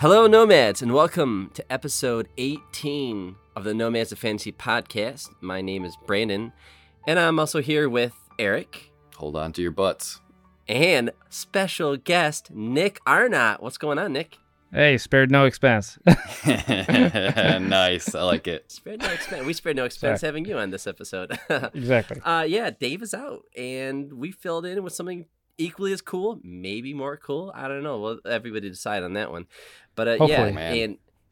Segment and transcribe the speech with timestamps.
[0.00, 5.28] Hello, Nomads, and welcome to episode 18 of the Nomads of Fantasy podcast.
[5.42, 6.54] My name is Brandon,
[7.06, 10.22] and I'm also here with Eric Hold on to your butts.
[10.66, 13.60] and special guest Nick Arnot.
[13.60, 14.38] What's going on, Nick?
[14.72, 15.98] Hey, spared no expense.
[16.46, 18.14] nice.
[18.14, 18.72] I like it.
[18.72, 19.44] Spared no expense.
[19.44, 21.38] We spared no expense having you on this episode.
[21.74, 22.22] exactly.
[22.24, 25.26] uh, yeah, Dave is out, and we filled in with something
[25.60, 27.52] equally as cool, maybe more cool.
[27.54, 27.98] I don't know.
[28.00, 29.46] Well, everybody decide on that one.
[29.94, 30.74] But uh, yeah, Man.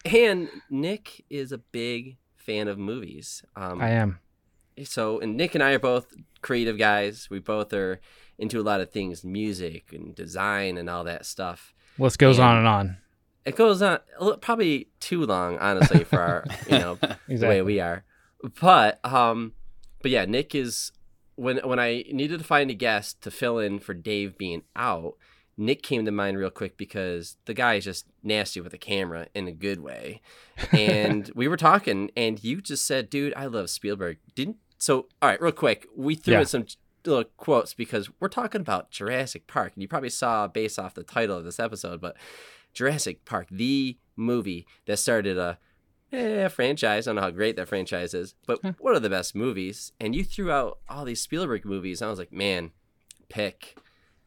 [0.05, 3.43] and and Nick is a big fan of movies.
[3.57, 4.19] Um, I am.
[4.85, 7.29] so and Nick and I are both creative guys.
[7.31, 8.01] We both are
[8.39, 11.75] into a lot of things, music and design and all that stuff.
[11.99, 12.97] List goes And- on and on.
[13.45, 13.99] It goes on
[14.43, 16.99] probably too long, honestly, for our you know
[17.29, 18.05] the way we are.
[18.61, 19.55] But um,
[20.03, 20.93] but yeah, Nick is
[21.39, 25.15] when when I needed to find a guest to fill in for Dave being out.
[25.61, 29.27] Nick came to mind real quick because the guy is just nasty with a camera
[29.35, 30.21] in a good way.
[30.71, 35.09] And we were talking, and you just said, "Dude, I love Spielberg." Didn't so?
[35.21, 36.41] All right, real quick, we threw Yeah.
[36.41, 36.67] in some
[37.05, 41.03] little quotes because we're talking about Jurassic Park, and you probably saw based off the
[41.03, 42.17] title of this episode, but
[42.73, 45.59] Jurassic Park, the movie that started a
[46.13, 47.07] eh, franchise.
[47.07, 48.73] I don't know how great that franchise is, but Huh.
[48.79, 49.93] one of the best movies.
[50.01, 52.01] And you threw out all these Spielberg movies.
[52.01, 52.73] And I was like, man,
[53.29, 53.77] pick.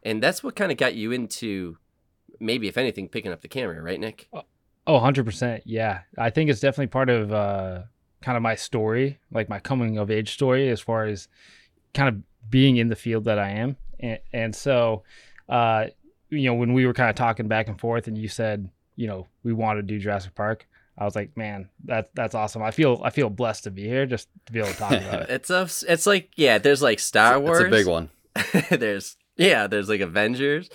[0.03, 1.77] And that's what kind of got you into
[2.39, 4.27] maybe, if anything, picking up the camera, right, Nick?
[4.33, 5.61] Oh, 100%.
[5.65, 6.01] Yeah.
[6.17, 7.83] I think it's definitely part of uh,
[8.21, 11.27] kind of my story, like my coming of age story, as far as
[11.93, 13.77] kind of being in the field that I am.
[13.99, 15.03] And, and so,
[15.49, 15.85] uh,
[16.29, 19.05] you know, when we were kind of talking back and forth and you said, you
[19.07, 22.61] know, we want to do Jurassic Park, I was like, man, that's that's awesome.
[22.61, 25.21] I feel I feel blessed to be here just to be able to talk about
[25.23, 25.29] it.
[25.29, 27.59] It's a, it's like, yeah, there's like Star It's Wars.
[27.59, 28.09] It's a big one.
[28.69, 30.69] there's, yeah, there's like Avengers,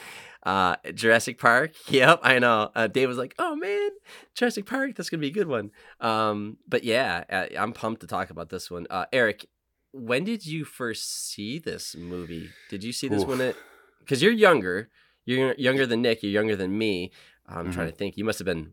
[0.44, 1.72] uh, Jurassic Park.
[1.88, 2.70] Yep, I know.
[2.74, 3.90] Uh, Dave was like, oh man,
[4.34, 5.70] Jurassic Park, that's going to be a good one.
[6.00, 8.86] Um, but yeah, I, I'm pumped to talk about this one.
[8.90, 9.46] Uh, Eric,
[9.92, 12.50] when did you first see this movie?
[12.68, 13.28] Did you see this Oof.
[13.28, 13.56] one at,
[14.00, 14.90] because you're younger,
[15.24, 17.12] you're younger than Nick, you're younger than me.
[17.48, 18.16] I'm trying to think.
[18.16, 18.72] You must have been,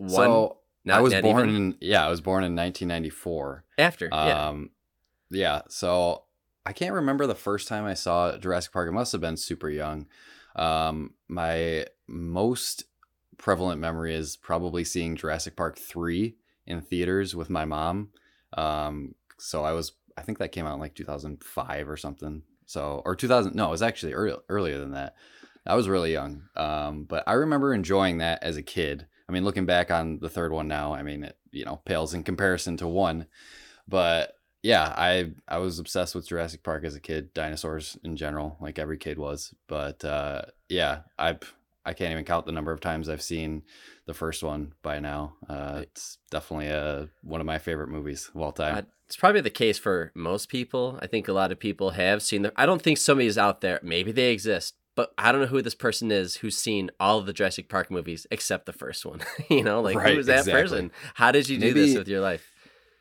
[0.00, 0.10] one?
[0.10, 1.56] so I was born even?
[1.56, 3.64] in yeah, I was born in 1994.
[3.78, 4.08] after.
[4.10, 4.48] yeah.
[4.48, 4.70] Um,
[5.30, 5.62] yeah.
[5.68, 6.24] So
[6.66, 8.88] I can't remember the first time I saw Jurassic Park.
[8.88, 10.06] It must have been super young.
[10.56, 12.84] Um, my most
[13.38, 16.36] prevalent memory is probably seeing Jurassic Park three
[16.66, 18.10] in theaters with my mom.
[18.56, 22.42] Um, so I was, I think that came out in like 2005 or something.
[22.66, 25.14] So or 2000, no, it was actually early, earlier than that.
[25.66, 26.42] I was really young.
[26.56, 29.06] Um, but I remember enjoying that as a kid.
[29.30, 32.14] I mean, looking back on the third one now, I mean, it you know pales
[32.14, 33.26] in comparison to one.
[33.86, 38.56] But yeah, I I was obsessed with Jurassic Park as a kid, dinosaurs in general,
[38.60, 39.54] like every kid was.
[39.68, 41.38] But uh, yeah, I
[41.84, 43.62] I can't even count the number of times I've seen
[44.06, 45.34] the first one by now.
[45.48, 48.78] Uh, it's definitely a one of my favorite movies of all time.
[48.78, 50.98] Uh, it's probably the case for most people.
[51.00, 52.52] I think a lot of people have seen the.
[52.56, 53.78] I don't think somebody's out there.
[53.84, 57.26] Maybe they exist, but I don't know who this person is who's seen all of
[57.26, 59.20] the Jurassic Park movies except the first one.
[59.48, 60.62] you know, like Right, who's that exactly.
[60.62, 60.90] person?
[61.14, 62.50] How did you do Maybe- this with your life?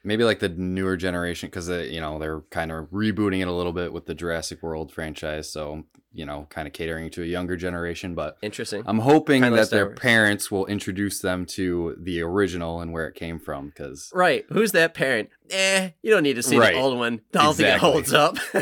[0.02, 3.74] maybe like the newer generation because you know they're kind of rebooting it a little
[3.74, 5.84] bit with the Jurassic World franchise, so
[6.14, 8.16] you know kind of catering to a younger generation.
[8.16, 8.82] But Interesting.
[8.86, 10.00] I'm hoping Kinda that their Wars.
[10.00, 14.46] parents will introduce them to the original and where it came from because right.
[14.54, 15.32] Who's that parent?
[15.50, 16.76] Eh, you don't need to see Right.
[16.76, 17.20] the old one.
[17.36, 18.38] I don't think it holds up.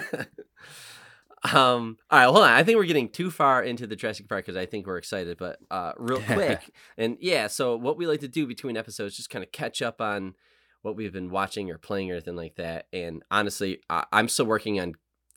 [1.53, 1.97] um.
[2.09, 2.25] All right.
[2.25, 2.49] Hold on.
[2.51, 5.37] I think we're getting too far into the Jurassic Park because I think we're excited.
[5.37, 7.47] But uh, real quick, and yeah.
[7.47, 10.35] So what we like to do between episodes, just kind of catch up on
[10.81, 12.87] what we've been watching or playing or anything like that.
[12.93, 14.93] And honestly, I, I'm still working on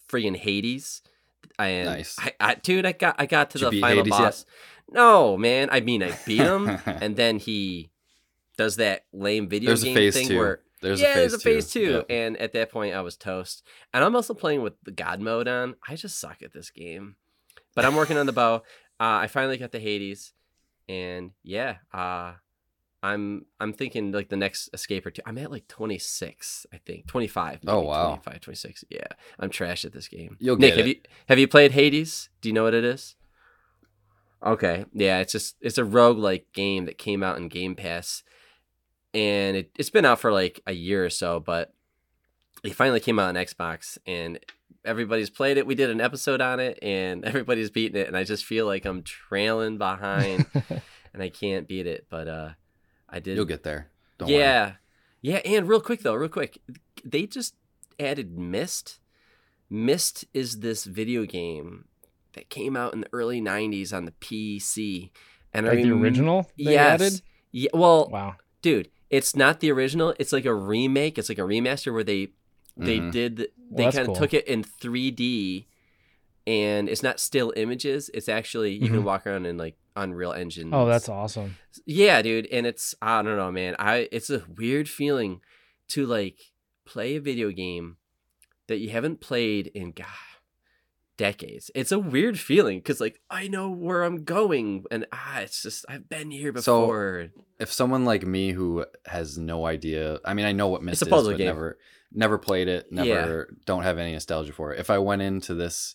[0.09, 1.03] friggin' Hades.
[1.59, 2.17] And Nice.
[2.19, 4.19] I, I, dude, I got I got to Did the final Hades yet?
[4.19, 4.47] boss.
[4.93, 5.69] No, man.
[5.73, 7.91] I mean, I beat him, and then he
[8.59, 10.39] does that lame video there's game thing two.
[10.39, 11.87] where there's yeah, a phase there's a phase two.
[11.87, 12.07] two, Yep.
[12.11, 13.63] and at that point, I was toast.
[13.93, 15.75] And I'm also playing with the God mode on.
[15.89, 17.17] I just suck at this game,
[17.75, 18.63] but I'm working on the bow.
[19.01, 20.35] Uh, I finally got the Hades,
[20.87, 22.35] and yeah, uh,
[23.03, 25.23] I'm I'm thinking like the next escape or two.
[25.25, 27.61] I'm at like 26, I think 25.
[27.67, 28.17] Oh, wow.
[28.17, 28.85] 25, 26.
[28.91, 29.07] Yeah,
[29.39, 30.37] I'm trash at this game.
[30.39, 30.97] You'll Nick, get have it.
[30.97, 32.29] you have you played Hades?
[32.43, 33.17] Do you know what it is?
[34.45, 38.23] Okay, yeah, it's just it's a roguelike game that came out in Game Pass,
[39.15, 41.73] and it it's been out for like a year or so, but
[42.63, 44.39] it finally came out on Xbox, and
[44.85, 45.67] everybody's played it.
[45.67, 48.85] We did an episode on it, and everybody's beating it, and I just feel like
[48.85, 50.47] I'm trailing behind,
[51.15, 52.07] and I can't beat it.
[52.11, 52.51] But uh,
[53.09, 53.37] I did.
[53.37, 53.91] You'll get there.
[54.19, 54.39] Don't worry.
[54.39, 54.73] yeah,
[55.23, 56.59] yeah, and real quick though, real quick,
[57.05, 57.55] they just
[57.99, 58.99] added Myst.
[59.71, 61.85] Myst is this video game
[62.33, 65.11] that came out in the early 90s on the PC
[65.53, 67.01] And Like I the original they Yes.
[67.01, 67.23] added?
[67.53, 67.71] Yeah.
[67.75, 68.35] Well, Wow.
[68.63, 70.15] dude, it's not the original.
[70.19, 71.19] It's like a remake.
[71.19, 72.29] It's like a remaster where they
[72.77, 73.13] they Mhm.
[73.13, 74.23] did the- Well, they that's kind of cool.
[74.23, 75.67] took it in 3D,
[76.47, 78.11] and it's not still images.
[78.15, 79.05] It's actually you can Mhm.
[79.05, 80.73] walk around in like Unreal Engine.
[80.73, 81.57] Oh, that's awesome.
[81.85, 82.47] yeah, dude.
[82.47, 83.75] And it's I don't know, man.
[83.79, 85.41] I it's a weird feeling
[85.89, 86.39] to like
[86.87, 87.97] play a video game
[88.69, 90.07] that you haven't played in God
[91.21, 91.71] decades.
[91.75, 95.85] It's a weird feeling because like I know where I'm going, and ah, it's just
[95.89, 97.29] I've been here before.
[97.35, 101.03] So, if someone like me who has no idea, I mean, I know what Myst
[101.03, 101.47] a is, puzzle but game.
[101.49, 101.79] never,
[102.13, 103.57] never played it, never, Yeah.
[103.67, 104.81] don't have any nostalgia for it.
[104.81, 105.95] If I went into this,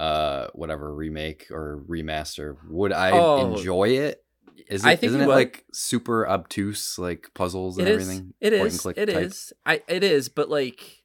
[0.00, 3.54] uh, whatever remake or remaster, would I Oh.
[3.54, 4.24] enjoy it?
[4.68, 4.88] Is it?
[4.88, 5.34] I think isn't it would.
[5.34, 8.02] like super obtuse, like puzzles and It is.
[8.08, 8.34] everything?
[8.40, 8.86] It Point and is.
[8.86, 9.24] It type?
[9.26, 9.52] is.
[9.66, 9.82] I.
[9.88, 10.28] It is.
[10.30, 11.01] But like,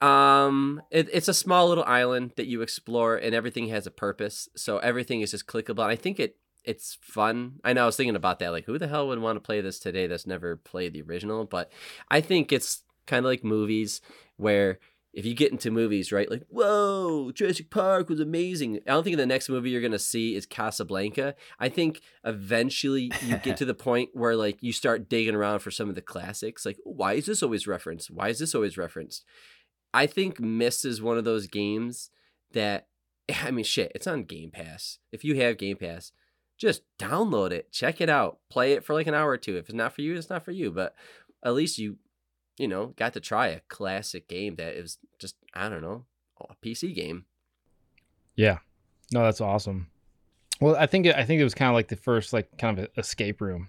[0.00, 4.48] um, it, it's a small little island that you explore, and everything has a purpose.
[4.56, 5.82] So everything is just clickable.
[5.82, 6.36] And I think it.
[6.64, 7.60] It's fun.
[7.62, 7.84] I know.
[7.84, 8.50] I was thinking about that.
[8.50, 10.08] Like, who the hell would want to play this today?
[10.08, 11.44] That's never played the original.
[11.44, 11.70] But
[12.10, 14.00] I think it's kind of like movies
[14.36, 14.78] where.
[15.12, 18.80] If you get into movies, right, like, whoa, Jurassic Park was amazing.
[18.86, 21.34] I don't think the next movie you're going to see is Casablanca.
[21.58, 25.70] I think eventually you get to the point where like you start digging around for
[25.70, 29.24] some of the classics like why is this always referenced why is this always referenced
[29.96, 32.10] i think Myst is one of those games
[32.52, 32.86] that
[33.42, 36.12] i mean shit it's on game pass if you have game pass
[36.58, 39.68] just download it check it out play it for like an hour or two if
[39.68, 40.94] it's not for you it's not for you but
[41.44, 41.96] at least you
[42.56, 46.04] you know got to try a classic game that is just i don't know
[46.48, 47.24] a pc game
[48.36, 48.58] Yeah.
[49.12, 49.88] No, that's awesome.
[50.60, 52.78] Well, I think it, I think it was kind of like the first like kind
[52.78, 53.68] of escape room.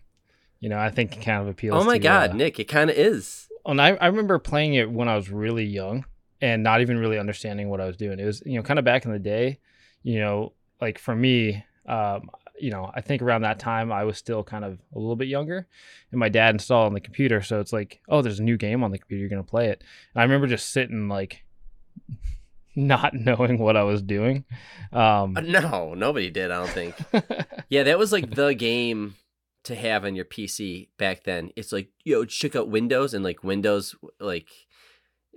[0.60, 1.82] You know, I think it kind of appeals.
[1.82, 4.74] oh my to, god uh, nick it kind of is And I, I remember playing
[4.74, 6.06] it when I was really young
[6.42, 8.20] and not even really understanding what I was doing.
[8.20, 9.60] It was, you know, kind of back in the day,
[10.04, 12.30] you know, like for me, um,
[12.60, 15.28] you know, I think around that time I was still kind of a little bit
[15.28, 15.68] younger
[16.12, 17.42] and my dad installed on the computer.
[17.42, 19.20] So it's like, oh, there's a new game on the computer.
[19.20, 19.84] You're going to play it.
[20.14, 21.44] And I remember just sitting like
[22.76, 24.46] not knowing what I was doing.
[24.92, 26.96] Um, Uh, no nobody did i don't think
[27.70, 29.16] Yeah, that was like the game
[29.64, 31.52] to have on your PC back then.
[31.58, 34.48] It's like, yo, check out Windows and like Windows, like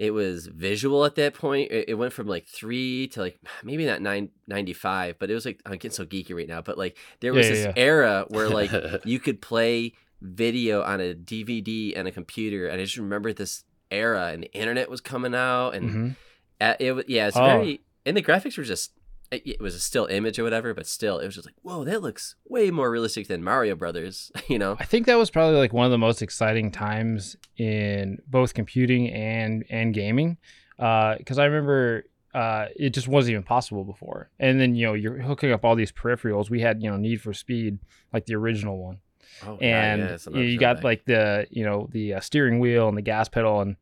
[0.01, 1.71] it was visual at that point.
[1.71, 5.45] It, went from like three to like maybe not nine ninety five, but it was
[5.45, 6.63] like I'm getting so geeky right now.
[6.63, 8.71] But like there was Yeah, this yeah, era where like
[9.05, 9.93] you could play
[10.23, 14.53] video on a DVD and a computer, and I just remember this era, and the
[14.55, 16.17] internet was coming out, and mhm.
[16.63, 17.45] uh, it was yeah, it's Oh.
[17.45, 18.93] very and the graphics were just
[19.31, 22.03] it, was a still image or whatever, but still it was just like whoa, that
[22.03, 24.77] looks way more realistic than Mario Brothers, you know?
[24.79, 29.11] I think that was probably like one of the most exciting times in both computing
[29.11, 30.39] and and gaming,
[30.77, 32.05] because I remember
[32.35, 34.31] uh, it just wasn't even possible before.
[34.39, 36.51] And then you know you're hooking up all these peripherals.
[36.51, 37.79] We had you know Need for Speed,
[38.13, 38.99] like the original one,
[39.47, 42.97] Oh, and yeah, it's you, got like the you know the uh, steering wheel and
[42.97, 43.61] the gas pedal.
[43.61, 43.77] And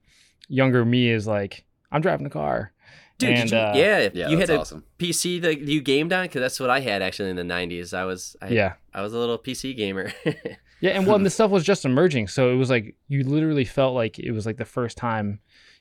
[0.49, 2.73] younger me is like, I'm driving a car.
[3.19, 4.85] Dude, and, you, uh, yeah, yeah, you had a awesome.
[4.99, 7.93] PC that you gamed on because that's what I had actually in the '90s.
[7.93, 8.75] I was I, yeah.
[8.95, 10.13] I was a little PC gamer.
[10.81, 13.65] Yeah, and well, and this stuff was just emerging, so it was like you literally
[13.65, 15.41] felt like it was like the first time,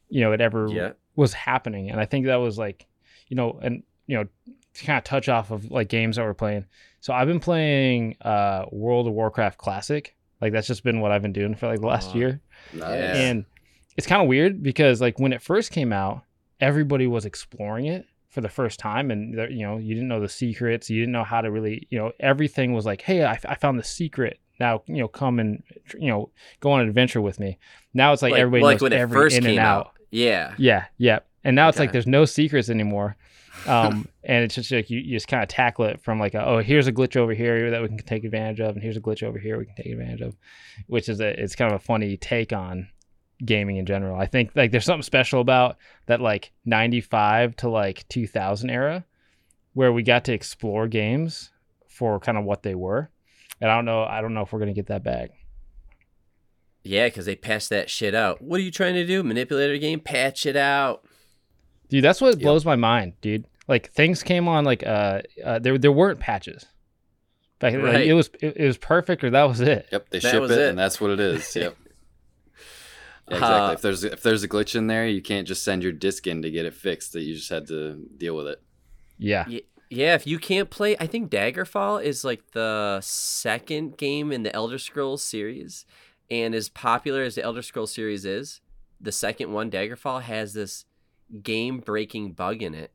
[0.09, 2.87] you know, it ever yeah, was happening, and I think that was like,
[3.27, 4.23] you know, and you know,
[4.73, 6.65] to kind of touch off of like games that we're playing.
[7.01, 11.21] So I've been playing uh World of Warcraft Classic, like that's just been what I've
[11.21, 12.17] been doing for like the last Oh.
[12.17, 12.41] year,
[12.73, 12.89] Nice.
[13.17, 13.45] And
[13.97, 16.23] it's kind of weird because like when it first came out,
[16.59, 20.19] everybody was exploring it for the first time, and there- you know, you didn't know
[20.19, 23.39] the secrets, you didn't know how to really, you know, everything was like, hey, I,
[23.45, 24.39] I found the secret.
[24.59, 25.63] Now you know, come and
[25.99, 27.57] you know, go on an adventure with me.
[27.93, 29.91] Now it's like, everybody like knows when it every first in came and out.
[30.11, 30.53] yeah.
[30.57, 31.19] Yeah, yeah.
[31.43, 33.15] And now it's like there's no secrets anymore.
[33.65, 36.45] Um, and it's just like you, you just kind of tackle it from like, a,
[36.47, 39.01] oh, here's a glitch over here that we can take advantage of, and here's a
[39.01, 40.35] glitch over here we can take advantage of,
[40.85, 42.87] which is a it's kind of a funny take on
[43.45, 44.19] gaming in general.
[44.19, 45.77] I think like there's something special about
[46.07, 49.05] that like 95 to like 2000 era
[49.73, 51.51] where we got to explore games
[51.87, 53.09] for kind of what they were.
[53.61, 55.31] And I don't know I don't know if we're going to get that back.
[56.83, 58.41] Yeah, because they passed that shit out.
[58.41, 59.21] What are you trying to do?
[59.23, 59.99] Manipulate a game?
[59.99, 61.03] Patch it out.
[61.89, 62.41] Dude, that's what Yep.
[62.41, 63.45] blows my mind, dude.
[63.67, 66.65] Like things came on like uh, uh there there weren't patches.
[67.61, 68.07] Like, like, Right.
[68.07, 69.87] it was it, it was perfect or that was it.
[69.91, 70.69] Yep, they That ship it, it.
[70.69, 71.55] and that's what it is.
[71.55, 71.75] Yep.
[73.29, 73.57] Yeah, exactly.
[73.57, 76.27] Uh, if there's if there's a glitch in there, you can't just send your disk
[76.27, 77.13] in to get it fixed.
[77.13, 78.61] That you just had to deal with it.
[79.17, 79.45] Yeah.
[79.47, 84.43] Yeah, yeah, if you can't play, I think Daggerfall is like the second game in
[84.43, 85.85] the Elder Scrolls series,
[86.29, 88.59] and as popular as the Elder Scrolls series is,
[88.99, 90.85] the second one, Daggerfall, has this
[91.41, 92.91] game-breaking bug in it,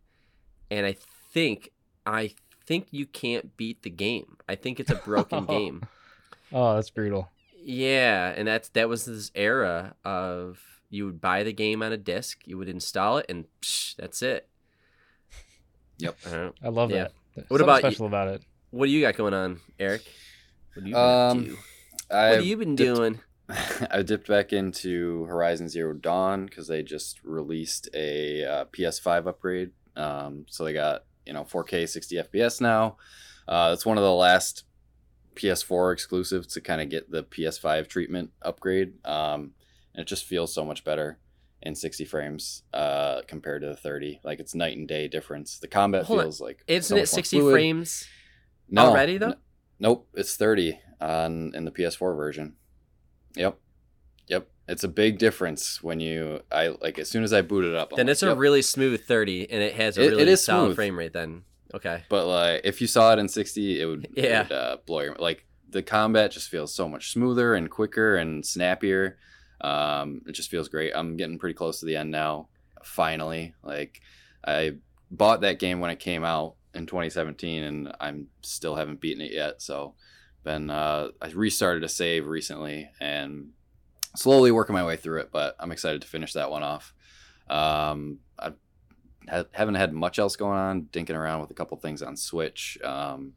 [0.71, 0.97] and I
[1.33, 1.71] think,
[2.05, 2.35] I
[2.67, 4.37] think you can't beat the game.
[4.47, 5.85] I think it's a broken game.
[6.53, 7.31] Oh, that's brutal.
[7.65, 10.59] Yeah, and that's that was this era of
[10.91, 14.23] you would buy the game on a disc, you would install it, and psh, that's
[14.23, 14.49] it.
[15.99, 16.17] Yep.
[16.27, 17.05] I I love Yeah.
[17.05, 17.13] that.
[17.49, 18.43] What something about you- about it?
[18.71, 20.03] What do you got going on, Eric?
[20.75, 21.59] What do you Um, do?
[22.11, 23.21] I What have you been dipped- doing?
[23.91, 29.73] I dipped back into Horizon Zero Dawn because they just released a uh, PS5 upgrade.
[29.97, 32.97] Um, so they got you know 4K 60 FPS now.
[33.47, 34.65] Uh, that's one of the last
[35.35, 38.95] PS4 exclusive to kind of get the PS5 treatment upgrade.
[39.07, 39.53] Um,
[39.95, 41.19] and it just feels so much better
[41.61, 44.21] in 60 frames uh, compared to the 30.
[44.25, 45.59] Like it's night and day difference.
[45.59, 46.25] The combat Hold on.
[46.27, 47.53] feels like Isn't so it 60 fluid.
[47.53, 48.09] frames
[48.69, 49.29] No, already, though?
[49.31, 49.37] n-
[49.79, 52.57] nope, it's 30 on in the PS4 version.
[53.37, 53.59] Yep.
[54.29, 54.49] Yep.
[54.69, 57.93] It's a big difference when you I like as soon as I boot it up.
[57.93, 58.39] I'm Then like, it's a yep.
[58.39, 60.77] really smooth 30 and it has a It- it really is solid smooth.
[60.77, 61.43] frame rate then.
[61.75, 62.03] Okay.
[62.09, 64.43] but like if you saw it in 60, it would, it Yeah.
[64.43, 68.45] would uh, blow your like the combat just feels so much smoother and quicker and
[68.45, 69.17] snappier.
[69.63, 70.93] Um, it just feels great.
[70.95, 72.49] I'm getting pretty close to the end now.
[72.83, 74.01] Finally, like
[74.45, 74.73] I
[75.11, 79.33] bought that game when it came out in 2017, and I'm still haven't beaten it
[79.33, 79.63] yet.
[79.63, 79.95] So,
[80.43, 83.51] been uh, I restarted a save recently and
[84.17, 85.31] slowly working my way through it.
[85.33, 86.93] But I'm excited to finish that one off.
[87.49, 88.19] Um,
[89.29, 90.83] ha- haven't had much else going on.
[90.93, 92.79] Dinking around with a couple things on Switch.
[92.83, 93.35] Um,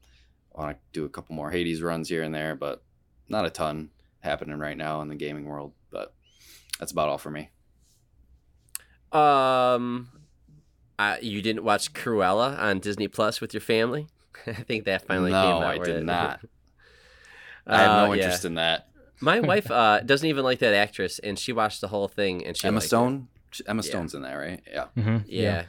[0.54, 2.82] want to do a couple more Hades runs here and there, but
[3.30, 3.90] not a ton
[4.22, 5.74] happening right now in the gaming world.
[5.92, 6.14] But
[6.80, 7.50] that's about all for me.
[9.12, 10.10] Um,
[11.00, 14.08] uh, you didn't watch Cruella on Disney Plus with your family?
[14.48, 15.60] I think that finally No, came out.
[15.62, 16.40] No, I where did it- not.
[17.68, 18.24] I have Uh, no yeah.
[18.24, 18.88] interest in that.
[19.22, 22.46] My wife uh, doesn't even like that actress, and she watched the whole thing.
[22.46, 22.88] And she Emma liked it.
[22.90, 23.28] Stone.
[23.68, 23.90] Emma Yeah.
[23.90, 24.62] Stone's in that, right?
[24.70, 24.86] Yeah.
[24.98, 25.18] Mm-hmm.
[25.28, 25.42] Yeah.
[25.42, 25.64] yeah.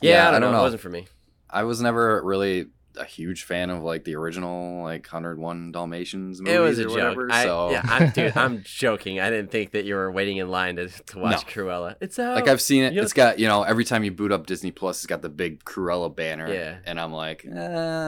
[0.00, 0.52] Yeah, I don't, I don't know.
[0.52, 0.60] know.
[0.60, 1.06] It wasn't for me.
[1.48, 2.66] I was never really
[2.96, 6.88] a huge fan of like the original like 101 Dalmatians movies It was a or
[6.88, 7.16] joke.
[7.16, 7.28] whatever.
[7.32, 9.20] I, so yeah, I'm, dude, I'm joking.
[9.20, 11.64] I didn't think that you were waiting in line to, to watch No.
[11.64, 11.94] Cruella.
[12.00, 12.34] It's out.
[12.34, 12.92] like I've seen it.
[12.92, 15.28] You It's got you know every time you boot up Disney Plus, it's got the
[15.28, 16.52] big Cruella banner.
[16.52, 16.78] Yeah.
[16.84, 17.58] and I'm like, eh,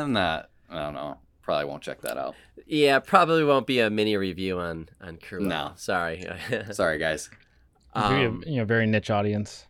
[0.02, 0.50] I'm not.
[0.70, 1.18] I don't know.
[1.42, 2.34] Probably won't check that out.
[2.66, 5.42] yeah, probably won't be a mini review on on Cruella.
[5.46, 5.72] No.
[5.76, 6.25] sorry.
[6.72, 7.30] Sorry, guys.
[7.94, 9.66] um, you know, very niche audience.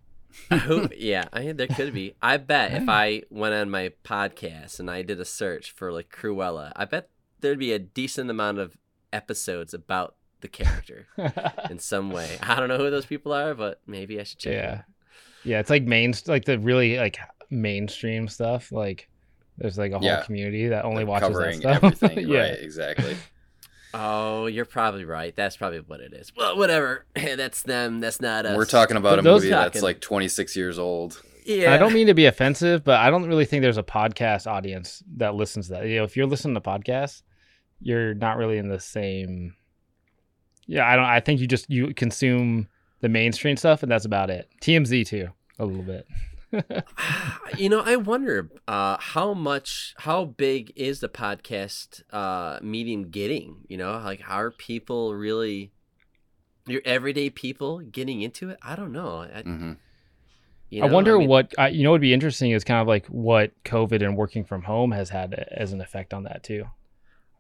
[0.50, 2.14] Who, yeah, I there could be.
[2.22, 6.08] I bet if I went on my podcast and I did a search for like
[6.10, 7.08] Cruella, I bet
[7.40, 8.76] there'd be a decent amount of
[9.12, 11.06] episodes about the character
[11.70, 12.38] in some way.
[12.42, 14.54] I don't know who those people are, but maybe I should check.
[14.54, 14.84] yeah, out.
[15.44, 15.58] yeah.
[15.60, 17.18] It's like main, like the really like
[17.50, 18.72] mainstream stuff.
[18.72, 19.08] Like
[19.58, 20.22] there's like a whole Yeah.
[20.22, 21.84] community that only watches Covering that stuff.
[22.02, 22.28] everything.
[22.28, 22.58] yeah, Right.
[22.60, 23.16] Exactly.
[23.94, 25.34] Oh, you're probably right.
[25.37, 26.32] That's probably what it is.
[26.37, 27.04] Well, whatever.
[27.14, 28.00] that's them.
[28.00, 28.56] That's not us.
[28.56, 31.22] We're talking about But a movie talking- that's like 26 years old.
[31.44, 31.75] Yeah.
[31.75, 35.02] I don't mean to be offensive, but I don't really think there's a podcast audience
[35.16, 35.87] that listens to that.
[35.87, 37.22] You know, if you're listening to podcasts,
[37.80, 39.54] you're not really in the same.
[40.68, 41.04] Yeah, I don't.
[41.04, 42.68] I think you just you consume
[43.00, 44.49] the mainstream stuff, and that's about it.
[44.62, 46.06] TMZ too, a little bit.
[47.59, 53.62] You know, I wonder uh, how much, how big is the podcast uh, medium getting?
[53.68, 55.73] You know, like how are people really,
[56.66, 58.59] your everyday people getting into it?
[58.62, 59.26] I don't know.
[59.35, 59.73] I, hmm
[60.71, 62.88] you I know, wonder mean, what I, you know would be interesting is kind of
[62.88, 66.66] like what COVID and working from home has had as an effect on that too.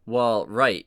[0.06, 0.86] Well, right.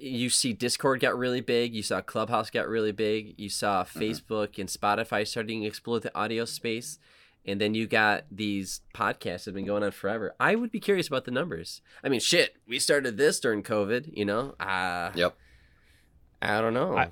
[0.00, 1.74] You see, Discord got really big.
[1.74, 3.34] You saw Clubhouse got really big.
[3.38, 4.00] You saw Mm-hmm.
[4.00, 6.98] Facebook and Spotify starting to explore the audio space.
[7.48, 10.34] And then you got these podcasts that have been going on forever.
[10.38, 11.80] I would be curious about the numbers.
[12.04, 14.54] I mean, shit, we started this during COVID, you know?
[14.60, 15.36] Uh, Yep.
[16.42, 16.96] I don't know.
[16.96, 17.10] I-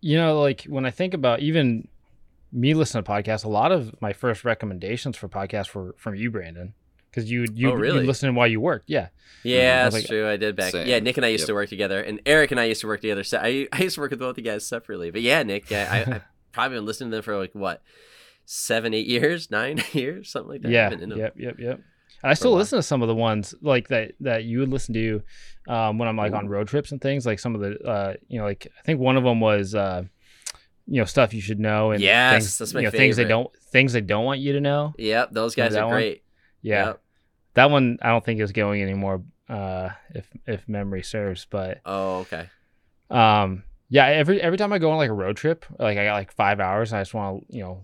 [0.00, 1.86] You know, like when I think about even
[2.52, 6.30] me listening to podcasts, a lot of my first recommendations for podcasts were from you,
[6.30, 6.72] Brandon,
[7.10, 8.00] because you you Oh, really?
[8.00, 8.88] you listened while you worked.
[8.88, 9.08] Yeah,
[9.44, 10.26] yeah, that's like- true.
[10.26, 10.72] I did back.
[10.72, 10.88] Same.
[10.88, 11.46] Yeah, Nick and I used Yep.
[11.48, 12.00] to work together.
[12.02, 13.22] And Eric and I used to work together.
[13.24, 15.10] So I, I used to work with both of you guys separately.
[15.10, 17.82] But yeah, Nick, yeah, I, I've probably been listening to them for like, what,
[18.52, 20.70] seven, eight years, nine years, something like that.
[20.70, 21.80] Yeah, yep, yep, yep.
[22.22, 24.92] And I still listen to some of the ones like that that you would listen
[24.94, 25.22] to
[25.68, 27.24] um, when I'm like on road trips and things.
[27.24, 30.02] Like some of the, uh, you know, like I think one of them was, uh,
[30.86, 33.24] you know, stuff you should know and Yes, things, that's my you know, things they
[33.24, 34.92] don't things they don't want you to know.
[34.98, 35.94] Yep, those guys are one?
[35.94, 36.24] great.
[36.60, 37.02] Yeah, Yep.
[37.54, 39.22] that one I don't think is going anymore.
[39.48, 42.48] Uh, if if memory serves, but Oh, okay.
[43.10, 46.14] um, yeah, every every time I go on like a road trip, like I got
[46.14, 47.82] like five hours, and I just want to, you know,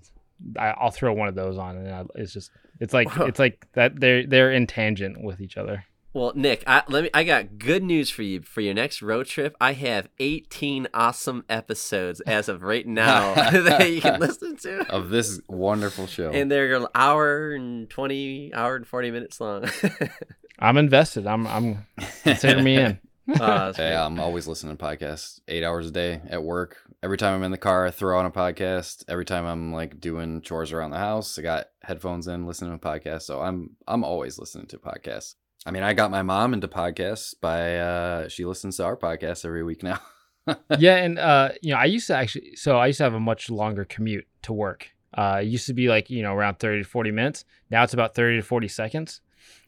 [0.58, 2.50] I, I'll throw one of those on, and I, it's just
[2.80, 3.26] it's like Wow.
[3.28, 5.84] it's like that they're they're in tangent with each other.
[6.12, 9.26] Well, Nick, I let me I got good news for you for your next road
[9.26, 9.54] trip.
[9.60, 14.90] I have 18 awesome episodes as of right now that you can listen to.
[14.90, 16.30] of this wonderful show.
[16.30, 19.66] And they're an hour and 20 hour and 40 minutes long.
[20.58, 21.26] I'm invested.
[21.26, 21.86] I'm I'm
[22.22, 22.98] consider me in.
[23.38, 23.94] Uh, Hey.
[23.94, 26.78] I'm always listening to podcasts, eight hours a day at work.
[27.06, 29.04] Every time I'm in the car, I throw on a podcast.
[29.06, 32.84] Every time I'm like doing chores around the house, I got headphones in, listening to
[32.84, 33.22] podcasts.
[33.22, 35.36] So I'm I'm always listening to podcasts.
[35.64, 39.44] I mean, I got my mom into podcasts by uh she listens to our podcast
[39.44, 40.00] every week now.
[40.78, 43.20] yeah, and uh, you know, I used to actually, so I used to have a
[43.20, 44.88] much longer commute to work.
[45.14, 47.44] Uh, it used to be like you know around thirty to forty minutes.
[47.70, 49.20] Now it's about thirty to forty seconds.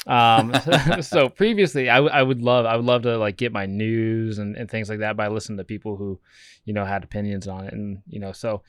[0.06, 0.54] Um,
[1.02, 4.38] so previously, I, w- I would love, I would love to like get my news
[4.38, 6.18] and, and things like that by listening to people who,
[6.64, 8.62] you know, had opinions on it, and you know, so,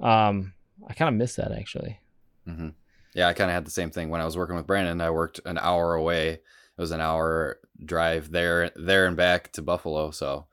[0.00, 0.54] um,
[0.88, 1.98] I kind of miss that actually.
[2.46, 2.68] hmm
[3.14, 5.00] Yeah, I kind of had the same thing when I was working with Brandon.
[5.00, 6.28] I worked an hour away.
[6.34, 10.12] It was an hour drive there, there and back to Buffalo.
[10.12, 10.46] So,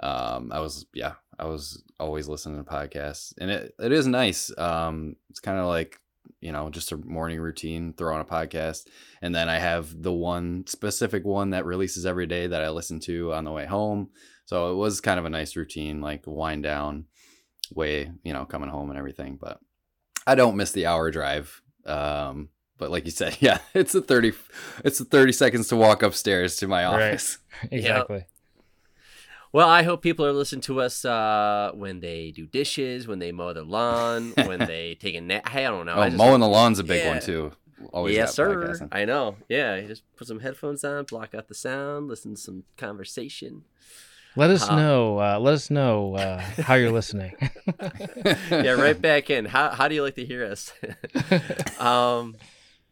[0.00, 4.56] um, I was yeah, I was always listening to podcasts, and it it is nice.
[4.56, 5.98] Um, it's kind of like
[6.40, 7.92] you know just a morning routine.
[7.92, 8.86] Throw on a podcast,
[9.22, 13.00] and then I have the one specific one that releases every day that I listen
[13.00, 14.10] to on the way home.
[14.46, 17.06] So it was kind of a nice routine, like wind down
[17.74, 19.38] way, you know, coming home and everything.
[19.40, 19.58] But
[20.26, 21.62] I don't miss the hour drive.
[21.86, 24.32] Um, but like you said, yeah, it's a thirty,
[24.84, 27.08] it's a thirty seconds to walk upstairs to my Right.
[27.12, 27.38] office.
[27.70, 28.26] Exactly.
[29.54, 33.30] Well, I hope people are listening to us uh, when they do dishes, when they
[33.30, 35.48] mow their lawn, when they take a nap.
[35.48, 35.94] Hey, I don't know.
[35.94, 37.10] Oh, I just- mowing the lawn's a big Yeah.
[37.12, 37.52] one too.
[37.92, 38.56] Always yes, sir.
[38.56, 38.88] podcasting.
[38.90, 39.36] I know.
[39.48, 43.62] Yeah, you just put some headphones on, block out the sound, listen to some conversation.
[44.34, 45.20] Let us Uh, know.
[45.20, 47.36] Uh, let us know uh, how you're listening.
[48.50, 49.44] yeah, right back in.
[49.44, 50.72] How how do you like to hear us?
[51.78, 52.34] um,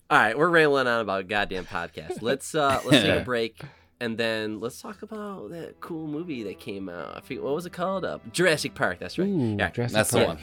[0.08, 2.22] all right, we're rambling on about goddamn podcast.
[2.22, 3.60] Let's uh let's take a break
[4.02, 7.16] and then let's talk about that cool movie that came out.
[7.16, 8.04] I forget what was it called?
[8.04, 8.98] Uh, Jurassic Park.
[8.98, 9.28] That's right.
[9.28, 10.38] Ooh, yeah, Jurassic That's the one.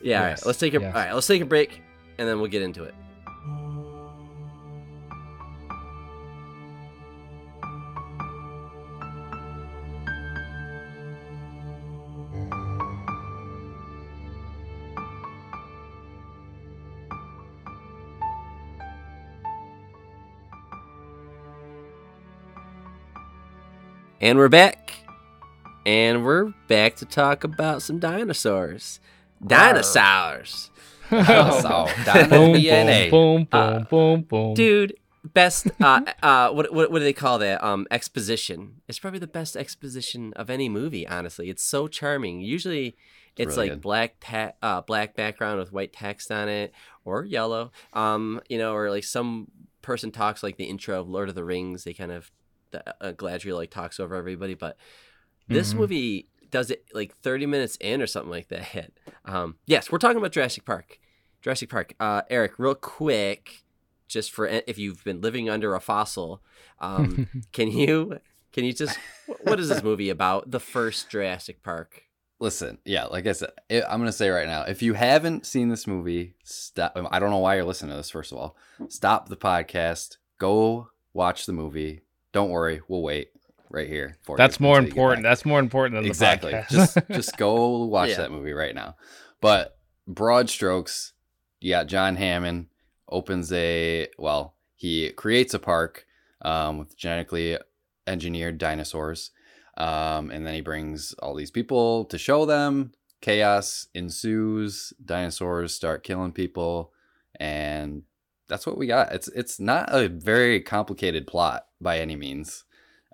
[0.00, 0.20] yeah.
[0.20, 0.94] All right, let's take a yes.
[0.94, 1.12] all right.
[1.12, 1.82] Let's take a break
[2.16, 2.94] and then we'll get into it.
[24.24, 24.94] And we're back.
[25.84, 28.98] And we're back to talk about some dinosaurs.
[29.46, 30.70] Dinosaurs.
[31.10, 33.10] Dino boom, DNA.
[33.10, 34.54] boom, boom, Uh, boom, boom, boom.
[34.54, 34.96] Dude,
[35.34, 37.62] best uh uh what, what what do they call that?
[37.62, 38.80] Um exposition.
[38.88, 41.50] It's probably the best exposition of any movie, honestly.
[41.50, 42.40] It's so charming.
[42.40, 42.96] Usually
[43.36, 43.82] it's, really like good.
[43.82, 46.72] black ta- uh black background with white text on it
[47.04, 47.72] or yellow.
[47.92, 49.48] Um, you know, or like some
[49.82, 51.84] person talks like the intro of Lord of the Rings.
[51.84, 52.30] They kind of
[52.74, 54.76] uh, Galadriel like talks over everybody, but
[55.48, 55.76] this Mhm.
[55.78, 58.92] movie does it like 30 minutes in or something like that.
[59.24, 60.98] Um, yes, we're talking about Jurassic Park.
[61.42, 61.94] Jurassic Park.
[62.00, 63.64] Uh, Eric, real quick,
[64.08, 66.42] just for if you've been living under a fossil,
[66.78, 68.18] um, can you
[68.52, 68.98] can you just
[69.42, 70.50] what is this movie about?
[70.50, 72.02] The first Jurassic Park.
[72.40, 75.86] Listen, yeah, like I said, I'm gonna say right now, if you haven't seen this
[75.86, 76.92] movie, stop.
[77.10, 78.10] I don't know why you're listening to this.
[78.10, 78.56] First of all,
[78.88, 80.18] stop the podcast.
[80.38, 82.02] Go watch the movie.
[82.34, 83.28] Don't worry, we'll wait
[83.70, 84.18] right here.
[84.24, 85.22] For you That's more you get important.
[85.22, 85.30] back.
[85.30, 86.50] That's more important than exactly.
[86.52, 86.68] the podcast.
[86.68, 88.16] just just go watch Yeah.
[88.18, 88.96] that movie right now.
[89.40, 91.12] But broad strokes,
[91.60, 92.66] you got John Hammond
[93.08, 96.06] opens a well, he creates a park
[96.42, 97.56] um, with genetically
[98.06, 99.30] engineered dinosaurs,
[99.78, 102.92] um, and then he brings all these people to show them.
[103.22, 104.92] Chaos ensues.
[105.02, 106.92] Dinosaurs start killing people,
[107.40, 108.02] and
[108.48, 109.12] that's what we got.
[109.12, 112.64] It's it's not a very complicated plot by any means.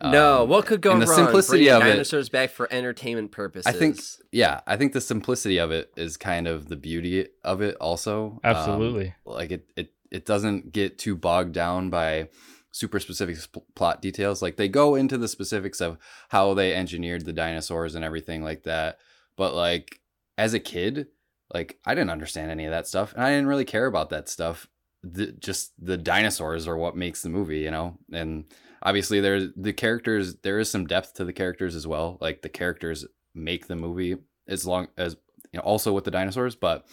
[0.03, 1.09] no, Um, what could go and wrong?
[1.09, 3.67] the simplicity Bringing of it- dinosaurs back for entertainment purposes.
[3.67, 3.99] I think
[4.33, 8.41] yeah, I think the simplicity of it is kind of the beauty of it also.
[8.45, 9.15] Um, Absolutely.
[9.25, 12.29] like it it it doesn't get too bogged down by
[12.73, 14.41] super specific sp- plot details.
[14.43, 15.99] Like they go into the specifics of
[16.31, 18.99] how they engineered the dinosaurs and everything like that.
[19.37, 20.01] But like
[20.39, 21.09] as a kid,
[21.53, 24.29] like I didn't understand any of that stuff and I didn't really care about that
[24.29, 24.67] stuff.
[25.03, 27.97] The, just the dinosaurs are what makes the movie, you know?
[28.13, 28.45] And
[28.83, 32.19] obviously there's the characters there is some depth to the characters as well.
[32.21, 35.17] Like the characters make the movie as long as
[35.53, 36.87] you know also with the dinosaurs, but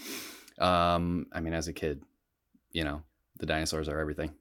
[0.57, 2.01] um I mean as a kid,
[2.71, 3.03] you know,
[3.39, 4.31] the dinosaurs are everything.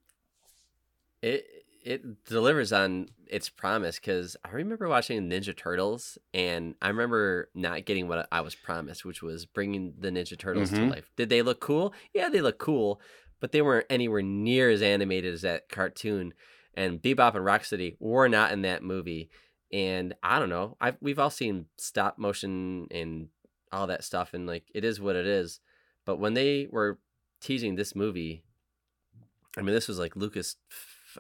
[1.23, 1.47] it
[1.85, 7.85] it delivers on its promise because I remember watching Ninja Turtles and I remember not
[7.85, 10.91] getting what I was promised, which was bringing the Ninja Turtles to Mhm.
[10.91, 11.13] life.
[11.17, 11.95] Did they look cool?
[12.13, 13.01] Yeah, they look cool,
[13.47, 16.35] but they weren't anywhere near as animated as that cartoon.
[16.75, 19.31] and Bebop and Rocksteady were not in that movie.
[19.73, 20.77] And I don't know.
[20.81, 23.29] I we've all seen stop motion and
[23.71, 25.61] all that stuff, and like it is what it is.
[26.05, 26.99] But when they were
[27.41, 28.43] teasing this movie,
[29.57, 30.57] I mean, this was like Lucas,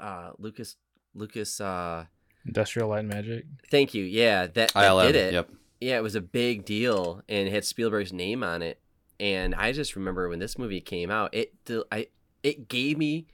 [0.00, 0.74] uh, Lucas,
[1.14, 1.60] Lucas.
[1.60, 2.06] uh
[2.44, 3.44] Industrial Light and Magic.
[3.70, 4.02] Thank you.
[4.02, 5.32] Yeah, that, that ILM, did it.
[5.32, 5.50] Yep.
[5.80, 8.80] Yeah, it was a big deal and it had Spielberg's name on it.
[9.18, 11.54] And I just remember when this movie came out, it
[11.90, 12.08] I
[12.46, 13.26] it gave me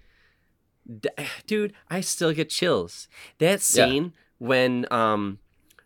[1.47, 3.09] dude, I still get chills.
[3.39, 5.39] That scene when um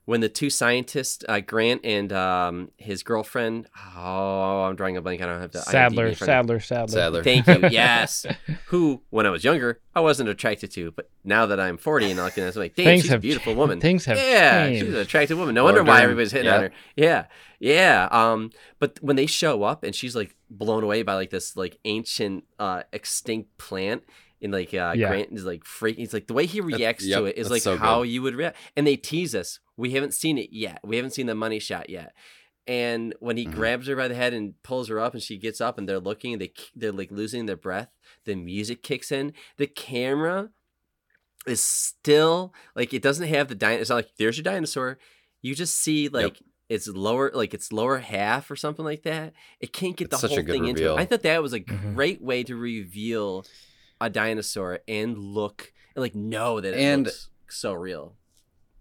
[0.06, 5.20] when the two scientists, uh, Grant and um his girlfriend, oh, I'm drawing a blank.
[5.20, 6.58] I don't have the Sattler, in front of me.
[6.58, 6.88] Sattler, Sattler.
[6.88, 7.22] Sattler.
[7.22, 7.68] Thank you.
[7.70, 8.24] Yes.
[8.66, 12.20] Who, when I was younger, I wasn't attracted to, but now that I'm 40 and
[12.20, 13.80] looking at this, I'm like, damn, Things she's a beautiful cha- woman.
[13.80, 15.54] things have yeah, she's an attractive woman.
[15.54, 16.56] No Laura wonder why everybody's hitting yeah.
[16.56, 16.72] on her.
[16.96, 17.24] Yeah,
[17.58, 18.08] yeah.
[18.10, 21.78] Um, but when they show up and she's like blown away by like this like
[21.84, 24.04] ancient uh extinct plant.
[24.42, 25.08] And like uh, Yeah.
[25.08, 25.96] Grant is like freaking.
[25.96, 28.10] He's like the way he reacts yep, to it is like so how good.
[28.10, 28.56] you would react.
[28.76, 29.60] And they tease us.
[29.76, 30.80] We haven't seen it yet.
[30.84, 32.14] We haven't seen the money shot yet.
[32.66, 33.52] And when he Mhm.
[33.54, 36.00] grabs her by the head and pulls her up, and she gets up, and they're
[36.00, 37.90] looking, and they they're like losing their breath.
[38.24, 39.34] The music kicks in.
[39.56, 40.50] The camera
[41.46, 43.80] is still like it doesn't have the dinosaur.
[43.80, 44.98] It's not like there's your dinosaur.
[45.42, 49.32] You just see like it's lower, like its lower half or something like that.
[49.60, 50.96] It can't get It's the whole good thing into it.
[50.96, 51.94] I thought that was a Mhm.
[51.94, 53.44] great way to reveal
[54.00, 58.16] a dinosaur and look and like know that it And- looks so real.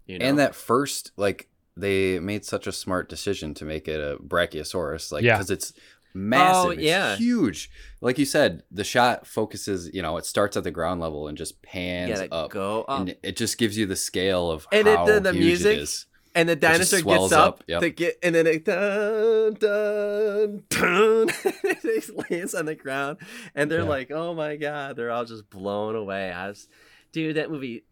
[0.06, 0.26] You know?
[0.26, 5.12] And that first, like, they made such a smart decision to make it a Brachiosaurus,
[5.12, 5.36] like, Yeah.
[5.36, 5.80] because it's oh,
[6.14, 7.16] massive, Oh, it's yeah.
[7.16, 7.70] huge.
[8.00, 11.36] Like you said, the shot focuses, you know, it starts at the ground level and
[11.36, 13.00] just pans gotta up, go up.
[13.00, 15.76] and it just gives you the scale of And it- how the- the huge music,
[15.76, 16.06] it is.
[16.34, 17.80] and the dinosaur gets up, up, yep.
[17.82, 21.28] to get, and then it dun dun dun.
[21.44, 23.18] it lands on the ground,
[23.54, 23.88] and they're Yeah.
[23.88, 26.30] like, "Oh my god!" They're all just blown away.
[26.30, 26.68] I was,
[27.12, 27.84] dude, that movie,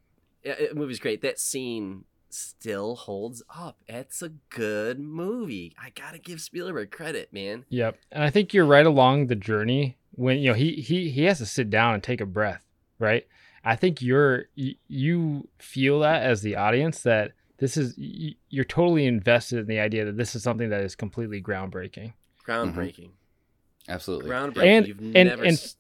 [0.45, 1.23] yeah, that movie's great.
[1.23, 3.79] That scene still holds up.
[3.87, 5.75] It's a good movie.
[5.81, 7.65] I gotta give Spielberg credit, man.
[7.69, 7.99] Yep.
[8.13, 11.39] And I think you're right along the journey when you know he he he has
[11.39, 12.65] to sit down and take a breath,
[12.99, 13.27] right?
[13.65, 19.61] I think you're you feel that as the audience that this is you're totally invested
[19.61, 22.13] in the idea that this is something that is completely groundbreaking.
[22.47, 23.11] Groundbreaking.
[23.11, 23.91] Mm-hmm.
[23.93, 24.31] Absolutely.
[24.31, 24.65] Groundbreaking.
[24.67, 25.45] And- You've and- never.
[25.45, 25.77] and- s-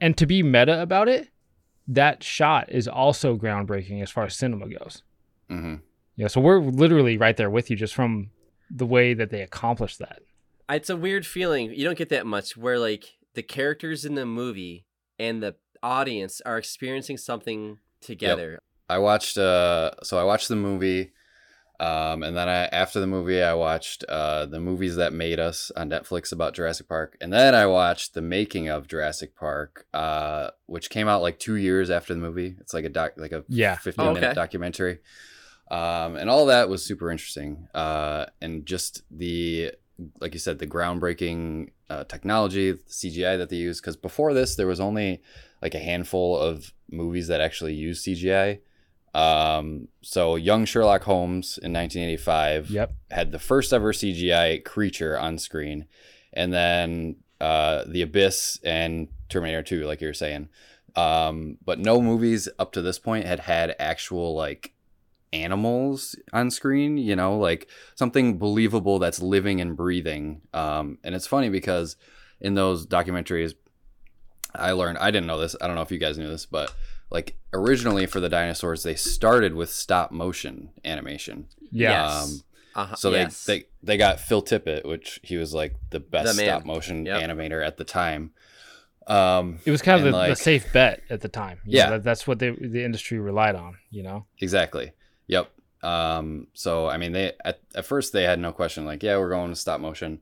[0.00, 1.28] And to be meta about it,
[1.88, 5.02] that shot is also groundbreaking as far as cinema goes.
[5.48, 5.76] hmm
[6.16, 8.30] Yeah, so we're literally right there with you just from
[8.70, 10.22] the way that they accomplished that.
[10.68, 11.72] it's a weird feeling.
[11.72, 14.86] You don't get that much where like the characters in the movie
[15.18, 18.58] and the audience are experiencing something together.
[18.88, 21.12] I watched uh so I watched the movie
[21.80, 25.70] um and then I after the movie I watched uh the movies that made us
[25.76, 30.50] on Netflix about Jurassic Park and then I watched the making of Jurassic Park uh
[30.66, 32.56] which came out like 2 years after the movie.
[32.60, 33.76] It's like a doc like a Yeah.
[33.76, 34.34] 15 Oh, minute okay.
[34.34, 35.00] documentary.
[35.70, 37.68] Um and all that was super interesting.
[37.74, 39.72] Uh and just the
[40.20, 44.54] like you said the groundbreaking uh, technology, the CGI that they use cuz before this
[44.56, 45.22] there was only
[45.62, 48.60] like a handful of movies that actually use CGI.
[49.16, 52.92] Um, so young Sherlock Holmes in 1985 Yep.
[53.10, 55.86] had the first ever CGI creature on screen,
[56.34, 60.48] and then uh, The Abyss and Terminator 2, like you were saying.
[60.96, 64.74] Um, but no movies up to this point had had actual like
[65.32, 66.98] animals on screen.
[66.98, 70.42] You know, like something believable that's living and breathing.
[70.52, 71.96] Um, and it's funny because
[72.40, 73.54] in those documentaries,
[74.54, 75.56] I learned I didn't know this.
[75.60, 76.74] I don't know if you guys knew this, but
[77.10, 81.46] like originally for the dinosaurs, they started with stop motion animation.
[81.70, 81.90] Yeah.
[82.08, 82.24] Yes.
[82.24, 82.40] Um,
[82.82, 83.44] Uh-huh, so yes.
[83.44, 87.06] they, they they got Phil Tippett, which he was like the best The stop motion
[87.06, 87.22] Yep.
[87.22, 88.32] animator at the time.
[89.06, 91.60] Um, It was kind of and, the, like- the safe bet at the time.
[91.64, 91.90] You know, Yeah.
[91.90, 93.78] that, that's what the the industry relied on.
[93.90, 94.26] You know.
[94.40, 94.92] Exactly.
[95.28, 95.50] Yep.
[95.82, 99.30] Um, so I mean, they at, at first they had no question, like, yeah, we're
[99.30, 100.20] going to stop motion.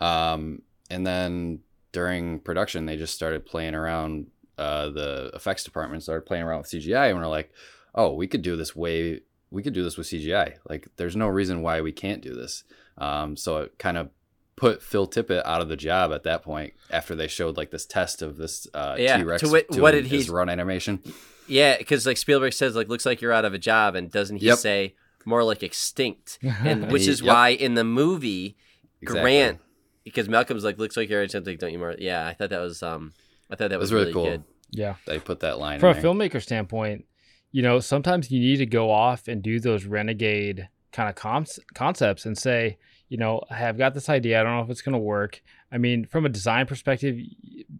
[0.00, 1.60] Um, and then
[1.92, 4.26] during production, they just started playing around.
[4.58, 7.52] Uh, the effects department started playing around with CGI, and we're like,
[7.94, 9.20] oh, we could do this way.
[9.50, 10.54] We could do this with CGI.
[10.68, 12.64] Like, there's no reason why we can't do this.
[12.98, 14.10] Um, so it kind of
[14.56, 17.84] put Phil Tippett out of the job at that point after they showed like this
[17.84, 21.02] test of this uh, Yeah, T-Rex to wit- what doing did he- his run animation.
[21.46, 24.38] Yeah, because like Spielberg says, like looks like you're out of a job, and doesn't
[24.38, 24.58] he Yep.
[24.58, 24.94] say
[25.26, 26.38] more like extinct?
[26.42, 27.34] And which He- is yep.
[27.34, 28.56] why in the movie
[29.02, 29.20] Exactly.
[29.22, 29.58] Grant,
[30.04, 31.94] because Malcolm's like looks like you're out of something, don't you more?
[31.98, 33.12] Yeah, I thought that was um,
[33.50, 34.24] I thought that It was, was really really, cool.
[34.24, 34.44] good.
[34.70, 34.94] yeah.
[35.06, 36.10] They put that line From in a there.
[36.10, 37.04] filmmaker standpoint,
[37.52, 41.60] you know, sometimes you need to go off and do those renegade kind of cons-
[41.74, 42.78] concepts and say,
[43.08, 44.40] you know, I have got this idea.
[44.40, 45.40] I don't know if it's going to work.
[45.70, 47.16] I mean, from a design perspective,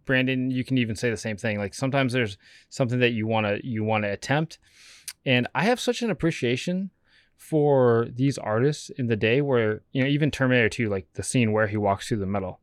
[0.05, 1.57] Brandon, you can even say the same thing.
[1.57, 2.37] Like sometimes there's
[2.69, 4.57] something that you want to you want to attempt,
[5.25, 6.91] and I have such an appreciation
[7.35, 11.51] for these artists in the day where you know even Terminator 2, like the scene
[11.51, 12.61] where he walks through the metal,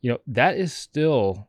[0.00, 1.48] you know that is still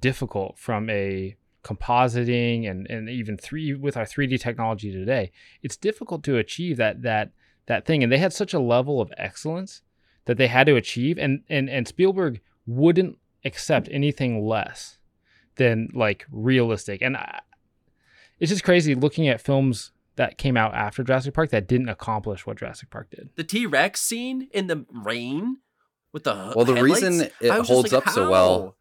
[0.00, 5.32] difficult from a compositing and and even three with our 3D technology today.
[5.62, 7.30] It's difficult to achieve that that
[7.66, 9.82] that thing, and they had such a level of excellence
[10.26, 14.98] that they had to achieve, and and and Spielberg wouldn't accept anything less
[15.56, 17.02] than like realistic.
[17.02, 17.40] And I,
[18.38, 22.46] it's just crazy looking at films that came out after Jurassic Park that didn't accomplish
[22.46, 23.30] what Jurassic Park did.
[23.36, 25.58] The T Rex scene in the rain
[26.12, 28.74] with the Well, the headlights, reason it holds like, up so well, how?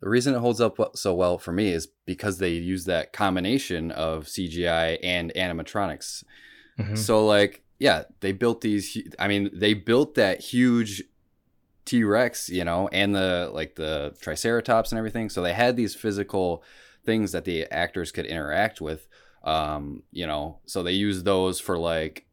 [0.00, 3.90] The reason it holds up so well for me is because they use that combination
[3.90, 6.24] of CGI and animatronics.
[6.78, 6.96] Mhm.
[6.96, 8.96] So like, yeah, they built these.
[9.18, 11.04] I mean, they built that huge
[11.84, 15.30] T Rex, you know, and the like the Triceratops and everything.
[15.30, 16.62] So they had these physical
[17.04, 19.08] things that the actors could interact with.
[19.44, 22.26] Um, you know, so they use those for like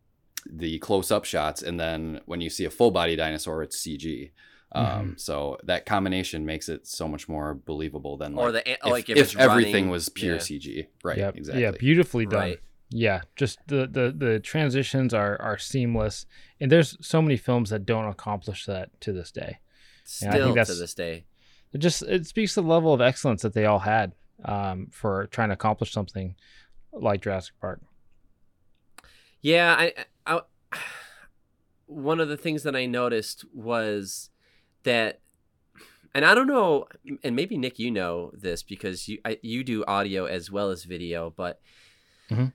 [0.48, 4.32] the close up shots, and then when you see a full body dinosaur, it's CG.
[4.76, 8.78] Um, so that combination makes it so much more believable than like or the if,
[8.86, 10.42] like if, if everything running, was pure yeah.
[10.42, 11.18] CG, right?
[11.18, 11.38] Yep.
[11.38, 11.62] Exactly.
[11.62, 12.40] Yeah, beautifully done.
[12.40, 12.60] Right.
[12.90, 16.26] Yeah, just the, the the transitions are are seamless,
[16.60, 19.60] and there's so many films that don't accomplish that to this day.
[20.22, 21.26] Yeah, I think Still to this day.
[21.74, 25.28] It just it speaks to the level of excellence that they all had um, for
[25.28, 26.36] trying to accomplish something
[26.94, 27.82] like Jurassic Park.
[29.42, 29.94] Yeah, I,
[30.26, 30.42] I,
[31.86, 34.30] one of the things that I noticed was
[34.86, 35.20] that,
[36.14, 36.88] and I don't know,
[37.24, 40.86] and maybe Nick, you know this because you I, you do audio as well as
[40.86, 41.60] video, but
[42.32, 42.54] Mhm.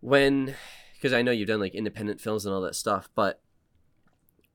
[0.00, 0.56] when,
[0.94, 3.40] because I know you've done like independent films and all that stuff, but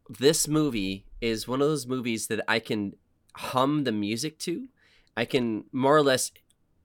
[0.10, 2.94] this movie is one of those movies that I can
[3.36, 4.68] hum the music to.
[5.16, 6.32] I can more or less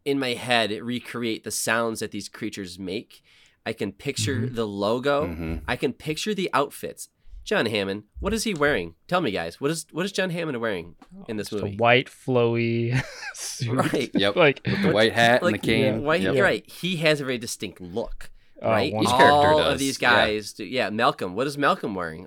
[0.04, 3.22] in my head recreate the sounds that these creatures make.
[3.64, 5.28] I can picture the logo.
[5.28, 5.62] Mhm.
[5.68, 7.08] I can picture the outfits.
[7.44, 8.94] John Hammond, what is he wearing?
[9.08, 9.60] Tell me, guys.
[9.60, 10.94] What is what is John Hammond wearing
[11.28, 11.76] in this Just a movie?
[11.76, 13.02] white flowy
[13.34, 13.72] suit.
[13.72, 14.10] Right.
[14.14, 14.36] Yep.
[14.36, 16.02] Like With the white hat and the Like, cane.
[16.02, 16.34] White, Yep.
[16.36, 16.68] you're right.
[16.70, 18.30] He has a very distinct look.
[18.62, 20.10] uh, Right, one- Each character all does, of these yeah.
[20.26, 20.52] guys.
[20.52, 21.34] Do, yeah, Malcolm.
[21.34, 22.26] What is Malcolm wearing?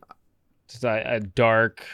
[0.67, 1.85] just a, a dark,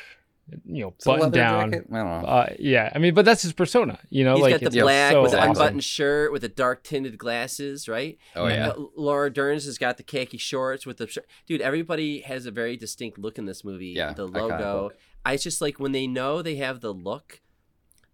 [0.66, 1.72] you know, It's button down.
[1.72, 1.88] jacket?
[1.92, 2.28] I don't know.
[2.28, 4.00] Uh, yeah, I mean, but that's his persona.
[4.10, 5.52] You know, He's like got the it's black so with the awesome.
[5.52, 8.18] unbuttoned shirt with the dark tinted glasses, right?
[8.36, 8.70] oh yeah.
[8.70, 11.26] Uh, Laura Dern's has got the khaki shorts with the shirt.
[11.46, 13.94] Dude, everybody has a very distinct look in this movie.
[13.96, 14.84] Yeah, the logo.
[14.84, 14.98] look.
[15.26, 17.42] I just like when they know they have the look.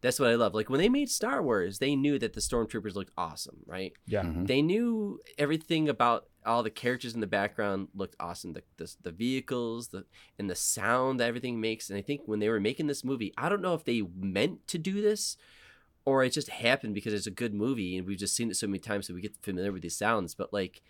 [0.01, 0.53] That's what I love.
[0.53, 3.93] Like when they made Star Wars, they knew that the stormtroopers looked awesome, right?
[4.05, 4.21] Yeah.
[4.21, 4.45] Mhm.
[4.45, 8.53] They knew everything about all the characters in the background looked awesome.
[8.53, 10.05] The, the the vehicles, the
[10.39, 11.89] and the sound that everything makes.
[11.89, 14.67] And I think when they were making this movie, I don't know if they meant
[14.69, 15.37] to do this
[16.05, 18.65] or it just happened because it's a good movie and we've just seen it so
[18.65, 20.33] many times so we get familiar with these sounds.
[20.33, 20.81] But like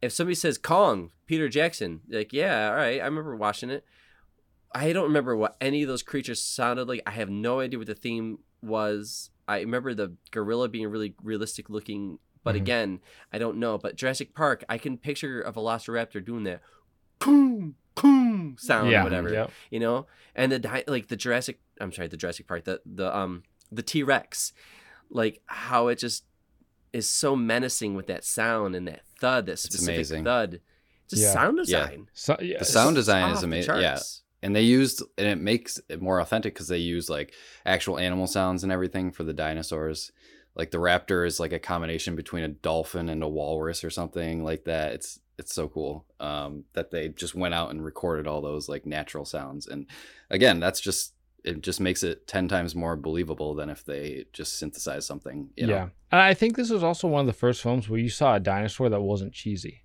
[0.00, 3.84] if somebody says Kong, Peter Jackson, like, yeah, all right, I remember watching it.
[4.72, 7.02] I don't remember what any of those creatures sounded like.
[7.06, 9.30] I have no idea what the theme was.
[9.48, 12.58] I remember the gorilla being really realistic looking, but Mhm.
[12.58, 13.00] again,
[13.32, 13.78] I don't know.
[13.78, 16.60] But Jurassic Park, I can picture a velociraptor doing that
[17.18, 19.50] boom, boom sound yeah, whatever, Yep.
[19.70, 20.06] you know?
[20.34, 23.82] And the di- like the Jurassic, I'm sorry, the Jurassic Park, the the um the
[23.82, 24.52] T Rex,
[25.10, 26.24] like how it just
[26.92, 30.24] is so menacing with that sound and that thud, that specific amazing.
[30.24, 30.60] thud.
[31.08, 31.32] Just Yeah.
[31.32, 31.62] sound Yeah.
[31.86, 32.08] design.
[32.12, 33.76] So, yeah, The sound design is amazing.
[33.80, 34.00] Yeah.
[34.42, 37.32] And they used and it makes it more authentic because they use like
[37.64, 40.10] actual animal sounds and everything for the dinosaurs.
[40.54, 44.44] Like the raptor is like a combination between a dolphin and a walrus or something
[44.44, 44.92] like that.
[44.92, 48.84] It's it's so cool um, that they just went out and recorded all those like
[48.84, 49.66] natural sounds.
[49.66, 49.86] And
[50.30, 54.58] again, that's just it just makes it ten times more believable than if they just
[54.58, 55.48] synthesize something.
[55.56, 55.72] You know?
[55.72, 55.88] yeah.
[56.10, 58.40] And I think this was also one of the first films where you saw a
[58.40, 59.82] dinosaur that wasn't cheesy.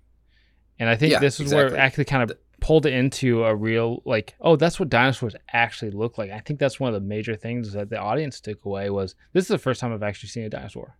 [0.78, 4.02] And I think Yeah, this is where it actually kind of pulled into a real
[4.04, 6.30] like, oh, that's what dinosaurs actually look like.
[6.30, 9.44] I think that's one of the major things that the audience took away was this
[9.44, 10.96] is the first time I've actually seen a dinosaur.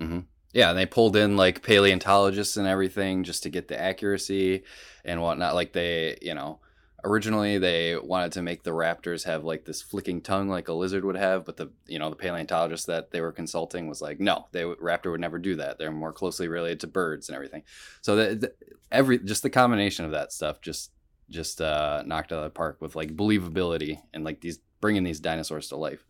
[0.00, 0.20] Mm-hmm.
[0.52, 4.64] Yeah, and they pulled in like paleontologists and everything just to get the accuracy
[5.04, 5.54] and whatnot.
[5.54, 6.60] Like they, you know,
[7.04, 11.04] originally they wanted to make the raptors have like this flicking tongue like a lizard
[11.04, 14.46] would have, but the you know the paleontologist that they were consulting was like, no,
[14.52, 15.78] they would- raptor would never do that.
[15.78, 17.62] They're more closely related to birds and everything.
[18.00, 18.54] So the, the
[18.90, 20.92] every just the combination of that stuff just
[21.30, 25.20] just uh, knocked out of the park with like believability and like these bringing these
[25.20, 26.04] dinosaurs to life.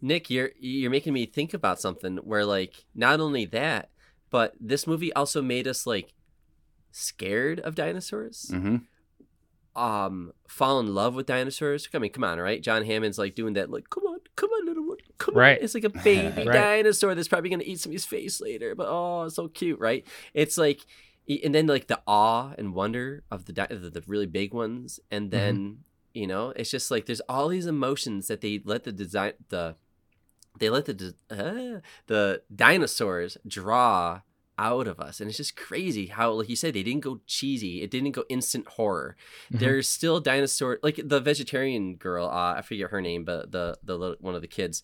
[0.00, 3.90] Nick, you're you're making me think about something where like not only that,
[4.30, 6.12] but this movie also made us like
[6.90, 8.48] scared of dinosaurs.
[8.50, 8.76] hmm
[9.76, 11.88] Um, fall in love with dinosaurs.
[11.92, 12.62] I mean, come on, right?
[12.62, 15.58] John Hammond's like doing that, like, come on, come on, little one, come Right.
[15.58, 16.52] on, it's like a baby Right.
[16.52, 18.74] dinosaur that's probably gonna eat somebody's face later.
[18.74, 20.06] But oh, so cute, right?
[20.32, 20.86] It's like,
[21.42, 25.00] and then like the awe and wonder of the di- the, the really big ones,
[25.10, 25.38] and Mm-hmm.
[25.38, 25.78] then
[26.12, 29.74] you know, it's just like there's all these emotions that they let the design the
[30.60, 34.20] they let the uh, the dinosaurs draw
[34.58, 35.20] out of us.
[35.20, 37.82] And it's just crazy how like you said they didn't go cheesy.
[37.82, 39.16] It didn't go instant horror.
[39.52, 39.58] Mhm.
[39.60, 43.96] there's still dinosaur like the vegetarian girl uh, i forget her name but the the
[43.98, 44.82] little, one of the kids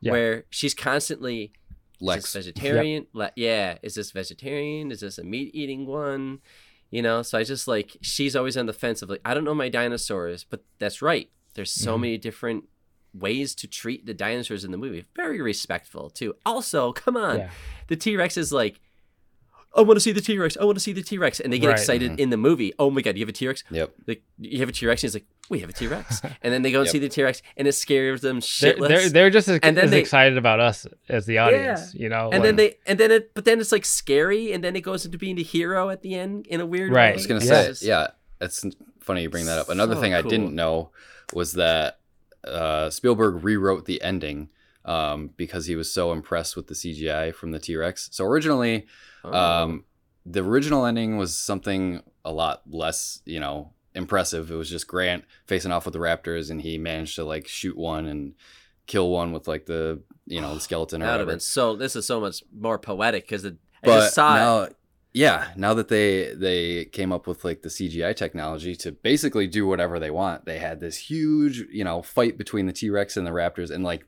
[0.00, 0.12] Yeah.
[0.12, 1.52] where she's constantly
[2.00, 2.32] Lex.
[2.34, 3.06] vegetarian?
[3.12, 3.78] Le- yeah.
[3.82, 4.90] Is this vegetarian?
[4.90, 6.40] Is this a meat eating one?
[6.90, 9.44] You know so i just like she's always on the fence of like i don't
[9.44, 11.30] know my dinosaurs but that's right.
[11.54, 12.00] There's so Mhm.
[12.00, 12.64] many different
[13.14, 15.04] ways to treat the dinosaurs in the movie.
[15.14, 16.34] Very respectful too.
[16.44, 17.38] Also come on.
[17.38, 17.50] Yeah.
[17.88, 18.80] the t-rex is like
[19.74, 20.56] I want to see the T Rex.
[20.60, 21.78] I want to see the T Rex, and they get Right.
[21.78, 22.18] excited Mhm.
[22.18, 22.72] in the movie.
[22.78, 23.64] Oh my god, you have a T Rex!
[23.70, 23.92] Yep.
[24.06, 26.52] Like you have a T Rex, and he's like, we have a T Rex, and
[26.52, 26.92] then they go and Yep.
[26.92, 28.88] see the T Rex, and it scares them They're, shitless.
[28.88, 32.08] they're, they're just as, And then as they- excited about us as the audience, you
[32.08, 32.24] know?
[32.30, 34.82] and like- then they and then it but then it's like scary and then it
[34.82, 37.06] goes into being the hero at the end in a weird Right.
[37.06, 37.10] way.
[37.12, 37.72] I was gonna Yeah.
[37.72, 38.06] say, yeah,
[38.40, 38.64] it's
[39.00, 39.68] funny you bring that up.
[39.70, 40.30] Another So thing I cool.
[40.30, 40.90] didn't know
[41.32, 41.98] was that
[42.44, 44.48] uh, Spielberg rewrote the ending
[44.84, 48.08] um, because he was so impressed with the CGI from the T Rex.
[48.12, 48.86] So originally,
[49.24, 49.32] Oh.
[49.32, 49.84] um,
[50.24, 54.50] the original ending was something a lot less, you know, impressive.
[54.50, 57.76] It was just Grant facing off with the Raptors, and he managed to like shoot
[57.76, 58.34] one and
[58.86, 61.36] kill one with like the you know the skeleton or that would have whatever.
[61.36, 64.76] been so this is so much more poetic because I but just saw now, it.
[65.12, 69.66] yeah, now that they they came up with like the CGI technology to basically do
[69.66, 73.26] whatever they want, they had this huge you know fight between the T Rex and
[73.26, 74.06] the Raptors, and like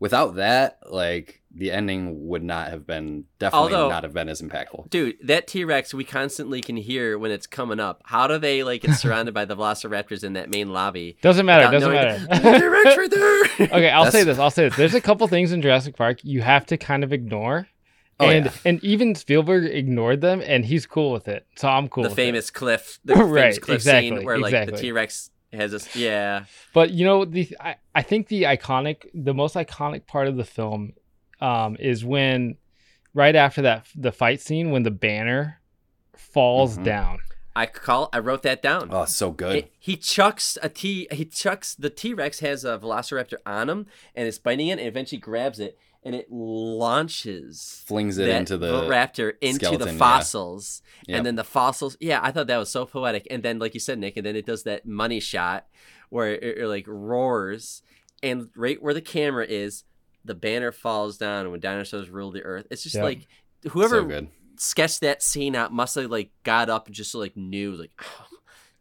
[0.00, 4.40] without that, like the ending would not have been definitely Although- not have been as
[4.42, 4.90] impactful.
[4.90, 8.02] Dude, that T Rex we constantly can hear when it's coming up.
[8.04, 11.16] How do they like get surrounded by the Velociraptors in that main lobby?
[11.22, 11.70] doesn't matter.
[11.70, 12.18] Doesn't matter.
[12.58, 13.10] T-Rex right
[13.58, 13.66] there.
[13.68, 14.38] okay, I'll say this.
[14.38, 14.76] I'll say this.
[14.76, 17.66] There's a couple things in Jurassic Park you have to kind of ignore.
[18.20, 18.52] Oh, and yeah.
[18.64, 21.46] and even Spielberg ignored them, and he's cool with it.
[21.56, 22.02] So I'm cool.
[22.02, 22.22] the with it.
[22.22, 24.76] famous cliff, the Right, famous cliff exactly, scene where like the.
[24.76, 25.94] T Rex has this.
[25.96, 30.36] Yeah, But you know, the I, I think the iconic, the most iconic part of
[30.36, 30.92] the film,
[31.40, 32.56] um, is when
[33.14, 35.60] right after that the fight scene when the banner
[36.16, 36.84] falls Mhm.
[36.84, 37.18] down.
[37.56, 38.08] I call.
[38.12, 38.88] I wrote that down.
[38.92, 39.56] Oh, so good.
[39.56, 41.08] It- he chucks a T.
[41.10, 44.86] He chucks the T Rex has a Velociraptor on him, and it's biting it, and
[44.86, 49.98] eventually grabs it, and it launches Flings it into the raptor into skeleton, the yeah.
[49.98, 51.16] fossils, Yep.
[51.16, 51.96] and then the fossils.
[52.00, 53.26] Yeah, I thought that was so poetic.
[53.30, 55.66] And then, like you said, Nick, and then it does that money shot
[56.10, 57.82] where it, it, like roars,
[58.22, 59.84] and right where the camera is,
[60.24, 63.04] the banner falls down, and when dinosaurs rule the earth, it's just Yep.
[63.04, 63.26] like
[63.72, 67.72] whoever so sketched that scene out must have like got up and just like knew
[67.72, 68.26] like oh,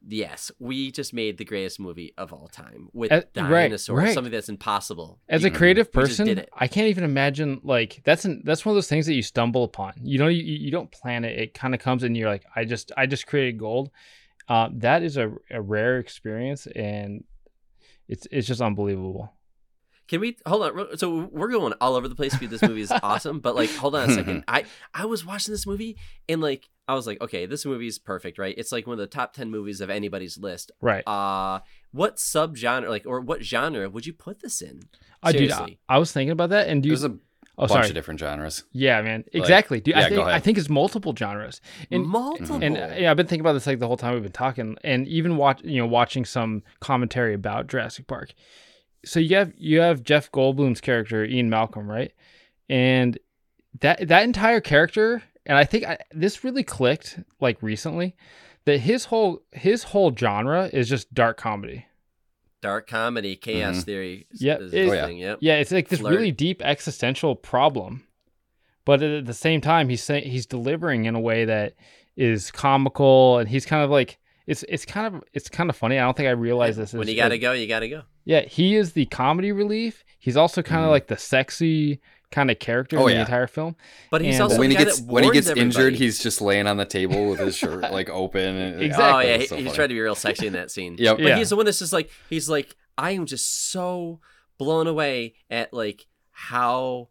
[0.09, 4.13] yes we just made the greatest movie of all time with Uh, dinosaurs right.
[4.13, 6.43] something that's impossible As a creative person.
[6.53, 9.63] I can't even imagine like that's an, that's one of those things that you stumble
[9.63, 9.93] upon.
[10.03, 12.63] You know, you, you don't plan it; it kind of comes and you're like, I
[12.63, 13.89] just I just created gold.
[14.47, 17.23] Uh, that is a, a rare experience, and
[18.07, 19.33] it's it's just unbelievable.
[20.07, 22.91] can we hold on so we're going all over the place because this movie is
[23.03, 25.97] awesome but like hold on a second i i was watching this movie
[26.29, 28.99] and like i was like okay this movie is perfect right it's like one of
[28.99, 31.03] the top 10 movies of anybody's list Right.
[31.07, 31.59] uh
[31.91, 34.81] what subgenre like or what genre would you put this in
[35.23, 35.79] I dude, I, seriously.
[35.89, 37.17] I was thinking about that, and dude, There's a oh
[37.57, 38.65] bunch sorry, of different genres.
[38.71, 39.95] yeah, man, exactly, dude.
[39.95, 43.17] yeah, I go think I think it's multiple genres, and multiple and uh, yeah, I've
[43.17, 45.79] been thinking about this like the whole time we've been talking, and even watch you
[45.79, 48.33] know watching some commentary about Jurassic Park.
[49.05, 52.11] So you have you have Jeff Goldblum's character Ian Malcolm, right?
[52.69, 53.17] And
[53.81, 58.15] that that entire character, and I think I, this really clicked like recently
[58.65, 61.85] that his whole his whole genre is just dark comedy.
[62.61, 63.83] dark comedy chaos Mhm.
[63.83, 65.05] theory is- Yep, is it- Oh, yeah.
[65.05, 66.13] thing, yep Yeah, it's like this Flirt.
[66.15, 68.05] really deep existential problem,
[68.85, 71.75] but at the same time, he's saying he's delivering in a way that
[72.15, 74.17] is comical, and he's kind of like
[74.47, 75.97] it's it's kind of it's kind of funny.
[75.99, 76.93] I don't think I realized this.
[76.93, 80.03] when you gotta as- go you gotta go Yeah, he is the comedy relief.
[80.19, 80.91] He's also kind of Mhm.
[80.91, 82.01] like the sexy
[82.31, 83.75] kind of character Oh, in the entire film.
[84.11, 85.59] But he's And- also But when the he guy gets that when he warns gets
[85.59, 88.55] injured, he's just laying on the table with his shirt like open.
[88.55, 89.07] And, oh, Exactly.
[89.07, 90.95] Oh yeah, he, so he's trying to be real sexy in that scene.
[90.99, 91.17] Yep.
[91.17, 91.37] But Yeah.
[91.37, 94.19] he's the one that's just like he's like I am just so
[94.57, 97.09] blown away at like how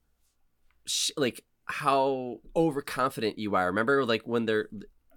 [0.84, 3.66] sh- like how overconfident you are.
[3.66, 4.68] Remember like when they're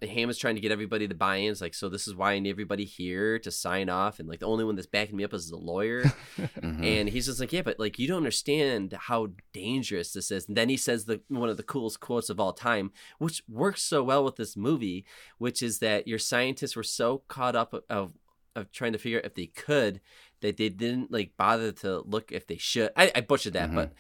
[0.02, 1.52] Ham is trying to get everybody to buy in.
[1.52, 4.40] It's like, so this is why I need everybody here to sign off, and like
[4.40, 6.04] the only one that's backing me up is the lawyer.
[6.38, 6.84] Mhm.
[6.84, 10.48] And he's just like, yeah, but like you don't understand how dangerous this is.
[10.48, 13.82] And then he says the one of the coolest quotes of all time, which works
[13.82, 15.06] so well with this movie,
[15.38, 18.14] which is that your scientists were so caught up of
[18.56, 20.02] of trying to figure out if they could
[20.42, 22.92] that they didn't like bother to look if they should.
[22.96, 23.76] I, I butchered that, Mhm.
[23.76, 23.94] but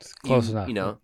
[0.00, 0.68] It's close you, enough.
[0.68, 0.98] You know,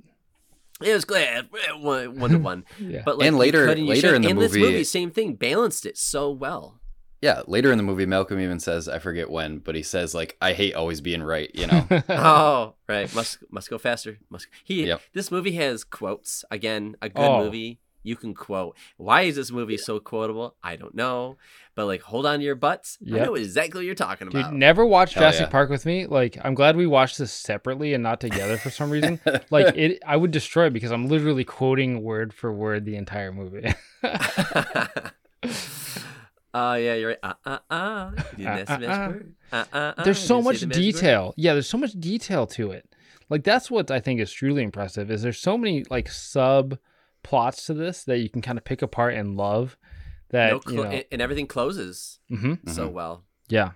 [0.85, 1.49] it was glad
[1.81, 2.65] one, one to one.
[2.79, 3.03] Yeah.
[3.05, 4.15] But like And you later- could later should.
[4.17, 6.79] in the and this movie- movie, same thing, balanced it so well.
[7.21, 10.37] Yeah, later in the movie, Malcolm even says, I forget when, but he says like,
[10.43, 11.87] "I hate always being right," you know.
[12.09, 13.15] oh, right.
[13.15, 14.19] Must must go faster.
[14.29, 14.87] Must he?
[14.87, 15.01] Yep.
[15.15, 16.45] This movie has quotes.
[16.51, 17.45] Again, a good Oh.
[17.45, 18.77] movie you can quote.
[18.97, 20.57] Why is this movie so quotable?
[20.63, 21.37] I don't know.
[21.75, 22.99] But like, hold on to your butts.
[23.07, 24.53] I know exactly what you're talking Dude, about.
[24.55, 25.51] never watch Hell Jurassic yeah.
[25.51, 26.07] Park with me.
[26.07, 29.19] Like, I'm glad we watched this separately and not together for some reason.
[29.51, 33.33] like, it, I would destroy it because I'm literally quoting word for word the entire
[33.33, 33.73] movie.
[36.55, 37.19] Oh yeah, you're right.
[37.23, 38.11] Uh uh uh.
[38.37, 39.23] You Uh, uh, ask the magic
[39.53, 39.57] uh.
[39.57, 40.05] Uh uh uh.
[40.05, 40.93] there's so much the magic word.
[40.93, 41.35] detail.
[41.39, 42.95] Yeah, there's so much detail to it.
[43.31, 45.11] Like that's what I think is truly impressive.
[45.11, 46.77] Is there's so many like sub
[47.23, 49.77] plots to this that you can kind of pick apart and love.
[50.31, 52.69] That No you know, and, and everything closes Mhm.
[52.71, 52.93] so Mhm.
[52.93, 53.25] well.
[53.49, 53.73] yeah.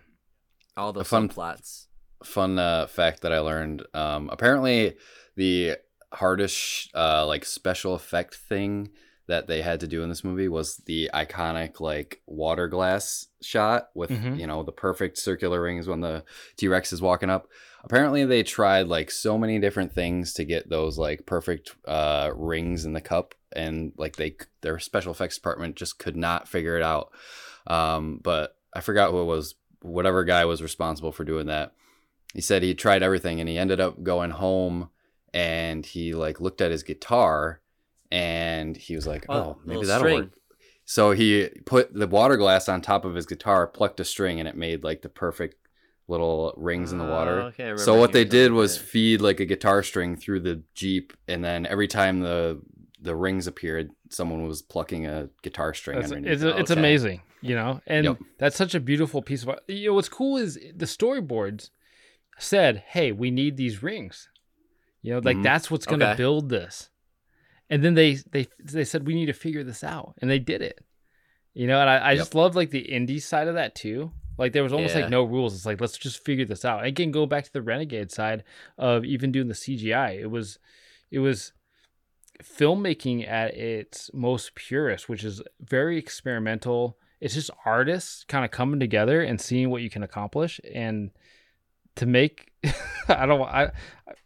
[0.77, 1.89] All the fun- plots.
[2.25, 3.87] Fun uh, fact that I learned.
[3.95, 4.97] Um, apparently,
[5.37, 5.77] the
[6.13, 8.91] hardest uh, like special effect thing
[9.29, 13.89] that they had to do in this movie was the iconic like water glass shot
[13.95, 14.39] with Mhm.
[14.39, 16.25] you know the perfect circular rings when the
[16.57, 17.49] T-Rex is walking up.
[17.87, 22.85] Apparently they tried like so many different things to get those like perfect uh rings
[22.85, 26.83] in the cup and like they their special effects department just could not figure it
[26.83, 27.11] out.
[27.67, 31.73] Um but I forgot who it was whatever guy was responsible for doing that.
[32.35, 34.91] He said he tried everything and he ended up going home
[35.33, 37.61] and he like looked at his guitar
[38.11, 40.21] and he was like, "Oh, maybe that'll string.
[40.21, 40.33] work."
[40.85, 44.49] So he put the water glass on top of his guitar, plucked a string, and
[44.49, 45.57] it made like the perfect
[46.09, 47.41] little rings in the Oh, water.
[47.43, 48.85] okay, So what they did was that.
[48.85, 52.61] feed like a guitar string through the Jeep, and then every time the
[53.01, 56.33] the rings appeared, someone was plucking a guitar string That's, underneath.
[56.33, 56.57] it's it.
[56.59, 56.81] it's Okay.
[56.81, 58.19] amazing, you know, and Yep.
[58.39, 59.51] that's such a beautiful piece of.
[59.51, 59.61] art.
[59.69, 61.71] You know, what's cool is the storyboards
[62.39, 64.29] said, "Hey, we need these rings."
[65.03, 65.43] You know, like Mhm.
[65.43, 66.17] that's what's going to Okay.
[66.17, 66.91] build this.
[67.71, 70.63] And then they they they said we need to figure this out, and they did
[70.63, 70.81] it.
[71.59, 72.19] You know, and I, I Yep.
[72.19, 74.13] just love like the indie side of that too.
[74.37, 75.03] Like there was almost Yeah.
[75.03, 75.55] like no rules.
[75.55, 76.85] It's like let's just figure this out.
[76.85, 78.45] Again, go back to the renegade side
[78.77, 80.21] of even doing the CGI.
[80.21, 80.59] It was,
[81.11, 81.53] it was
[82.43, 86.99] filmmaking at its most purest, which is very experimental.
[87.21, 91.11] It's just artists kind of coming together and seeing what you can accomplish, and
[91.97, 92.51] to make.
[93.09, 93.41] I don't.
[93.41, 93.71] I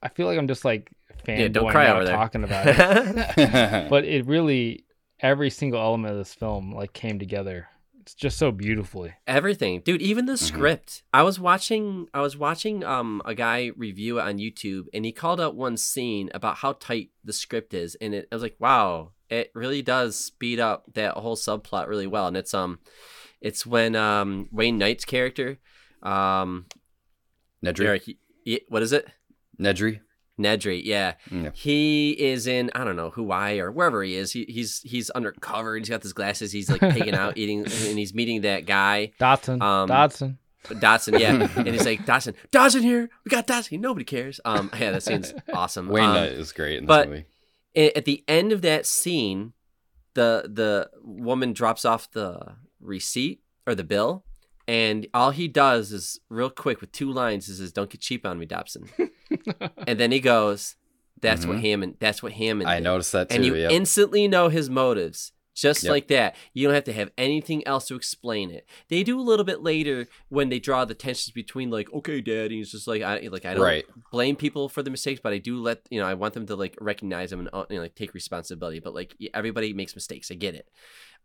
[0.02, 0.90] I feel like I'm just like
[1.24, 2.16] fanboying Yeah, don't cry over there.
[2.16, 4.84] talking about it, but it really
[5.22, 7.68] every single element of this film like came together.
[8.00, 9.12] It's just so beautifully.
[9.26, 10.38] everything dude even the Mhm.
[10.38, 15.04] script i was watching i was watching um a guy review it on youtube and
[15.04, 18.42] he called out one scene about how tight the script is and it I was
[18.42, 22.80] like wow it really does speed up that whole subplot really well and it's um
[23.42, 25.58] it's when um wayne knight's character
[26.02, 26.66] um
[27.64, 27.84] Nedry.
[27.84, 29.06] Eric, he- he- what is it
[29.60, 30.00] Nedry.
[30.40, 31.50] Nedry yeah Yeah.
[31.54, 34.32] he is in I don't know Hawaii or wherever he is.
[34.32, 35.76] He, he's he's undercover.
[35.76, 36.50] He's got his glasses.
[36.52, 40.38] He's like pigging out, eating, and he's meeting that guy Dodgson, Um, Dodgson.
[40.78, 41.18] Dodgson.
[41.18, 43.08] Yeah, and he's like Dodgson, Dodgson here.
[43.24, 43.80] We got Dodgson.
[43.80, 44.40] Nobody cares.
[44.44, 45.88] Um, yeah, that scene's awesome.
[45.88, 47.24] Wayne um, is great in this but- movie.
[47.76, 49.52] at the end of that scene,
[50.14, 54.24] the the woman drops off the receipt or the bill,
[54.68, 58.26] and all he does is real quick with two lines is, is "Don't get cheap
[58.26, 58.84] on me, Dodgson,"
[59.86, 60.76] and then he goes,
[61.20, 61.96] "That's what Hammond.
[62.00, 63.36] That's what Hammond." I did." noticed that too.
[63.36, 63.70] and you yep.
[63.70, 65.90] instantly know his motives just Yep.
[65.90, 69.22] like that you don't have to have anything else to explain it they do a
[69.22, 73.02] little bit later when they draw the tensions between like okay daddy he's just like
[73.02, 73.84] i like i don't right.
[74.10, 76.54] blame people for the mistakes but i do let you know i want them to
[76.56, 80.30] like recognize them and uh, you know, like take responsibility but like everybody makes mistakes
[80.30, 80.68] i get it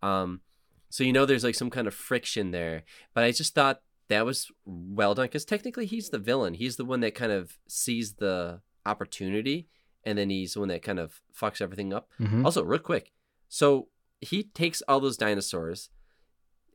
[0.01, 0.41] um
[0.89, 4.25] so you know there's like some kind of friction there but i just thought that
[4.25, 8.13] was well done because technically he's the villain he's the one that kind of sees
[8.15, 9.67] the opportunity
[10.03, 12.45] and then he's the one that kind of fucks everything up Mhm.
[12.45, 13.11] also, real quick,
[13.49, 13.87] so
[14.21, 15.89] he takes all those dinosaurs,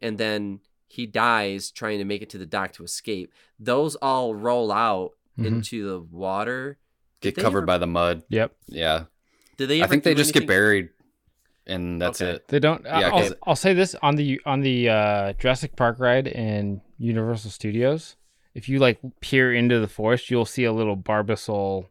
[0.02, 3.32] and then he dies trying to make it to the dock to escape.
[3.58, 5.46] Those all roll out Mhm.
[5.46, 6.78] into the water.
[7.20, 8.24] Get Did they covered ever- by the mud.
[8.28, 8.56] Yep.
[8.66, 9.04] Yeah.
[9.56, 9.82] Did they?
[9.82, 10.90] I think they do just get buried,
[11.70, 12.32] and that's Okay.
[12.36, 12.48] it.
[12.48, 12.84] They don't.
[12.84, 16.80] Yeah, I'll, 'cause- I'll say this on the on the uh, Jurassic Park ride in
[16.98, 18.16] Universal Studios.
[18.54, 21.86] If you like peer into the forest, you'll see a little Barbasol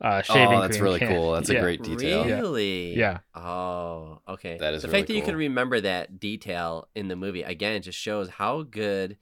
[0.00, 1.08] uh, shaving Oh, that's cream really can.
[1.08, 1.32] cool.
[1.32, 1.58] That's Yeah.
[1.58, 2.24] a great detail.
[2.24, 2.94] Really?
[2.96, 3.18] Yeah.
[3.34, 4.56] Oh, okay.
[4.58, 7.82] That is the really fact that you can remember that detail in the movie again
[7.82, 9.16] just shows how good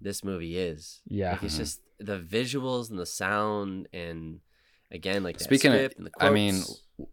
[0.00, 1.00] this movie is.
[1.06, 1.32] Yeah.
[1.32, 1.58] Like, it's Mhm.
[1.58, 4.40] just the visuals and the sound and
[4.90, 6.60] again like that Speaking of- and the I mean,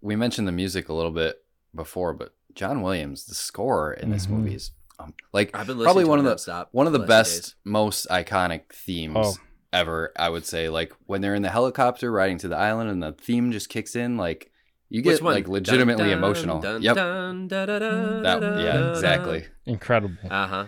[0.02, 1.38] we mentioned the music a little bit
[1.76, 4.30] before, but John Williams, the score in this Mhm.
[4.32, 7.42] movie is Um, like I've been probably one of the nonstop one of the best,
[7.42, 7.56] days.
[7.64, 9.36] most iconic themes Oh.
[9.72, 10.12] ever.
[10.18, 13.14] I would say, like when they're in the helicopter riding to the island, and the
[13.14, 14.52] theme just kicks in, like
[14.90, 16.60] you get like legitimately Dun, dun, emotional.
[16.60, 19.46] dun, yep, dun, da, da, da, that yeah, exactly.
[19.66, 20.18] Incredible.
[20.30, 20.66] Uh huh.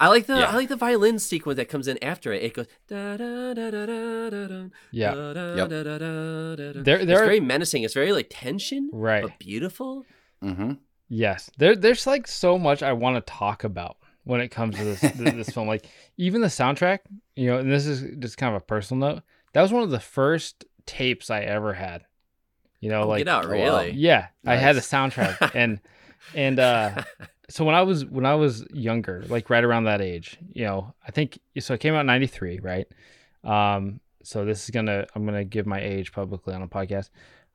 [0.00, 0.50] I like the Yeah.
[0.50, 2.42] I like the violin sequence that comes in after it.
[2.42, 4.64] It goes da da da da da da da.
[4.92, 5.14] Yeah.
[5.14, 5.68] da, da, Yep.
[5.68, 6.82] da, da, da, da, da.
[6.82, 7.82] There- it's there are- very menacing.
[7.82, 9.22] It's very like tension, Right.
[9.22, 10.04] but beautiful.
[10.40, 10.72] hmm
[11.08, 11.50] Yes.
[11.58, 15.00] There there's like so much I want to talk about when it comes to this
[15.00, 15.66] th- this film.
[15.66, 15.86] Like
[16.16, 16.98] even the soundtrack,
[17.34, 19.22] you know, and this is just kind of a personal note.
[19.54, 22.04] That was one of the first tapes I ever had.
[22.80, 23.54] You know, Oh, like get out, oh, wow.
[23.54, 23.90] really?
[23.92, 24.88] yeah, I had a Nice.
[24.88, 25.80] soundtrack and
[26.34, 27.02] and uh
[27.50, 30.94] so when I was when I was younger, like right around that age, you know,
[31.06, 32.86] I think so it came out in 93, right?
[33.44, 36.68] Um so this is going to I'm going to give my age publicly on a
[36.68, 37.08] podcast.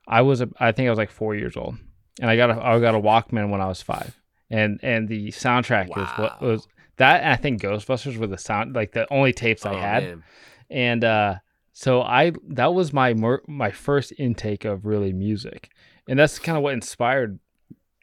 [0.08, 1.76] I was a, I think I was like 4 years old.
[2.20, 4.20] And I got a I got a Walkman when I was 5.
[4.50, 6.66] And and the soundtrack is what was
[6.96, 10.02] that and I think Ghostbusters were the sound like the only tapes I Oh, had
[10.04, 10.24] man.
[10.70, 11.34] and uh
[11.72, 13.14] so i that was my
[13.48, 15.70] my first intake of really music
[16.08, 17.40] and that's kind of what inspired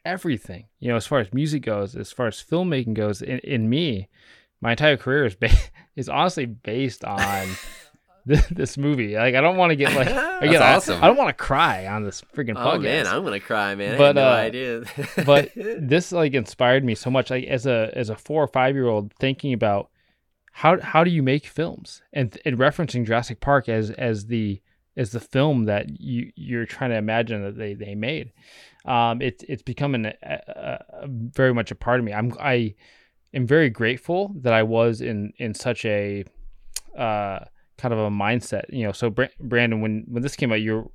[0.04, 3.68] everything you know as far as music goes as far as filmmaking goes in, in
[3.68, 4.08] me
[4.60, 5.50] my entire career is ba-
[5.96, 7.46] is honestly based on
[8.26, 10.08] this, this movie like i don't want to get like
[10.42, 11.02] again I- awesome.
[11.02, 13.94] I, don't want to cry on this freaking Oh podcast man, I'm gonna cry, man.
[13.94, 14.82] I But, had no uh, idea.
[15.24, 18.74] but this like inspired me so much like as a as a four or five
[18.74, 19.88] year old thinking about
[20.52, 24.60] how how do you make films and and referencing Jurassic Park as as the
[24.96, 28.32] as the film that you you're trying to imagine that they they made.
[28.84, 32.12] Um it's it's becoming a, a, a very much a part of me.
[32.12, 32.74] I'm I
[33.32, 36.24] am very grateful that I was in in such a
[36.96, 37.40] uh
[37.78, 38.92] kind of a mindset you know.
[38.92, 40.88] So Bra- Brandon when when this came out you're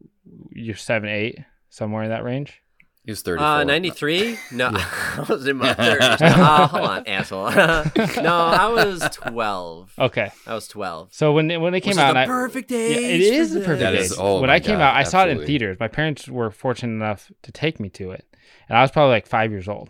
[0.51, 1.39] you're seven eight
[1.69, 2.61] somewhere in that range
[3.07, 3.41] He was thirty.
[3.41, 4.37] Uh, 93?
[4.51, 6.21] No, I was in my 30s.
[6.21, 7.51] Uh, hold on, asshole.
[8.21, 9.93] no, I was 12.
[9.97, 11.13] okay I was 12.
[11.13, 13.21] So when it, when it came Which is out, the and I, perfect yeah, age.
[13.21, 14.01] it is the perfect That age.
[14.01, 15.77] is- oh when I came God, out, I saw it in theaters.
[15.79, 18.25] My parents were fortunate enough to take me to it,
[18.67, 19.89] and I was probably like five years old.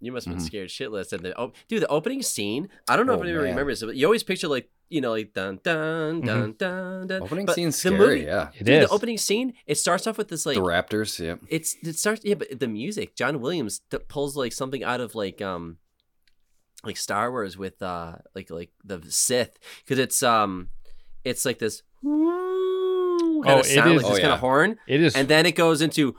[0.00, 0.46] You must have been Mhm.
[0.46, 1.12] scared shitless.
[1.12, 2.70] And the oh, dude, the opening scene.
[2.88, 3.50] I don't know Oh, if anybody man.
[3.52, 7.22] remembers it, but you always picture like you know like dun dun dun dun dun.
[7.22, 7.98] Opening but scene's the scary.
[7.98, 8.88] movie- yeah, It Dude, is.
[8.88, 9.54] the opening scene.
[9.66, 11.18] It starts off with this like the Raptors.
[11.18, 11.36] yeah.
[11.48, 13.16] it's it starts yeah, but the music.
[13.16, 15.78] John Williams t- pulls like something out of like um
[16.84, 20.68] like Star Wars with uh like like the Sith because it's um
[21.24, 21.82] it's like this.
[22.02, 24.34] Kind Oh, of it sound, is- like this Oh, kind yeah.
[24.34, 25.14] of horn, It is.
[25.16, 26.14] and then it goes into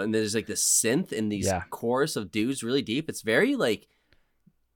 [0.00, 1.62] and there's like this synth in these Yeah.
[1.70, 3.08] chorus of dudes really deep.
[3.08, 3.86] It's very like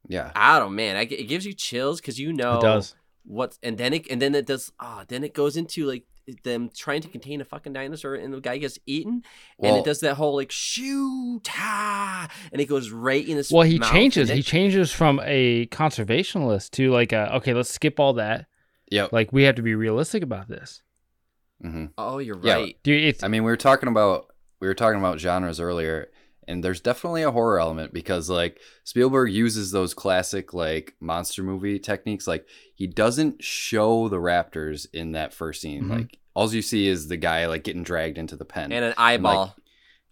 [0.08, 0.32] Yeah.
[0.34, 2.94] I don't man, I, it gives you chills because you know it does.
[3.24, 4.72] what, and then it and then it does.
[4.80, 6.04] Ah, then it goes into like
[6.44, 9.22] them trying to contain a fucking dinosaur, and the guy gets eaten,
[9.62, 13.50] and it does that whole like shoot ah, and it goes right in his.
[13.52, 14.28] Well, he changes.
[14.28, 17.52] He then- changes from a conservationist to like a okay.
[17.54, 18.46] Let's skip all that.
[18.90, 20.82] yeah Like we have to be realistic about this,
[21.60, 22.76] hmm oh, you're Yeah, right.
[22.82, 23.04] dude.
[23.04, 24.26] It's I mean, we were talking about
[24.60, 26.10] we were talking about genres earlier,
[26.50, 31.78] and there's definitely a horror element because like Spielberg uses those classic like monster movie
[31.78, 32.26] techniques.
[32.26, 35.84] Like he doesn't show the raptors in that first scene.
[35.84, 35.90] Mhm.
[35.90, 38.72] Like all you see is the guy like getting dragged into the pen.
[38.72, 39.54] And an eyeball.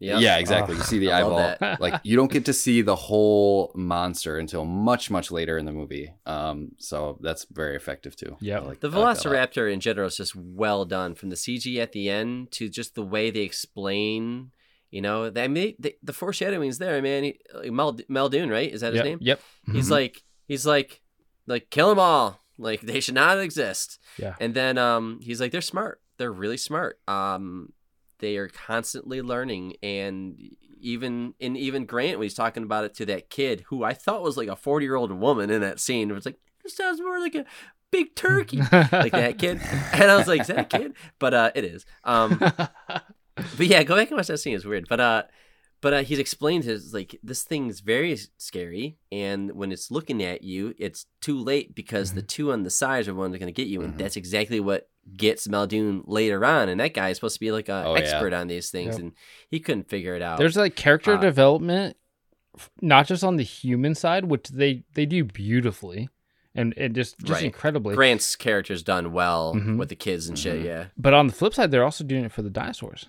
[0.01, 0.21] Yep.
[0.21, 0.77] Yeah, exactly.
[0.77, 1.77] You see the I eyeball.
[1.81, 5.73] like you don't get to see the whole monster until much, much later in the
[5.73, 6.15] movie.
[6.25, 8.37] Um, so that's very effective too.
[8.41, 9.51] Yeah, like- The I like that a lot.
[9.51, 12.95] Velociraptor in general is just well done, from the CG at the end to just
[12.95, 14.53] the way they explain.
[14.91, 17.25] You know, they, I mean, the, the foreshadowing's there, man.
[17.25, 18.73] He, like Mel Muldoon, right?
[18.73, 19.19] Is that his yep, name?
[19.21, 19.41] Yep.
[19.73, 19.91] He's Mhm.
[19.91, 21.01] like, he's like,
[21.47, 22.41] like kill them all.
[22.57, 23.99] Like they should not exist.
[24.19, 24.35] Yeah.
[24.41, 26.01] And then um, he's like, they're smart.
[26.17, 26.99] They're really smart.
[27.07, 27.73] Um,
[28.19, 30.37] they are constantly learning, and
[30.81, 34.23] even in even Grant when he's talking about it to that kid who I thought
[34.23, 37.01] was like a forty year old woman in that scene, it was like this sounds
[37.01, 37.45] more like a
[37.93, 39.61] big turkey, like that kid.
[39.93, 40.95] And I was like, is that a kid?
[41.21, 41.87] But uh, it is.
[42.03, 42.41] Um,
[43.57, 44.55] but yeah, go back and watch that scene.
[44.55, 45.23] It's weird, but uh,
[45.81, 50.43] but uh, he's explained his like this thing's very scary, and when it's looking at
[50.43, 53.41] you, it's too late because the two on the sides are the ones that are
[53.41, 53.99] going to get you, and Mhm.
[53.99, 56.69] that's exactly what gets Muldoon later on.
[56.69, 58.01] And that guy is supposed to be like an Oh, yeah.
[58.01, 59.01] expert on these things, Yep.
[59.01, 59.13] and
[59.49, 60.39] he couldn't figure it out.
[60.39, 61.97] There's like character Uh, development,
[62.83, 66.09] not just on the human side, which they they do beautifully,
[66.55, 67.45] and and just just Right.
[67.45, 67.95] incredibly.
[67.95, 69.79] Grant's character's done well Mhm.
[69.79, 70.61] with the kids and shit.
[70.61, 70.65] Mhm.
[70.65, 73.07] Yeah, But on the flip side, they're also doing it for the dinosaurs.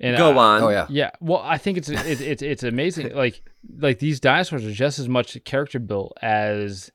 [0.00, 0.62] And go I- on.
[0.62, 0.86] Oh yeah.
[0.88, 3.14] Yeah, well, I think it's it's it's, it's amazing.
[3.14, 3.42] Like
[3.78, 6.90] like these dinosaurs are just as much character built as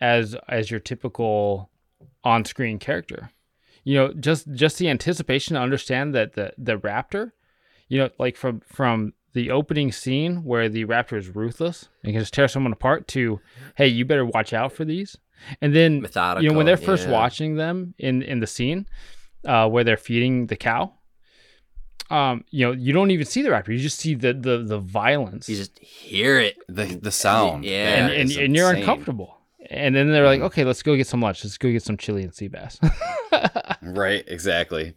[0.00, 1.70] as as your typical
[2.22, 3.30] on screen character.
[3.84, 7.32] You know, just just the anticipation to understand that the the raptor,
[7.88, 12.20] you know, like from from the opening scene where the raptor is ruthless and can
[12.20, 13.40] just tear someone apart to,
[13.76, 15.16] hey, you better watch out for these.
[15.60, 16.44] And then Methodical.
[16.44, 17.12] you know when they're first yeah.
[17.12, 18.86] watching them in in the scene
[19.44, 20.92] uh, where they're feeding the cow.
[22.10, 23.68] Um, you know, you don't even see the raptor.
[23.68, 25.48] You just see the the the violence.
[25.48, 26.56] You just hear it.
[26.68, 27.64] The the sound.
[27.64, 28.06] Yeah.
[28.06, 29.38] and, and, and you're uncomfortable.
[29.70, 30.44] And then they're like, Mhm.
[30.46, 31.42] okay, let's go get some lunch.
[31.42, 32.78] Let's go get some chili and sea bass.
[33.82, 34.94] Right, exactly.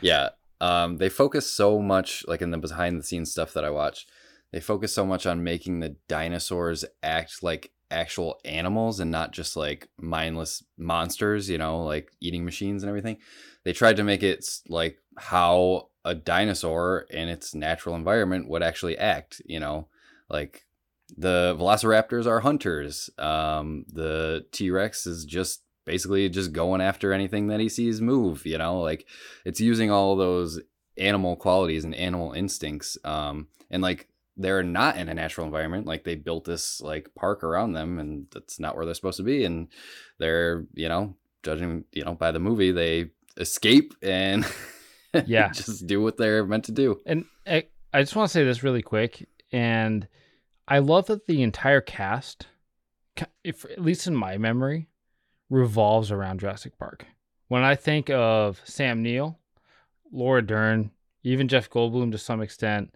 [0.00, 0.30] Yeah.
[0.60, 4.06] Um, they focus so much, like in the behind the scenes stuff that I watch,
[4.52, 9.56] they focus so much on making the dinosaurs act like actual animals and not just
[9.56, 13.18] like mindless monsters, you know, like eating machines and everything.
[13.64, 18.96] They tried to make it like how a dinosaur in its natural environment would actually
[18.96, 19.88] act, you know,
[20.28, 20.66] like
[21.16, 23.10] the velociraptors are hunters.
[23.18, 28.44] Um, the T Rex is just basically just going after anything that he sees move,
[28.44, 29.06] you know, like
[29.44, 30.60] it's using all those
[30.98, 32.98] animal qualities and animal instincts.
[33.04, 35.86] Um, and like they're not in a natural environment.
[35.86, 39.22] Like they built this like park around them and that's not where they're supposed to
[39.22, 39.44] be.
[39.44, 39.68] And
[40.18, 44.44] they're, you know, judging, you know, by the movie, they escape and
[45.26, 45.50] Yeah.
[45.52, 47.00] just do what they're meant to do.
[47.06, 50.06] And I, I just want to say this really quick, and
[50.68, 52.46] I love that the entire cast,
[53.44, 54.88] if at least in my memory,
[55.48, 57.06] revolves around Jurassic Park.
[57.48, 59.38] When I think of Sam Neill,
[60.12, 60.90] Laura Dern,
[61.22, 62.94] even Jeff Goldblum to some extent,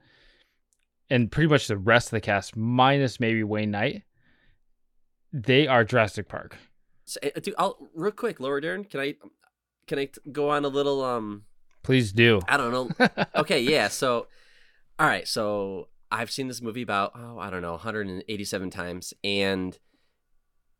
[1.08, 4.02] and pretty much the rest of the cast, minus maybe Wayne Knight,
[5.32, 6.56] they are Jurassic Park.
[7.04, 8.84] So, uh, dude, I'll real quick, Laura Dern.
[8.84, 9.14] Can I
[9.86, 11.44] can I t- go on a little um
[11.82, 12.40] Please do.
[12.48, 13.08] I don't know.
[13.36, 13.88] okay, yeah.
[13.88, 14.26] So,
[14.98, 15.26] all right.
[15.26, 19.78] So I've seen this movie about oh I don't know 187 times, and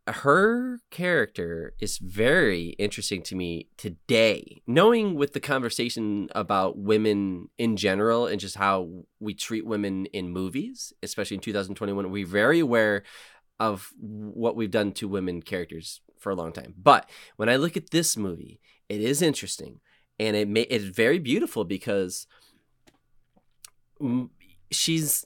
[0.08, 4.62] her character is very interesting to me today.
[4.66, 10.30] Knowing with the conversation about women in general and just how we treat women in
[10.30, 13.04] movies, especially in 2021, we're very aware
[13.58, 16.74] of what we've done to women characters for a long time.
[16.76, 19.80] But when I look at this movie, it is interesting
[20.20, 22.26] and it may it's very beautiful because
[24.70, 25.24] she's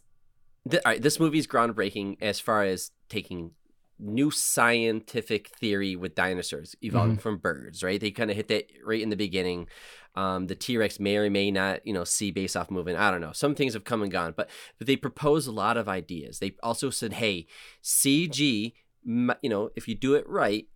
[0.70, 3.50] th- all right, this movie is groundbreaking as far as taking
[3.98, 8.00] new scientific theory with dinosaurs evolving from birds right?
[8.00, 9.68] They kind of hit that right in the beginning.
[10.16, 12.94] Um, the t-rex may or may not you know see based off moving.
[12.96, 13.32] i don't know.
[13.32, 16.38] Some things have come and gone but but they propose a lot of ideas.
[16.38, 17.46] They also said hey
[17.82, 18.72] cg
[19.06, 20.68] you know if you do it right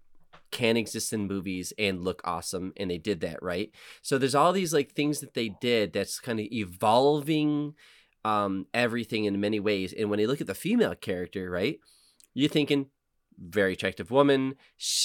[0.51, 3.71] can exist in movies and look awesome and they did that right?
[4.03, 7.75] So there's all these like things that they did that's kind of evolving
[8.25, 11.79] um everything in many ways and when you look at the female character right
[12.35, 12.87] you're thinking
[13.39, 14.55] very attractive woman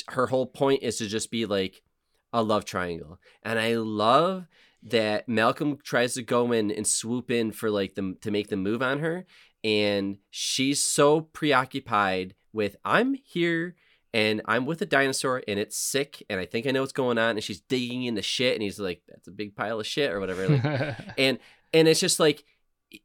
[0.09, 1.83] her whole point is to just be like
[2.31, 4.47] a love triangle and i love
[4.81, 8.57] that malcolm tries to go in and swoop in for like them to make the
[8.57, 9.25] move on her
[9.63, 13.75] and she's so preoccupied with i'm here
[14.13, 17.17] and I'm with a dinosaur and it's sick and I think I know what's going
[17.17, 20.11] on and she's digging into shit and he's like that's a big pile of shit
[20.11, 21.39] or whatever like, and
[21.73, 22.43] and it's just like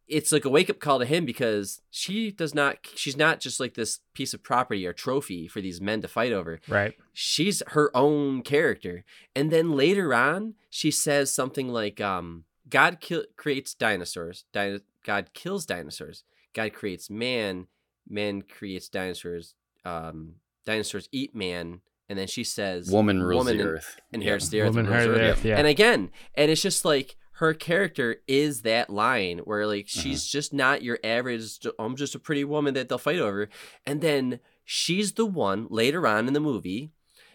[0.06, 3.58] it's like a wake up call to him because she does not she's not just
[3.58, 6.94] like this piece of property or trophy for these men to fight over right.
[7.14, 9.04] she's her own character
[9.34, 15.30] and then later on she says something like um god kill- creates dinosaurs Dino- god
[15.32, 17.66] kills dinosaurs god creates man
[18.06, 19.54] man creates dinosaurs
[19.86, 20.34] um
[20.68, 24.00] dinosaurs eat man and then she says Woman rules woman the earth.
[24.12, 24.50] inherits Yeah.
[24.50, 25.38] the earth Woman and rules the the earth.
[25.38, 25.56] Earth, yeah.
[25.58, 30.00] and again and it's just like her character is that line where like Uh-huh.
[30.02, 33.48] she's just not your average i'm just a pretty woman that they'll fight over
[33.86, 36.90] and then she's the one later on in the movie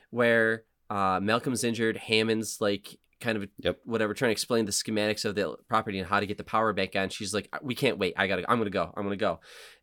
[0.09, 3.79] where uh, malcolm's injured hammond's like kind of Yep.
[3.85, 6.73] whatever trying to explain the schematics of the property and how to get the power
[6.73, 9.39] back on she's like we can't wait i gotta i'm gonna go i'm gonna go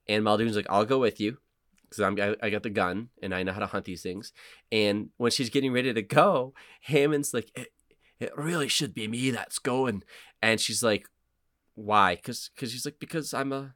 [0.07, 1.38] and muldoon's like i'll go with you
[1.91, 4.32] because I'm I, I got the gun and I know how to hunt these things.
[4.72, 7.68] And when she's getting ready to go, Hammond's like, it,
[8.18, 10.03] it really should be me that's going.
[10.41, 11.07] And she's like,
[11.74, 12.16] why?
[12.16, 13.74] Because because she's like because I'm a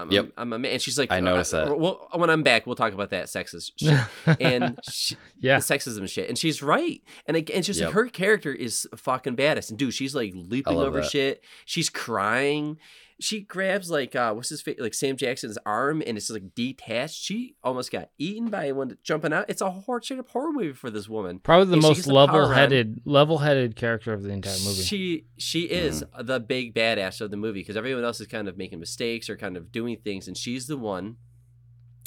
[0.00, 0.26] I'm, Yep.
[0.36, 0.72] a, I'm a man.
[0.74, 1.78] And she's like, I noticed uh, that.
[1.78, 5.58] Well, when I'm back, we'll talk about that sexist shit and she, yeah.
[5.58, 6.28] the sexism shit.
[6.28, 7.02] And she's right.
[7.26, 9.70] And it, it's just like her character is fucking badass.
[9.70, 11.10] And dude, she's like leaping over that.
[11.10, 11.42] shit.
[11.64, 12.78] She's crying.
[13.20, 17.16] She grabs like uh what's his face like Sam Jackson's arm and it's like detached.
[17.20, 19.46] She almost got eaten by one jumping out.
[19.48, 21.40] It's a horror straight up horror movie for this woman.
[21.40, 22.34] Probably the And most gets the power on.
[22.36, 24.82] level-headed, level-headed character of the entire movie.
[24.82, 28.56] She she is the big badass of the movie because everyone else is kind of
[28.56, 31.16] making mistakes or kind of doing things, and she's the one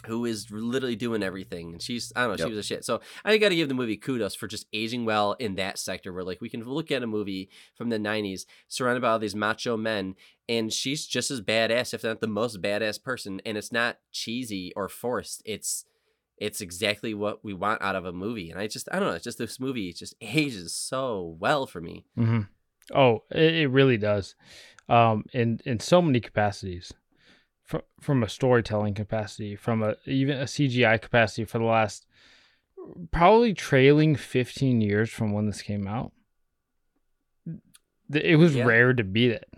[0.08, 1.72] who is literally doing everything.
[1.74, 2.48] And she's, I don't know, Yep.
[2.48, 2.86] she was a shit.
[2.86, 6.12] So I got to give the movie kudos for just aging well in that sector
[6.14, 9.36] where, like, we can look at a movie from the 90s surrounded by all these
[9.36, 10.16] macho men,
[10.50, 13.42] and she's just as badass, if not the most badass person.
[13.46, 15.42] And it's not cheesy or forced.
[15.46, 15.86] It's,
[16.38, 18.50] it's exactly what we want out of a movie.
[18.50, 21.66] And I just, I don't know, it's just this movie it just ages so well
[21.68, 22.06] for me.
[22.18, 22.42] mm-hmm.
[22.94, 24.36] Oh, it, it really does,
[24.90, 26.92] um, in in so many capacities,
[27.72, 32.06] from from a storytelling capacity, from a even a CGI capacity for the last
[33.12, 36.12] probably trailing fifteen years from when this came out.
[38.14, 38.66] It was Yeah.
[38.66, 39.50] rare to beat it.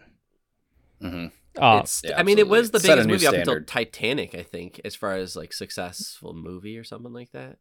[1.02, 1.26] hmm
[1.58, 2.80] Uh, it's, yeah, I mean, it was the.
[2.80, 3.64] Set biggest new movie up until.
[3.64, 7.58] Titanic, I think, as far as like successful movie or something like that.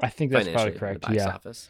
[0.00, 1.00] I think that's probably in the correct.
[1.02, 1.28] box Yeah.
[1.28, 1.68] office.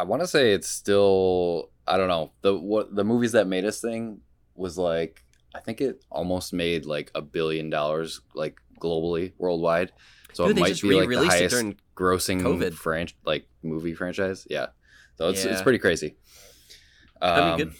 [0.00, 3.64] I want to say it's still I don't know the what the movies that made
[3.64, 4.20] us thing
[4.54, 5.22] was like
[5.54, 9.92] I think it almost made like a billion dollars like globally worldwide.
[10.32, 11.64] So Dude, it might be like the highest
[11.96, 12.74] grossing COVID.
[12.74, 14.46] fran- like movie franchise.
[14.50, 14.66] Yeah,
[15.16, 16.16] so it's it's pretty crazy.
[17.22, 17.74] Um, I mean, good,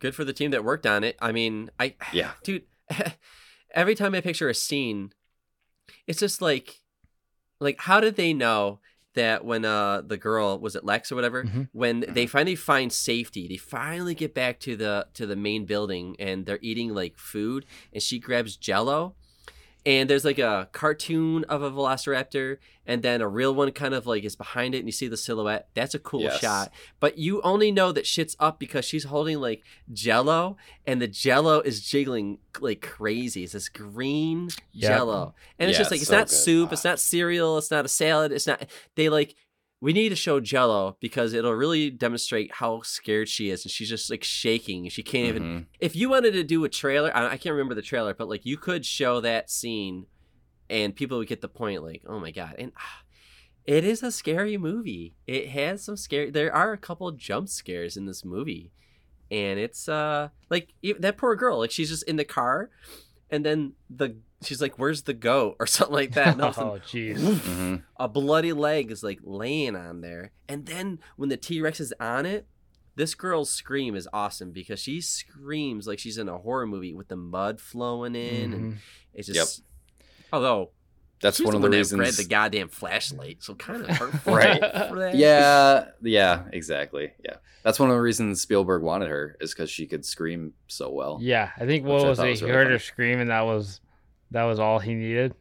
[0.00, 1.16] good for the team that worked on it.
[1.20, 2.64] I mean, I Yeah, dude,
[3.74, 5.12] every time I picture a scene,
[6.06, 6.80] it's just like,
[7.60, 8.80] like how did they know
[9.16, 11.68] that when uh the girl was it Lex or whatever, Mhm.
[11.72, 12.14] when Mm-hmm.
[12.14, 16.46] they finally find safety, they finally get back to the to the main building and
[16.46, 19.14] they're eating like food, and she grabs Jello.
[19.86, 24.04] And there's like a cartoon of a velociraptor, and then a real one kind of
[24.06, 25.68] like is behind it, and you see the silhouette.
[25.74, 26.40] That's a cool Yes.
[26.40, 26.72] shot.
[27.00, 29.62] But you only know that shit's up because she's holding like
[29.92, 30.56] jello
[30.86, 33.44] and the jello is jiggling like crazy.
[33.44, 34.90] It's this green Yep.
[34.90, 35.34] jello.
[35.58, 36.34] And it's Yeah, just like it's it's so not good.
[36.34, 36.72] soup, ah.
[36.72, 38.66] it's not cereal, it's not a salad, it's not
[38.96, 39.36] they like
[39.80, 43.88] we need to show jello because it'll really demonstrate how scared she is and she's
[43.88, 44.88] just like shaking.
[44.88, 45.66] She can't even Mhm.
[45.80, 48.46] if you wanted to do a trailer, I, I can't remember the trailer, but like
[48.46, 50.06] you could show that scene
[50.70, 53.02] and people would get the point like, "Oh my god." And ah,
[53.66, 55.14] it is a scary movie.
[55.26, 58.72] It has some scary there are a couple jump scares in this movie.
[59.30, 62.70] And it's uh like that poor girl, like she's just in the car
[63.30, 66.28] and then the she's like, "Where's the goat?" or something like that.
[66.34, 67.18] And all of a sudden, oh, jeez.
[67.18, 67.82] Mhm.
[67.98, 70.32] a bloody leg is like laying on there.
[70.48, 72.46] And then when the T Rex is on it,
[72.94, 77.08] this girl's scream is awesome because she screams like she's in a horror movie with
[77.08, 78.76] the mud flowing in, and Mhm.
[79.14, 79.58] it's just.
[79.58, 79.66] Yep.
[80.32, 80.70] Although
[81.20, 82.16] That's she's one of the the one that grabbed reasons.
[82.16, 84.58] the goddamn flashlight, so kind of hurtful Right.
[84.88, 85.14] for that.
[85.14, 87.12] yeah, yeah, exactly.
[87.24, 90.90] Yeah, that's one of the reasons Spielberg wanted her is because she could scream so
[90.90, 91.18] well.
[91.22, 92.30] Yeah, I think what I was thought it?
[92.30, 92.74] was He really heard funny.
[92.74, 93.80] her scream, and that was
[94.30, 95.34] that was all he needed.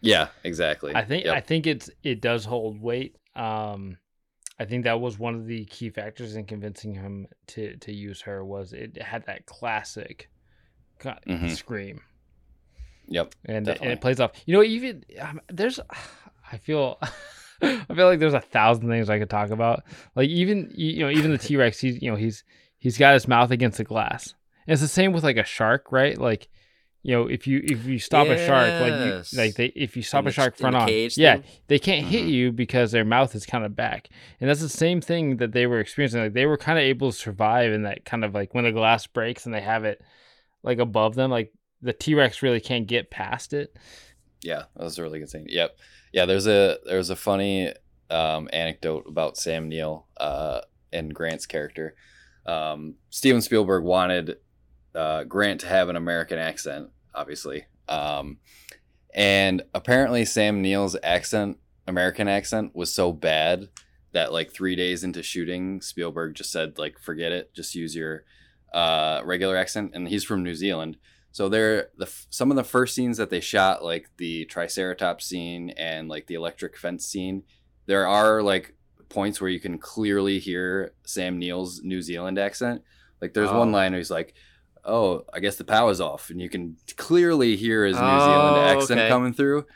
[0.00, 0.94] Yeah, exactly.
[0.94, 1.34] I think Yep.
[1.36, 3.16] I think it's it does hold weight.
[3.36, 3.98] Um,
[4.58, 8.20] I think that was one of the key factors in convincing him to to use
[8.22, 10.28] her was it had that classic
[11.00, 11.50] Mhm.
[11.50, 12.00] scream,
[13.08, 13.34] Yep.
[13.46, 14.32] and and it plays off.
[14.46, 15.80] You know, even um, there's,
[16.50, 16.98] I feel.
[17.62, 19.84] I feel like there's a thousand things I could talk about.
[20.16, 22.42] Like even you know even the T Rex, he's you know he's
[22.78, 24.34] he's got his mouth against the glass.
[24.66, 26.18] And it's the same with like a shark, right?
[26.18, 26.48] Like
[27.02, 30.02] you know if you if you stop a shark, like you like they if you
[30.02, 31.38] stop In a the- shark front on, yeah,
[31.68, 32.30] they can't hit Mhm.
[32.30, 34.08] you because their mouth is kind of back.
[34.40, 36.20] And that's the same thing that they were experiencing.
[36.22, 38.72] Like they were kind of able to survive in that kind of like when the
[38.72, 40.00] glass breaks and they have it
[40.62, 43.76] like above them, like the T Rex really can't get past it.
[44.42, 45.46] Yeah, that was a really good thing.
[45.48, 45.76] Yep.
[46.12, 47.72] Yeah, there's a there's a funny
[48.10, 50.60] um, anecdote about Sam Neill uh,
[50.92, 51.94] and Grant's character.
[52.46, 54.36] Um, Steven Spielberg wanted
[54.94, 58.38] uh, Grant to have an American accent, obviously, um,
[59.14, 63.68] and apparently Sam Neill's accent, American accent, was so bad
[64.12, 68.24] that like three days into shooting, Spielberg just said like, forget it, just use your
[68.72, 70.96] uh, regular accent, and he's from New Zealand.
[71.30, 75.70] So they're the some of the first scenes that they shot, like the Triceratops scene
[75.70, 77.44] and like the electric fence scene.
[77.86, 78.74] There are like
[79.08, 82.82] points where you can clearly hear Sam Neill's New Zealand accent.
[83.20, 83.72] Like there's one Oh.
[83.72, 84.34] line where he's like,
[84.84, 88.66] "Oh, I guess the power's off," and you can clearly hear his New Oh, Zealand
[88.80, 89.08] accent okay.
[89.08, 89.66] coming through.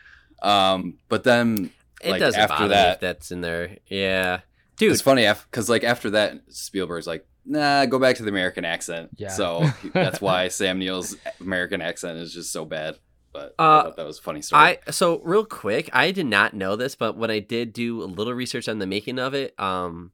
[0.43, 1.71] Um, but then
[2.03, 3.79] It like, doesn't after bother me that- if that's in there.
[3.87, 4.41] Yeah,
[4.77, 4.93] dude.
[4.93, 9.11] it's funny because like after that, Spielberg's like, "Nah, go back to the American accent."
[9.17, 9.29] Yeah.
[9.29, 12.97] So that's why Sam Neill's American accent is just so bad.
[13.33, 14.63] But I Uh, thought that was a funny story.
[14.87, 18.05] I so real quick, I did not know this, but when I did do a
[18.07, 20.13] little research on the making of it, um,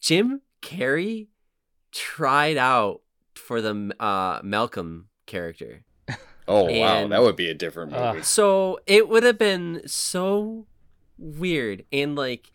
[0.00, 1.28] Jim Carrey
[1.92, 3.00] tried out
[3.38, 5.84] for the uh Malcolm character.
[6.48, 8.24] oh wow, that would be a different Uh, movie.
[8.24, 10.66] So it would have been so
[11.18, 11.84] weird.
[11.90, 12.50] In like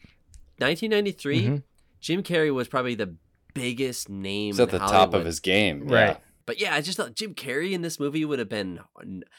[0.58, 1.64] 1993, Mhm.
[2.00, 3.16] Jim Carrey was probably the
[3.54, 5.88] biggest name He's at in the top of his game.
[5.88, 6.18] Right.
[6.46, 8.80] But yeah, I just thought Jim Carrey in this movie would have been,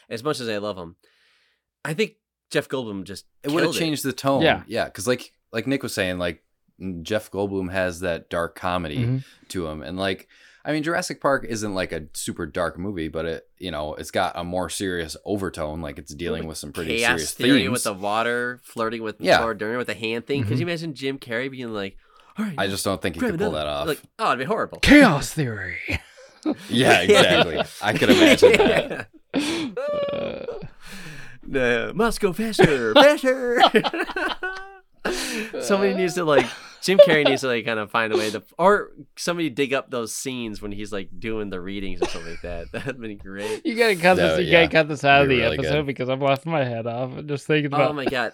[0.08, 0.96] as much as I love him,
[1.84, 2.12] I think
[2.50, 4.42] Jeff Goldblum just it would have killed changed the tone.
[4.42, 4.62] Yeah.
[4.66, 6.42] yeah, because like like Nick was saying, like
[7.02, 9.24] Jeff Goldblum has that dark comedy Mhm.
[9.48, 10.28] to him, and like
[10.64, 14.10] I mean, Jurassic Park isn't like a super dark movie, but it you know it's
[14.12, 15.80] got a more serious overtone.
[15.80, 17.72] Like it's dealing with some pretty chaos serious theory themes.
[17.72, 19.40] with the water, flirting with Yeah.
[19.40, 20.44] Laura Dern with the hand thing.
[20.44, 20.60] Could Mhm.
[20.60, 21.96] you imagine Jim Carrey being like,
[22.38, 23.88] "All right, I just don't think he grab could pull that off.
[23.88, 24.78] Like, oh, it'd be horrible.
[24.80, 25.78] Chaos theory.
[26.68, 27.60] yeah, exactly.
[27.80, 29.08] I could imagine that.
[30.12, 30.44] Uh,
[31.44, 33.60] No, must go faster, faster.
[35.60, 36.46] somebody needs to like
[36.82, 39.90] Jim Carrey needs to like kind of find a way to, or somebody dig up
[39.90, 42.66] those scenes when he's like doing the readings or something like that.
[42.72, 43.64] That'd be great.
[43.64, 44.46] you gotta cut No, this.
[44.46, 44.62] You yeah.
[44.66, 45.86] gotta cut this out of the really episode good.
[45.86, 47.90] because I'm laughing my head off and just thinking about.
[47.90, 48.32] Oh my god.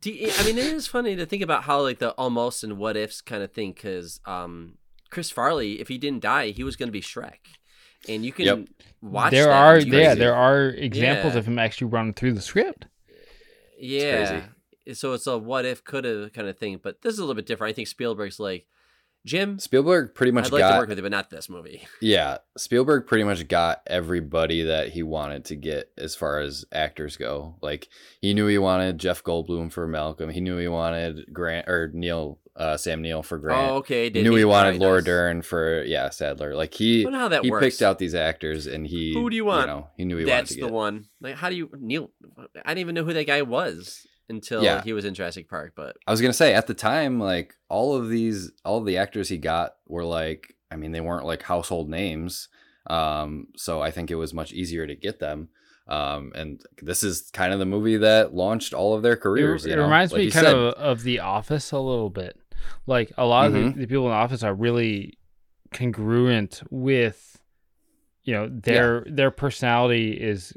[0.00, 2.76] Do you, I mean, it is funny to think about how like the almost and
[2.78, 4.76] what ifs kind of thing because um,
[5.10, 7.38] Chris Farley, if he didn't die, he was going to be Shrek,
[8.06, 8.58] and you can Yep.
[9.00, 9.30] watch.
[9.30, 11.38] there that are yeah, there are examples Yeah.
[11.38, 12.84] of him actually running through the script.
[13.78, 14.42] Yeah.
[14.94, 16.80] So it's a what if, could have kind of thing.
[16.82, 17.72] But this is a little bit different.
[17.72, 18.66] I think Spielberg's like,
[19.26, 21.86] Jim, Spielberg pretty much I'd like got to work with you, but not this movie.
[22.00, 27.16] Yeah, Spielberg pretty much got everybody that he wanted to get as far as actors
[27.16, 27.56] go.
[27.60, 27.88] Like
[28.22, 30.30] he knew he wanted Jeff Goldblum for Malcolm.
[30.30, 33.70] He knew he wanted Grant or Neill uh, Sam Neill for Grant.
[33.70, 34.08] Oh, okay.
[34.08, 35.02] did knew he wanted Alright, Laura.
[35.04, 36.54] Dern for yeah Sattler.
[36.54, 37.64] Like he how that he works.
[37.66, 39.66] picked out these actors and he Who do you want?
[39.66, 40.72] know, he knew he That's wanted to the get.
[40.74, 41.04] one.
[41.20, 42.10] Like, how do you Neill?
[42.64, 44.82] I didn't even know who that guy was until Yeah.
[44.82, 45.72] he was in Jurassic Park.
[45.76, 48.98] But I was gonna say at the time, like all of these, all of the
[48.98, 52.48] actors he got were like, I mean, they weren't like household names.
[52.88, 55.48] Um, so I think it was much easier to get them.
[55.88, 59.64] Um, and this is kind of the movie that launched all of their careers.
[59.64, 59.84] It, you it know?
[59.84, 60.54] reminds Like me you kind said.
[60.54, 62.38] of of The Office a little bit.
[62.86, 63.74] Like a lot of Mhm.
[63.74, 65.16] the, the people in the office are really
[65.72, 67.38] congruent with,
[68.24, 70.52] you know, their their personality is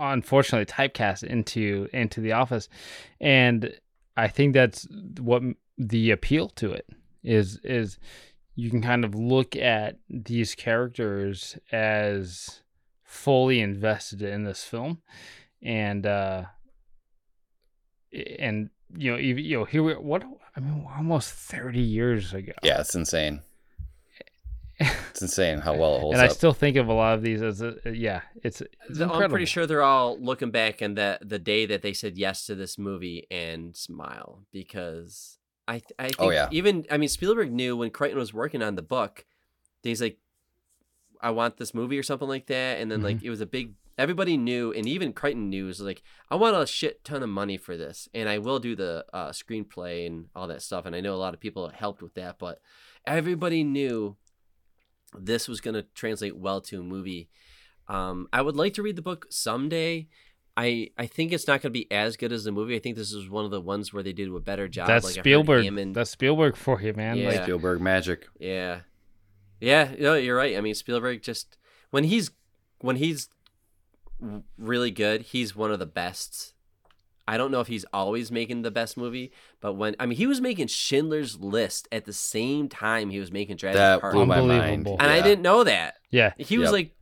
[0.00, 2.68] unfortunately typecast into into The Office,
[3.20, 3.72] and
[4.16, 4.86] I think that's
[5.20, 5.42] what
[5.78, 6.86] the appeal to it
[7.22, 7.98] is is
[8.54, 12.62] you can kind of look at these characters as
[13.04, 15.02] fully invested in this film.
[15.62, 16.44] And uh
[18.12, 20.24] and you know you know here we what
[20.56, 22.52] i mean almost 30 years ago.
[22.62, 23.42] Yeah, it's insane.
[24.80, 27.42] It's insane how well it holds and i still think of a lot of these
[27.42, 31.28] as a, yeah it's, it's The- I'm pretty sure they're all looking back and that
[31.28, 36.16] the day that they said yes to this movie and smile because I I think
[36.20, 36.48] Oh, yeah.
[36.50, 39.26] even I mean Spielberg knew when Crichton was working on the book,
[39.82, 40.16] he's like,
[41.20, 43.74] I want this movie or something like that, and then like it was a big.
[43.98, 47.58] Everybody knew, and even Crichton knew, was like, I want a shit ton of money
[47.58, 50.86] for this, and I will do the uh, screenplay and all that stuff.
[50.86, 52.60] And I know a lot of people helped with that, but
[53.06, 54.16] everybody knew
[55.18, 57.28] this was going to translate well to a movie.
[57.88, 60.08] Um, I would like to read the book someday.
[60.56, 62.76] I I think it's not going to be as good as the movie.
[62.76, 64.88] I think this is one of the ones where they did a better job.
[64.88, 67.28] that's Like, spielberg Hammond- that's spielberg for you man Yeah.
[67.28, 68.26] like Spielberg magic.
[68.38, 68.80] yeah,
[69.60, 69.94] yeah.
[69.98, 70.56] No, you're right.
[70.56, 71.56] I mean, Spielberg just
[71.90, 72.30] when he's
[72.80, 73.28] when he's
[74.58, 76.54] really good, he's one of the best.
[77.26, 80.26] I don't know if he's always making the best movie, but when I mean, he
[80.26, 84.26] was making Schindler's List at the same time he was making Jurassic That Park, blew
[84.26, 84.50] my mind.
[84.52, 84.96] Unbelievable.
[85.00, 85.94] and I didn't know that.
[86.10, 86.72] yeah He was Yep.
[86.72, 86.92] like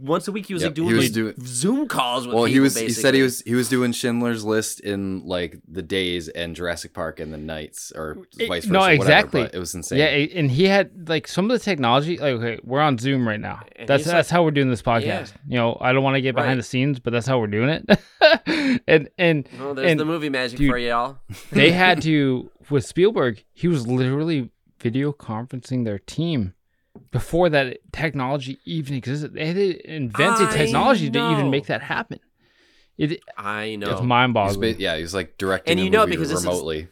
[0.00, 0.46] once a week.
[0.46, 2.54] He was Yep, like doing, he was like, doing- Zoom calls with Well, people.
[2.54, 2.76] he was.
[2.78, 3.40] He said he was.
[3.42, 7.92] He was doing Schindler's List in like the days and Jurassic Park and the nights,
[7.94, 8.72] or It- vice versa.
[8.72, 9.42] no, whatever, exactly.
[9.44, 9.98] but it was insane.
[9.98, 13.40] yeah and he had like some of the technology like okay we're on zoom right
[13.40, 15.26] now And that's he's like- that's how we're doing this podcast Yeah.
[15.48, 16.54] you know i don't want to get behind Right.
[16.56, 18.00] the scenes but that's how we're doing it
[18.86, 21.18] and and Well, there's and the movie magic dude, for y'all.
[21.52, 23.44] they had to with Spielberg.
[23.52, 26.54] He was literally video conferencing their team
[27.10, 29.34] before that technology even existed.
[29.34, 32.20] They had to invent the I technology to even make that happen.
[32.98, 33.92] It, I know.
[33.92, 34.76] It's mind-boggling.
[34.78, 35.72] yeah, he's like directing.
[35.72, 36.88] And the you know movie because this is- remotely.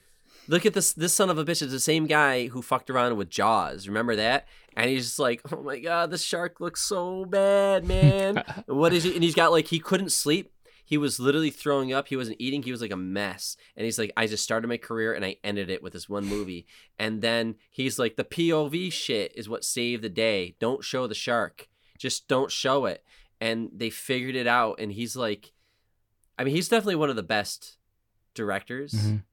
[0.51, 0.95] Look at this.
[0.95, 3.87] This son of a bitch is the same guy who fucked around with Jaws.
[3.87, 4.49] Remember that?
[4.75, 8.43] And he's just like, oh my god, this shark looks so bad, man.
[8.67, 9.15] what is he?
[9.15, 10.51] And he's got like he couldn't sleep.
[10.91, 12.09] He was literally throwing up.
[12.09, 12.63] He wasn't eating.
[12.63, 13.59] He was like a mess.
[13.77, 16.25] And he's like, I just started my career and I ended it with this one
[16.25, 16.67] movie.
[16.99, 20.57] And then he's like, the POV shit is what saved the day.
[20.59, 21.69] Don't show the shark.
[21.99, 23.05] Just don't show it.
[23.39, 24.77] And they figured it out.
[24.81, 25.53] And he's like,
[26.39, 27.77] I mean, he's definitely one of the best
[28.33, 28.93] directors.
[28.93, 29.25] Mhm.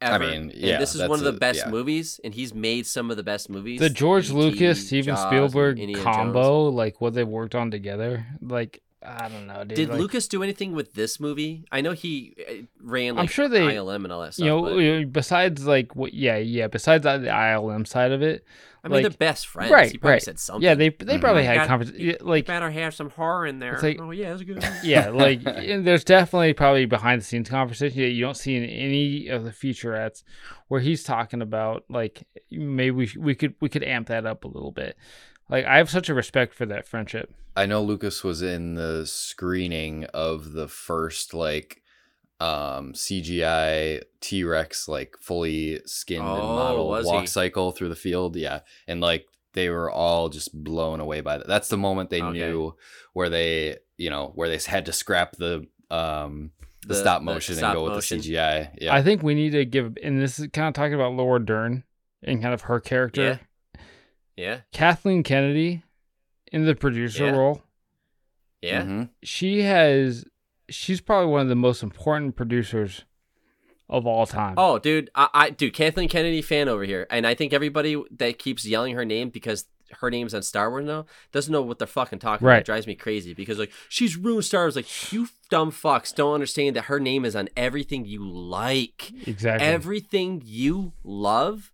[0.00, 0.24] I Ever.
[0.26, 1.70] mean, And yeah, this is one of the a- best yeah.
[1.70, 3.80] movies, and he's made some of the best movies.
[3.80, 6.74] the George E.T., Lucas, Steven Jaws, Spielberg combo, Jones.
[6.76, 9.76] like what they worked on together, like I don't know, dude.
[9.76, 11.64] Did like, Lucas do anything with this movie?
[11.70, 14.44] I know he uh, ran like I'm sure they- ILM and all that stuff.
[14.44, 16.14] you know, but- besides like what?
[16.14, 16.66] Yeah, yeah.
[16.66, 18.44] Besides the the ILM side of it,
[18.82, 19.70] I mean, like- they're best friends.
[19.70, 20.22] Right, He probably right.
[20.22, 20.62] said something.
[20.64, 21.20] Yeah, they they Mhm.
[21.20, 22.22] probably had conversations.
[22.22, 23.74] Like better have some horror in there.
[23.74, 24.64] It's like- oh yeah, that's good.
[24.82, 28.64] yeah, like and there's definitely probably behind the scenes conversation that you don't see in
[28.64, 30.24] any of the featurettes
[30.66, 34.48] where he's talking about like maybe we, we could we could amp that up a
[34.48, 34.96] little bit.
[35.48, 37.32] Like I have such a respect for that friendship.
[37.56, 41.82] I know Lucas was in the screening of the first like
[42.40, 47.26] um CGI T-Rex like fully skinned and Oh, modeled walk he?
[47.26, 48.36] cycle through the field.
[48.36, 48.60] Yeah.
[48.86, 51.46] And like they were all just blown away by that.
[51.48, 52.38] That's the moment they Okay.
[52.38, 52.76] knew
[53.12, 57.24] where they, you know, where they had to scrap the um the, The- stop the
[57.24, 58.18] motion stop and go motion.
[58.18, 58.70] with the CGI.
[58.82, 58.94] Yeah.
[58.94, 61.82] I think we need to give and this is kind of talking about Laura Dern
[62.22, 63.22] and kind of her character.
[63.22, 63.38] Yeah,
[64.72, 65.82] Kathleen Kennedy
[66.52, 67.30] in the producer Yeah.
[67.32, 67.62] role.
[68.62, 68.82] yeah.
[68.82, 69.10] Mhm.
[69.22, 70.24] She has
[70.70, 73.04] she's probably one of the most important producers
[73.88, 74.54] of all time.
[74.58, 78.38] Oh, dude, I, I, dude, Kathleen Kennedy fan over here, and I think everybody that
[78.38, 79.64] keeps yelling her name because
[80.00, 82.52] her name's on Star Wars now doesn't know what they're fucking talking about.
[82.52, 82.60] Right.
[82.60, 84.76] It drives me crazy because like she's ruined Star Wars.
[84.76, 89.66] Like you dumb fucks don't understand that her name is on everything you like, exactly.
[89.66, 91.72] everything you love.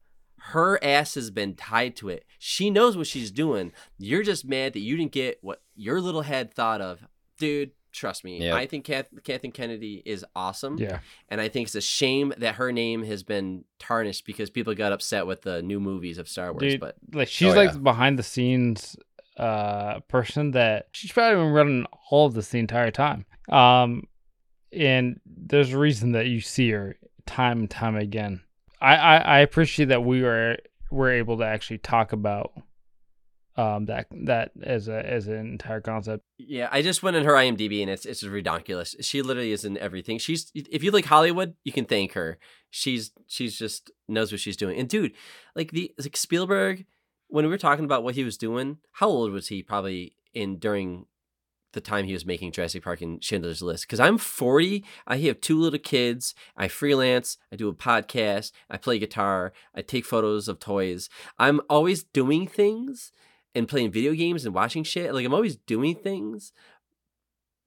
[0.49, 2.25] Her ass has been tied to it.
[2.39, 3.73] She knows what she's doing.
[3.99, 7.05] You're just mad that you didn't get what your little head thought of,
[7.39, 7.71] dude.
[7.93, 8.57] Trust me, Yeah.
[8.57, 10.79] I think Kath- Kathleen Kennedy is awesome.
[10.79, 10.99] yeah.
[11.29, 14.91] And I think it's a shame that her name has been tarnished because people got
[14.91, 16.61] upset with the new movies of Star Wars.
[16.73, 17.79] Dude, But like she's Oh, like yeah.
[17.79, 18.97] behind the scenes
[19.37, 23.25] uh person that she's probably been running all of this the entire time.
[23.49, 24.09] Um
[24.73, 28.43] and there's a reason that you see her time and time again.
[28.85, 30.59] I I, I appreciate that we were
[30.91, 32.53] we're able to actually talk about
[33.57, 36.25] um that that as a as an entire concept.
[36.39, 38.95] yeah, I just went in her IMDb and it's it's ridiculous.
[39.01, 40.19] She literally is in everything.
[40.19, 42.39] She's if you like Hollywood, you can thank her.
[42.71, 44.79] She's she's just knows what she's doing.
[44.79, 45.13] And dude,
[45.55, 46.87] like the like Spielberg,
[47.29, 49.63] when we were talking about what he was doing, how old was he?
[49.63, 51.07] Probably in during
[51.75, 53.85] the time he was making Jurassic Park and Schindler's List.
[53.85, 58.79] Because I'm 40, I have two little kids, I freelance, I do a podcast, I
[58.79, 61.11] play guitar, I take photos of toys.
[61.39, 63.13] I'm always doing things
[63.55, 65.15] and playing video games and watching shit.
[65.15, 66.53] Like I'm always doing things,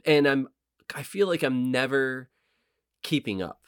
[0.06, 0.48] and I'm
[0.96, 2.30] I feel like I'm never
[3.04, 3.62] keeping up.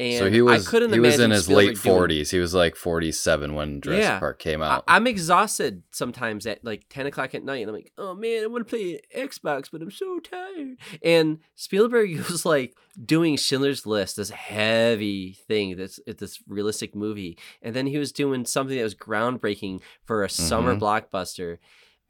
[0.00, 2.30] And so he was I couldn't he was in his Spielberg late doing- 40s.
[2.30, 4.18] He was like 47 when Jurassic Yeah.
[4.18, 4.82] Park came out.
[4.88, 7.60] I'm exhausted sometimes at like 10 o'clock at night.
[7.62, 10.78] And I'm like, oh man, I want to play Xbox, but I'm so tired.
[11.02, 12.74] And Spielberg was like
[13.04, 17.38] doing Schindler's List, this heavy thing, this this realistic movie.
[17.62, 20.80] And then he was doing something that was groundbreaking for a summer Mhm.
[20.80, 21.58] blockbuster.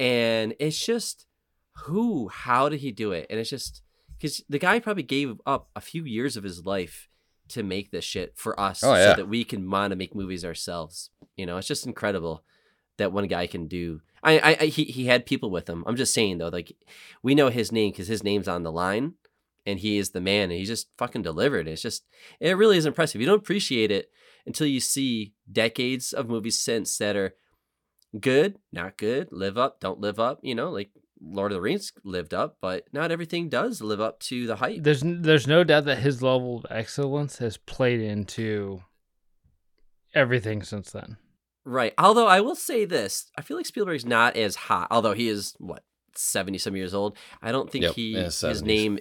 [0.01, 1.27] And it's just,
[1.85, 3.27] who, how did he do it?
[3.31, 3.83] And it's just,
[4.17, 7.09] because the guy probably gave up a few years of his life
[7.55, 9.11] to make this shit for us Oh, yeah.
[9.13, 11.11] so that we can want to make movies ourselves.
[11.37, 12.45] You know, it's just incredible
[12.99, 14.01] that one guy can do.
[14.23, 15.83] I, I, I he, he had people with him.
[15.87, 16.77] I'm just saying though, like
[17.23, 19.15] we know his name because his name's on the line,
[19.67, 21.67] and he is the man, and he just fucking delivered.
[21.67, 22.05] It's just,
[22.39, 23.21] it really is impressive.
[23.21, 24.11] You don't appreciate it
[24.47, 27.35] until you see decades of movies since that are
[28.19, 30.39] good, not good, live up, don't live up.
[30.43, 30.91] You know, like
[31.27, 34.83] Lord of the Rings lived up, but not everything does live up to the hype.
[34.83, 38.83] There's there's no doubt that his level of excellence has played into
[40.15, 41.17] everything since then.
[41.65, 41.95] Right.
[41.99, 44.89] Although I will say this, I feel like Spielberg's not as hot.
[44.91, 45.83] Although he is what
[46.15, 47.17] seventy some years old.
[47.43, 48.67] I don't think Yep, he his his 70s.
[48.67, 48.99] name.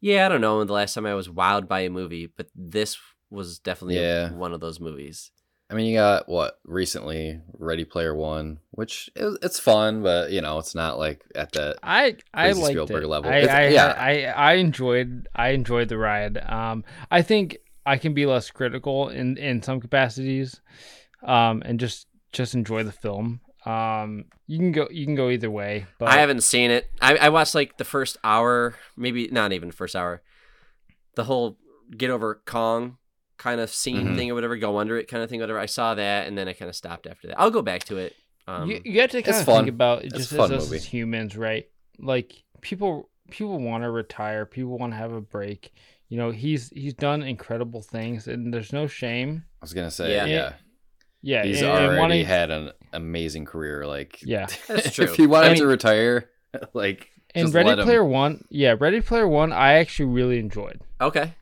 [0.00, 0.62] Yeah, I don't know.
[0.64, 2.98] The last time I was wowed by a movie, but this
[3.30, 4.32] was definitely Yeah.
[4.32, 5.30] one of those movies.
[5.68, 10.40] I mean, you got what recently Ready Player One, which is, it's fun, but you
[10.40, 11.78] know, it's not like at that.
[11.82, 13.08] I I liked Spielberg it.
[13.08, 13.30] level.
[13.30, 13.94] I, I, yeah.
[13.98, 16.38] I I enjoyed I enjoyed the ride.
[16.38, 20.60] Um, I think I can be less critical in in some capacities,
[21.24, 23.40] um, and just just enjoy the film.
[23.64, 26.88] Um, you can go you can go either way, but I haven't seen it.
[27.02, 30.22] I, I watched like the first hour, maybe not even the first hour.
[31.16, 31.58] The whole
[31.96, 32.98] get over Kong
[33.38, 34.16] kind of scene Mhm.
[34.16, 35.58] thing or whatever, go under it kind of thing, whatever.
[35.58, 37.38] I saw that, and then I kind of stopped after that.
[37.40, 38.14] I'll go back to it.
[38.48, 39.64] Um, you, you have to kind of fun.
[39.64, 41.68] think about it just a as us as humans, right?
[41.98, 45.72] Like people people want to retire, people want to have a break.
[46.08, 49.44] You know, he's he's done incredible things, and there's no shame.
[49.60, 50.26] I was gonna say, Yeah.
[50.26, 50.52] yeah,
[51.22, 53.84] Yeah, he's and- and already wanting- had an amazing career.
[53.86, 54.46] Like, Yeah.
[54.68, 55.06] That's true.
[55.06, 56.30] if he wanted I to retire,
[56.72, 57.84] like, And just Ready let him.
[57.86, 60.80] Player One, yeah, Ready Player One, I actually really enjoyed.
[61.00, 61.34] Okay.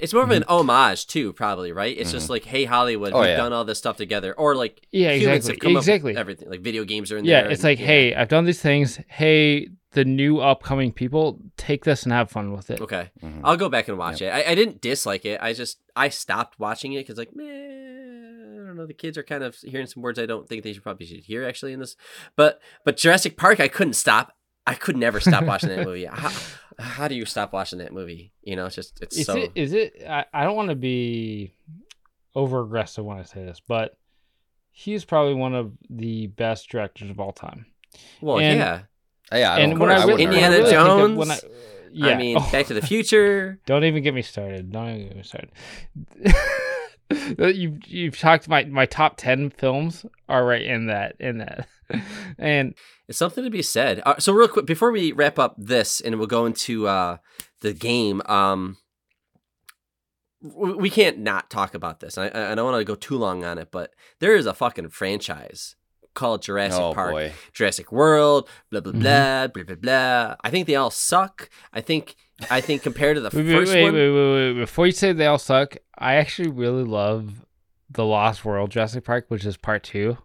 [0.00, 1.96] It's more of an homage too, probably, right?
[1.96, 3.16] It's just like, hey, Hollywood, Mm-hmm.
[3.16, 3.36] Oh, we've yeah.
[3.36, 6.16] done all this stuff together, or like, Yeah, humans exactly, have come up with exactly.
[6.16, 7.50] everything, like video games are in Yeah, there.
[7.52, 7.86] it's and- like, yeah.
[7.86, 8.98] hey, I've done these things.
[9.08, 12.80] Hey, the new upcoming people, take this and have fun with it.
[12.80, 13.40] okay, Mhm.
[13.44, 14.28] I'll go back and watch it.
[14.28, 15.38] I, I didn't dislike it.
[15.42, 18.86] I just I stopped watching it because like, man, I don't don't know.
[18.86, 21.20] The kids are kind of hearing some words I don't think they should probably should
[21.24, 21.94] hear actually in this.
[22.36, 24.32] But but Jurassic Park, I couldn't stop.
[24.66, 26.04] I could never stop watching that movie.
[26.04, 26.30] How,
[26.78, 28.32] how do you stop watching that movie?
[28.42, 29.36] You know, it's just it's Is so.
[29.36, 29.52] it?
[29.54, 30.02] Is it?
[30.08, 31.52] I, I don't want to be
[32.34, 33.96] over aggressive when I say this, but
[34.70, 37.66] he's probably one of the best directors of all time.
[38.20, 38.80] well, and- yeah.
[39.30, 41.38] Oh, yeah, I and when I, I re- when I Indiana really of- when I-
[41.38, 41.44] Jones,
[41.94, 42.06] yeah.
[42.08, 43.58] I mean, Oh, Back to the Future.
[43.66, 44.70] Don't even get me started.
[44.70, 45.50] Don't even get me started.
[47.56, 51.66] you you've talked my my top ten films are right in that in that,
[52.38, 52.74] and
[53.12, 54.00] It's something to be said.
[54.06, 57.18] Uh, so real quick before we wrap up this, and we'll go into uh,
[57.60, 58.22] the game.
[58.24, 58.78] Um,
[60.40, 62.16] we can't not talk about this.
[62.16, 64.54] I, I I don't want to go too long on it, but there is a
[64.54, 65.76] fucking franchise
[66.14, 67.32] called Jurassic Oh Park, boy.
[67.52, 69.00] Jurassic World, blah blah Mhm.
[69.02, 70.36] blah blah blah blah.
[70.42, 71.50] I think they all suck.
[71.70, 72.16] I think
[72.50, 74.92] I think compared to the wait, wait, first wait, one, wait, wait, wait, before you
[74.92, 77.44] say they all suck, I actually really love
[77.90, 80.16] the Lost World Jurassic Park, which is part two.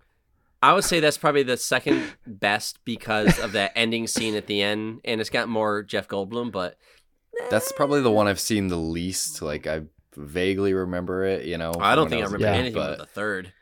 [0.61, 4.61] I would say that's probably the second best because of that ending scene at the
[4.61, 6.77] end, and it's got more Jeff Goldblum, but.
[7.51, 9.43] That's probably the one I've seen the least.
[9.43, 9.81] Like I
[10.15, 11.71] vaguely remember it, you know.
[11.79, 13.53] I don't think I remember kid, anything but about the third.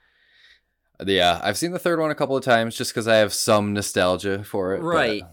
[1.05, 3.73] yeah, I've seen the third one a couple of times just because I have some
[3.73, 4.81] nostalgia for it.
[4.81, 5.23] Right.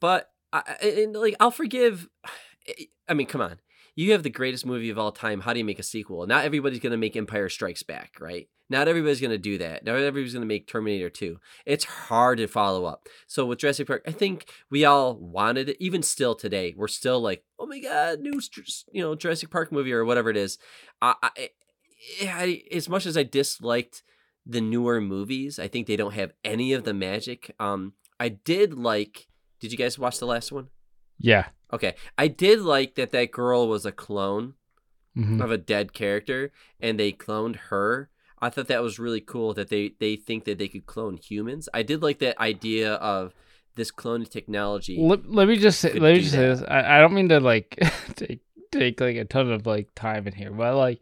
[0.00, 2.08] But I, I- and like I'll forgive.
[3.08, 3.58] I mean, come on.
[3.94, 5.40] You have the greatest movie of all time.
[5.40, 6.26] How do you make a sequel?
[6.26, 8.48] Not everybody's going to make Empire Strikes Back, right?
[8.70, 9.84] Not everybody's going to do that.
[9.84, 11.38] Not everybody's going to make Terminator 2.
[11.66, 13.06] It's hard to follow up.
[13.26, 15.76] So with Jurassic Park, I think we all wanted it.
[15.78, 18.40] Even still today, we're still like, oh my god, new,
[18.92, 20.58] you know, Jurassic Park movie or whatever it is.
[21.02, 21.50] I, I,
[22.22, 24.02] I as much as I disliked
[24.46, 27.54] the newer movies, I think they don't have any of the magic.
[27.60, 29.28] Um, I did like.
[29.60, 30.68] Did you guys watch the last one?
[31.18, 31.46] Yeah.
[31.72, 34.54] Okay, I did like that that girl was a clone
[35.16, 35.42] Mhm.
[35.42, 38.08] of a dead character, and they cloned her.
[38.40, 41.68] I thought that was really cool that they they think that they could clone humans.
[41.74, 43.34] I did like that idea of
[43.74, 44.98] this cloning technology.
[45.00, 46.62] Let, let me just say, let me just say this.
[46.66, 47.78] I, I don't mean to like
[48.16, 48.40] take
[48.70, 51.00] take like a ton of like time in here, but like,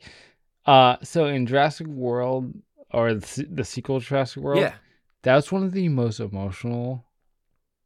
[0.67, 2.53] uh, so in Jurassic World
[2.93, 4.75] or the, the sequel to Jurassic World, yeah,
[5.23, 7.05] that was one of the most emotional,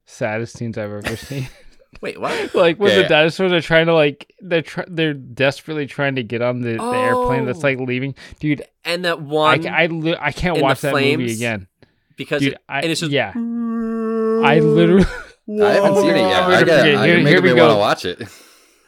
[0.07, 1.49] saddest scenes I've ever seen.
[2.01, 2.55] wait, what?
[2.55, 3.09] like when Yeah, the yeah.
[3.09, 6.83] dinosaurs are trying to like they're try- they're desperately trying to get on the, the
[6.97, 7.69] airplane that's Oh.
[7.69, 8.63] like leaving, dude.
[8.85, 11.69] And that one ca- I, li- I can't watch that movie again,
[12.17, 12.53] because dude.
[12.55, 15.05] it, I, and it's just yeah, I literally,
[15.63, 16.43] I haven't seen it yet.
[16.43, 17.75] I got, Okay, I, here- here we me want go.
[17.75, 18.23] to watch it.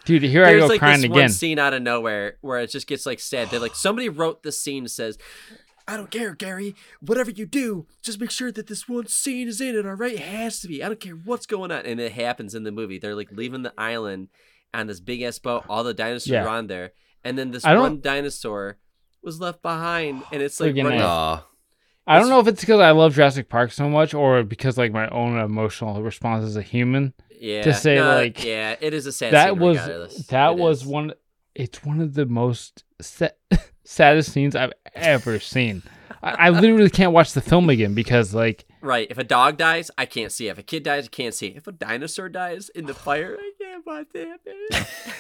[0.05, 0.23] dude.
[0.23, 1.17] Here I go like crying this again.
[1.23, 3.49] one scene out of nowhere where it just gets like sad.
[3.51, 5.19] They're like somebody wrote the scene says,
[5.89, 6.75] "I don't care, Gary.
[7.01, 9.87] Whatever you do, just make sure that this one scene is in it.
[9.87, 10.83] All right, it has to be.
[10.83, 12.99] I don't care what's going on." And it happens in the movie.
[12.99, 14.29] They're like leaving the island
[14.75, 15.65] on this big ass boat.
[15.69, 16.45] All the dinosaurs Yeah.
[16.45, 16.93] are on there,
[17.25, 18.79] and then this one dinosaur
[19.23, 21.01] was left behind, and it's like running.
[21.01, 21.05] A.
[21.05, 21.47] Aw.
[22.09, 24.93] I don't know if it's because I love Jurassic Park so much, or because like
[24.93, 27.15] my own emotional response as a human.
[27.39, 29.33] Yeah, to say, no, like, yeah, it is a sad.
[29.35, 30.27] that scene was regardless.
[30.29, 30.87] that It was is.
[30.87, 31.13] one.
[31.55, 33.29] It's one of the most sa-
[33.87, 35.83] saddest scenes I've ever seen.
[36.23, 39.09] I, I literally can't watch the film again because like Right.
[39.11, 40.47] If a dog dies, I can't see.
[40.47, 41.49] If a kid dies, I can't see.
[41.49, 44.41] If a dinosaur dies in the fire, I can't watch it.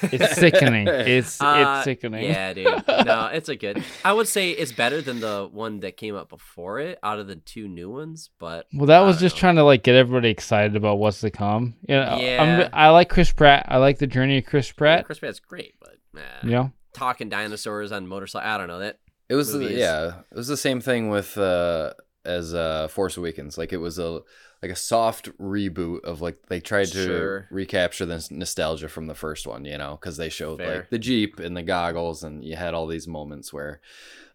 [0.12, 0.86] it's sickening.
[0.86, 2.24] It's Uh, it's sickening.
[2.24, 2.84] Yeah, dude.
[3.04, 3.82] No, it's a good.
[4.04, 7.26] I would say it's better than the one that came out before it, out of
[7.26, 8.30] the two new ones.
[8.38, 9.40] But Well, that I was just know.
[9.40, 11.74] trying to like get everybody excited about what's to come.
[11.88, 12.68] You know, Yeah.
[12.70, 13.66] I'm, I like Chris Pratt.
[13.68, 15.06] I like the journey of Chris yeah, Pratt.
[15.06, 18.48] Chris Pratt's great, but nah, You know, talking dinosaurs on motorcycle.
[18.48, 18.98] I don't know that.
[19.28, 21.92] It was the, is- yeah, it was the same thing with uh
[22.24, 23.56] as uh Force Awakens.
[23.58, 24.20] Like it was a
[24.62, 27.48] like a soft reboot of like they tried to Sure.
[27.50, 30.76] recapture the nostalgia from the first one, you know, because they showed Fair.
[30.76, 33.80] like the Jeep and the goggles, and you had all these moments where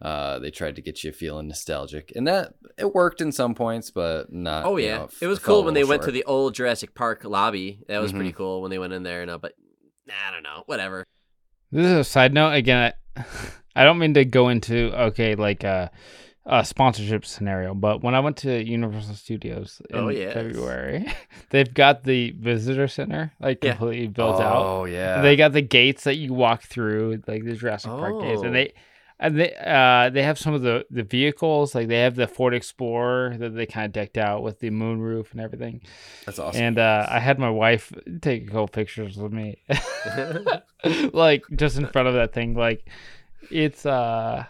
[0.01, 3.91] uh they tried to get you feeling nostalgic, and that it worked in some points,
[3.91, 4.65] but not.
[4.65, 6.93] Oh you yeah, know, it was cool when they little went to the old Jurassic
[6.95, 7.79] Park lobby.
[7.87, 8.15] That was Mhm.
[8.17, 9.25] pretty cool when they went in there.
[9.25, 9.53] No, but
[10.09, 10.63] I don't know.
[10.65, 11.05] Whatever.
[11.71, 12.51] This is a side note.
[12.53, 13.23] Again, I,
[13.75, 15.89] I don't mean to go into okay like a,
[16.45, 20.33] a sponsorship scenario, but when I went to Universal Studios oh, in Oh, yes.
[20.33, 21.05] February,
[21.51, 23.71] they've got the visitor center like Yeah.
[23.75, 24.65] completely built out.
[24.65, 28.41] Oh yeah, They got the gates that you walk through, like the Jurassic Park gates,
[28.41, 28.45] Oh.
[28.45, 28.73] and they
[29.21, 32.53] and they uh they have some of the the vehicles, like they have the Ford
[32.53, 35.81] Explorer that they kind of decked out with the moon roof and everything.
[36.25, 36.61] that's awesome.
[36.61, 39.61] And uh, I had my wife take a couple pictures with me,
[41.13, 42.55] like just in front of that thing.
[42.55, 42.89] Like
[43.51, 44.45] it's uh,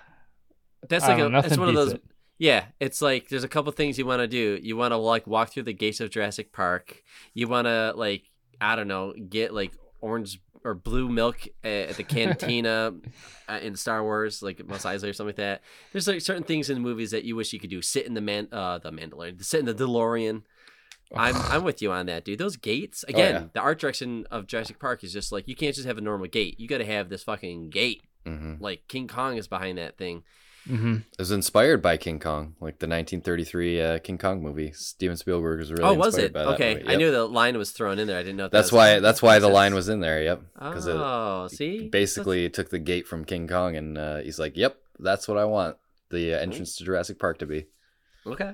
[0.87, 1.93] That's like don't a, it's nothing one of those.
[1.93, 2.03] it.
[2.39, 4.57] Yeah, it's like there's a couple things you want to do.
[4.63, 7.03] You want to like walk through the gates of Jurassic Park.
[7.33, 8.23] You want to like
[8.59, 12.93] I don't know get like orange or blue milk at the cantina
[13.61, 15.61] in Star Wars, like Mos Eisley or something like that.
[15.91, 17.81] There's like certain things in the movies that you wish you could do.
[17.81, 20.43] Sit in the man, uh, the Mandalorian, sit in the DeLorean.
[21.13, 22.39] I'm I'm with you on that, dude.
[22.39, 23.33] Those gates again.
[23.33, 23.47] yeah.
[23.53, 26.27] The art direction of Jurassic Park is just like you can't just have a normal
[26.27, 26.57] gate.
[26.59, 28.03] You got to have this fucking gate.
[28.25, 30.23] hmm Like King Kong is behind that thing.
[30.67, 34.71] Hmm It was inspired by King Kong, like the 1933 uh, King Kong movie.
[34.73, 36.33] Steven Spielberg was really oh, was inspired it?
[36.33, 36.87] by that Okay, movie.
[36.89, 38.17] I knew the line was thrown in there.
[38.19, 38.43] I didn't know.
[38.45, 38.99] That That's was- why.
[38.99, 40.21] That's why the line was in there.
[40.23, 40.41] Yep.
[40.53, 44.55] Because it Oh, see, basically took the gate from King Kong, and uh, he's like,
[44.55, 45.77] "Yep, that's what I want
[46.09, 47.65] the uh, entrance to Jurassic Park to be."
[48.27, 48.53] Okay.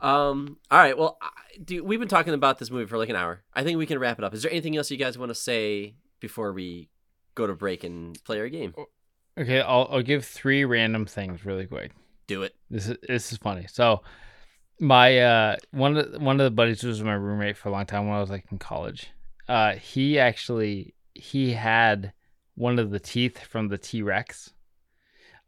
[0.00, 0.58] Um.
[0.70, 0.96] All right.
[0.96, 1.30] Well, I-
[1.62, 3.42] dude, we've been talking about this movie for like an hour.
[3.54, 4.34] I think we can wrap it up.
[4.34, 6.88] Is there anything else you guys want to say before we
[7.34, 8.74] go to break and play our game?
[9.38, 11.92] Okay, I'll I'll give three random things really quick.
[12.26, 12.54] Do it.
[12.70, 13.66] This is this is funny.
[13.70, 14.02] So
[14.78, 17.72] my uh one of the, one of the buddies who was my roommate for a
[17.72, 19.10] long time when I was like in college.
[19.48, 22.12] Uh he actually he had
[22.54, 24.52] one of the teeth from the T Rex.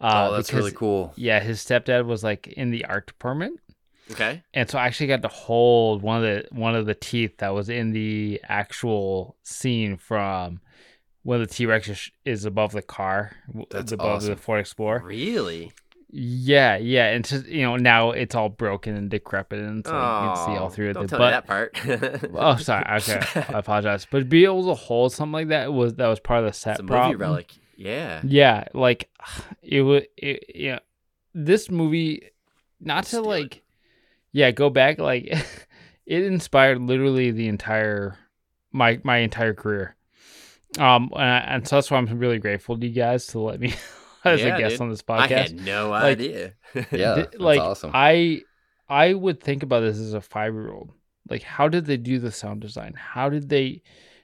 [0.01, 1.13] Uh, oh, that's because- really cool.
[1.17, 3.61] Yeah, his stepdad was like in the art department.
[4.11, 4.43] Okay.
[4.53, 7.55] And so I actually got to hold one of the one of the teeth that
[7.55, 10.61] was in the actual scene from
[11.25, 13.33] when the T Rex is, is above the car,
[13.71, 14.31] That's above awesome.
[14.31, 15.03] the Ford Explorer.
[15.05, 15.73] Really?
[16.17, 19.99] Yeah, yeah, and just you know now it's all broken and decrepit, and so you
[19.99, 21.09] can see all Oh, through Don't it.
[21.09, 22.31] tell But me that part.
[22.35, 24.07] oh, sorry, okay, I apologize.
[24.09, 26.79] But be able to hold something like that was that was part of the set
[26.79, 27.53] it's movie relic.
[27.77, 28.21] Yeah.
[28.25, 29.11] Yeah, like
[29.61, 30.07] it would.
[30.17, 30.79] It, yeah,
[31.35, 32.31] this movie,
[32.81, 33.27] not to Steal it.
[33.27, 33.63] like,
[34.31, 35.01] yeah, go back.
[35.01, 35.25] Like,
[36.07, 38.17] it inspired literally the entire
[38.71, 39.97] my my entire career.
[40.79, 43.61] Um, and, I- and so that's why I'm really grateful to you guys to let
[43.61, 43.75] me
[44.25, 44.81] as Yeah, a guest dude.
[44.83, 45.21] on this podcast.
[45.21, 46.55] I had no Like- idea.
[46.91, 47.91] Yeah, that's like awesome.
[47.95, 48.43] I
[48.89, 50.91] I would think about this as a five year old.
[51.31, 52.95] Like, how did they do the sound design?
[52.97, 53.83] How did they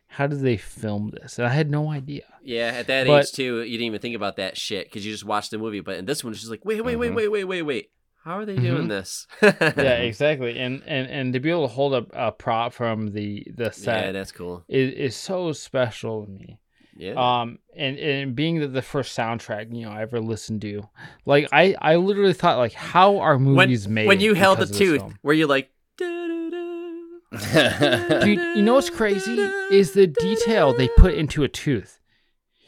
[0.09, 1.39] how did they film this?
[1.39, 2.25] And I had no idea.
[2.43, 5.13] Yeah, at that But- age too, you didn't even think about that shit because you
[5.13, 5.81] just watched the movie.
[5.81, 7.15] But in this one, it's just like, wait, wait, wait, Mhm.
[7.15, 7.91] wait, wait, wait, wait.
[8.25, 9.27] How are they doing this?
[9.43, 10.59] Yeah, exactly.
[10.59, 14.07] And and and to be able to hold a, a prop from the the set,
[14.07, 14.65] yeah, that's cool.
[14.69, 16.59] is, is so special to me.
[16.97, 17.15] Yeah.
[17.15, 20.83] Um, and and being the, the first soundtrack you know I ever listened to,
[21.25, 24.07] like I I literally thought like how are when, movies made?
[24.07, 25.71] when you held the because of this tooth, were you like,
[27.53, 29.33] Dude, you know what's crazy
[29.71, 32.01] is the detail they put into a tooth.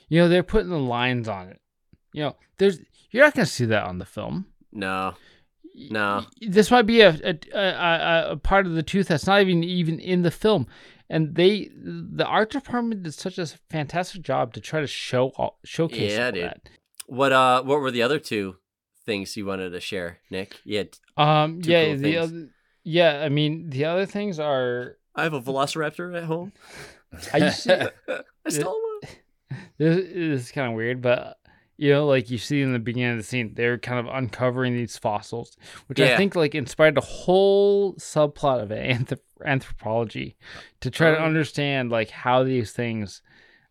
[0.08, 1.60] You know, they're putting the lines on it.
[2.12, 2.78] You know, there's
[3.10, 4.46] you're not gonna see that on the film.
[4.72, 5.14] No.
[5.74, 6.26] No.
[6.40, 9.98] This might be a a, a, a, part of the tooth that's not even even
[9.98, 10.66] in the film.
[11.10, 15.58] And they, the art department did such a fantastic job to try to show all,
[15.62, 16.44] showcase Yeah, all dude.
[16.44, 16.68] that.
[17.06, 17.62] What uh?
[17.62, 18.56] What were the other two
[19.04, 20.56] things you wanted to share, Nick?
[20.64, 20.84] Yeah,
[21.16, 22.48] Um, yeah, cool the other,
[22.84, 23.20] yeah.
[23.24, 26.52] I mean, the other things are I have a Velociraptor at home.
[27.34, 27.92] I used to,
[28.46, 29.10] I stole one.
[29.76, 31.36] this, this is kind of weird, but
[31.82, 34.74] you know, like you see in the beginning of the scene, they're kind of uncovering
[34.76, 35.56] these fossils,
[35.88, 40.36] which I think like inspired a whole subplot of anthrop- anthropology
[40.80, 41.24] to try to Oh.
[41.24, 43.20] understand like how these things.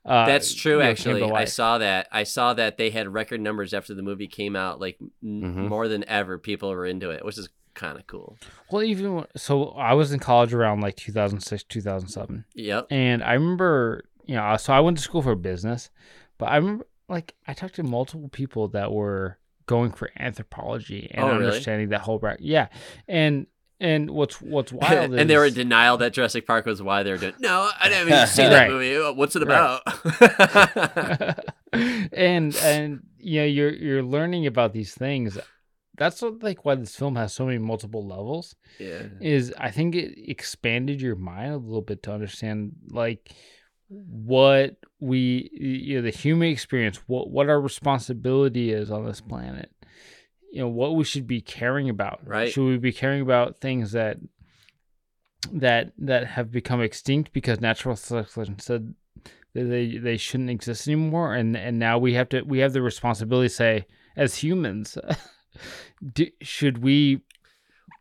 [0.03, 0.73] Uh, That's true.
[0.73, 2.07] you know, came actually, to I saw that.
[2.11, 4.79] I saw that they had record numbers after the movie came out.
[4.81, 5.69] Like n- Mhm.
[5.69, 8.35] more than ever, people were into it, which is kind of cool.
[8.71, 12.43] Well, even so, I was in college around like 2006, 2007.
[12.55, 12.87] Yep.
[12.89, 15.89] And I remember, you know, so I went to school for business,
[16.37, 21.23] but I remember like I talked to multiple people that were going for anthropology and
[21.23, 21.45] Oh, really?
[21.45, 22.45] understanding that whole bracket.
[22.45, 22.67] Yeah.
[23.07, 23.45] And
[23.79, 27.11] and what's what's wild and they were in denial that Jurassic Park was why they
[27.11, 27.33] were doing.
[27.39, 28.71] No, I didn't even see that Right.
[28.71, 28.95] movie.
[29.17, 29.79] What's it Right.
[29.85, 31.39] about?
[31.73, 35.37] and and you know you're you're learning about these things.
[35.97, 38.55] That's what, like why this film has so many multiple levels.
[38.79, 39.03] yeah.
[39.19, 43.31] is I think it expanded your mind a little bit to understand like
[43.93, 49.69] what we you know the human experience what what our responsibility is on this planet
[50.49, 52.49] you know what we should be caring about Right.
[52.51, 54.17] should we be caring about things that
[55.51, 58.93] that that have become extinct because natural selection said
[59.53, 62.81] that they they shouldn't exist anymore and and now we have to we have the
[62.81, 63.85] responsibility to say
[64.15, 64.97] as humans
[66.13, 67.21] do, should we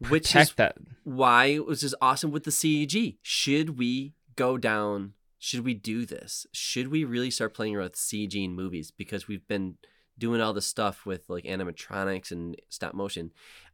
[0.08, 3.16] Which is protect that why it was just awesome with the CEG.
[3.22, 5.14] Should we go down?
[5.42, 6.46] Should we do this?
[6.52, 9.76] Should we really start playing around with CG in movies because we've been
[10.18, 13.32] doing all this stuff with like animatronics and stop motion?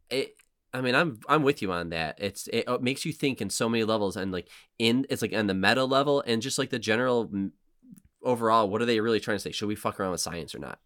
[0.09, 0.37] It.
[0.73, 2.19] I mean, I'm I'm with you on that.
[2.19, 4.49] It's it, uh, makes you think in so many levels and like
[4.79, 7.31] in it's like on the meta level and just like the general
[8.23, 8.71] overall.
[8.71, 9.51] What are they really trying to say?
[9.51, 10.79] Should we fuck around with science or not?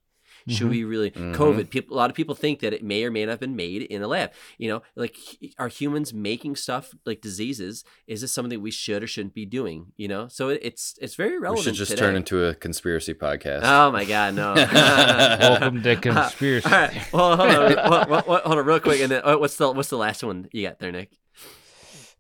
[0.49, 0.71] Should Mhm.
[0.71, 1.35] we really Mhm.
[1.35, 1.71] COVID?
[1.71, 3.83] People, a lot of people think that it may or may not have been made
[3.83, 4.33] in a lab.
[4.59, 5.17] You know, like
[5.59, 7.85] are humans making stuff like diseases?
[8.07, 9.93] Is this something we should or shouldn't be doing?
[9.97, 11.65] You know, so it, it's it's very We relevant.
[11.65, 12.01] should just today.
[12.01, 13.61] turn into a conspiracy podcast.
[13.65, 14.55] Oh my god, no!
[15.41, 16.67] Welcome to conspiracy.
[16.67, 19.39] All right, well, hold on, what, what, what, hold on, real quick, and then oh,
[19.39, 21.11] what's the what's the last one you got there, Nick?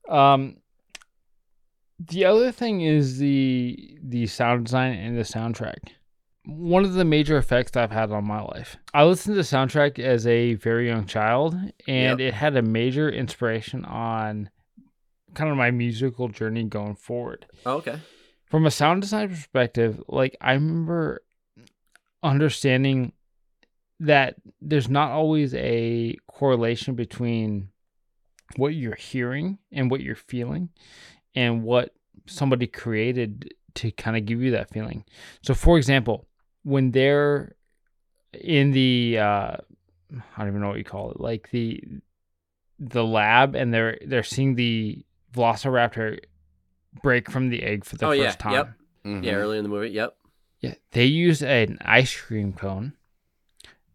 [0.09, 0.57] Um,
[1.99, 5.77] the other thing is the the sound design and the soundtrack.
[6.47, 8.77] One of the major effects I've had on my life.
[8.95, 11.55] I listened to the soundtrack as a very young child,
[11.87, 12.21] and Yep.
[12.21, 14.49] it had a major inspiration on
[15.35, 17.47] kind of my musical journey going forward.
[17.67, 17.99] Oh, okay.
[18.47, 21.23] From a sound design perspective, like I remember
[22.23, 23.13] understanding
[24.01, 27.69] that there's not always a correlation between
[28.57, 30.71] what you're hearing and what you're feeling
[31.35, 31.95] and what
[32.27, 35.05] somebody created to kind of give you that feeling.
[35.43, 36.27] So for example,
[36.63, 37.55] when they're
[38.33, 39.57] in the uh
[40.13, 41.83] I don't even know what you call it, like the
[42.79, 45.05] the lab and they're they're seeing the
[45.35, 46.19] velociraptor
[47.03, 48.33] break from the egg for the Oh, first yeah.
[48.33, 48.53] time.
[48.53, 48.69] Yep.
[49.05, 49.25] Mhm.
[49.25, 49.91] Yeah, early in the movie.
[49.91, 50.17] Yep.
[50.61, 52.95] Yeah, they used an ice cream cone.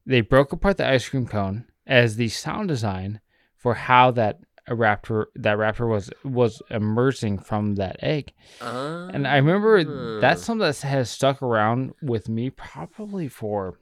[0.05, 3.19] They broke apart the ice cream cone as the sound design
[3.55, 8.33] for how that a raptor that raptor was was emerging from that egg.
[8.61, 10.19] And I remember Ah.
[10.21, 13.77] that's something that has stuck around with me probably for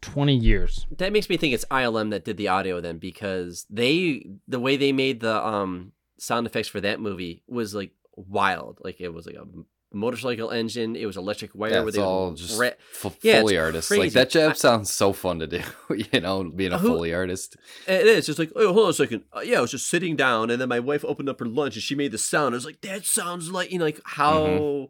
[0.00, 0.86] 20 years.
[0.98, 4.76] that makes me think it's ILM that did the audio then because they the way
[4.76, 8.78] they made the um sound effects for that movie was like wild.
[8.84, 9.46] Like it was like a
[9.94, 10.96] motorcycle engine.
[10.96, 11.70] It was electric wire.
[11.70, 12.70] Yeah, where it's all just ra-
[13.04, 13.90] f- Yeah, it's Foley artists.
[13.90, 15.60] Like that job I- sounds so fun to do.
[16.12, 17.56] you know, being a Who- Foley artist.
[17.86, 19.22] It is just like, oh, hold on a second.
[19.34, 21.74] Uh, yeah, I was just sitting down, and then my wife opened up her lunch,
[21.76, 22.54] and she made the sound.
[22.54, 24.84] I was like, that sounds like you know, like how Mm-hmm.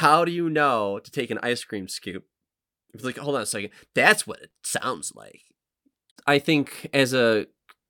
[0.00, 2.24] how do you know to take an ice cream scoop?
[2.92, 5.42] It's like, hold on a second, that's what it sounds like.
[6.26, 7.46] I think as a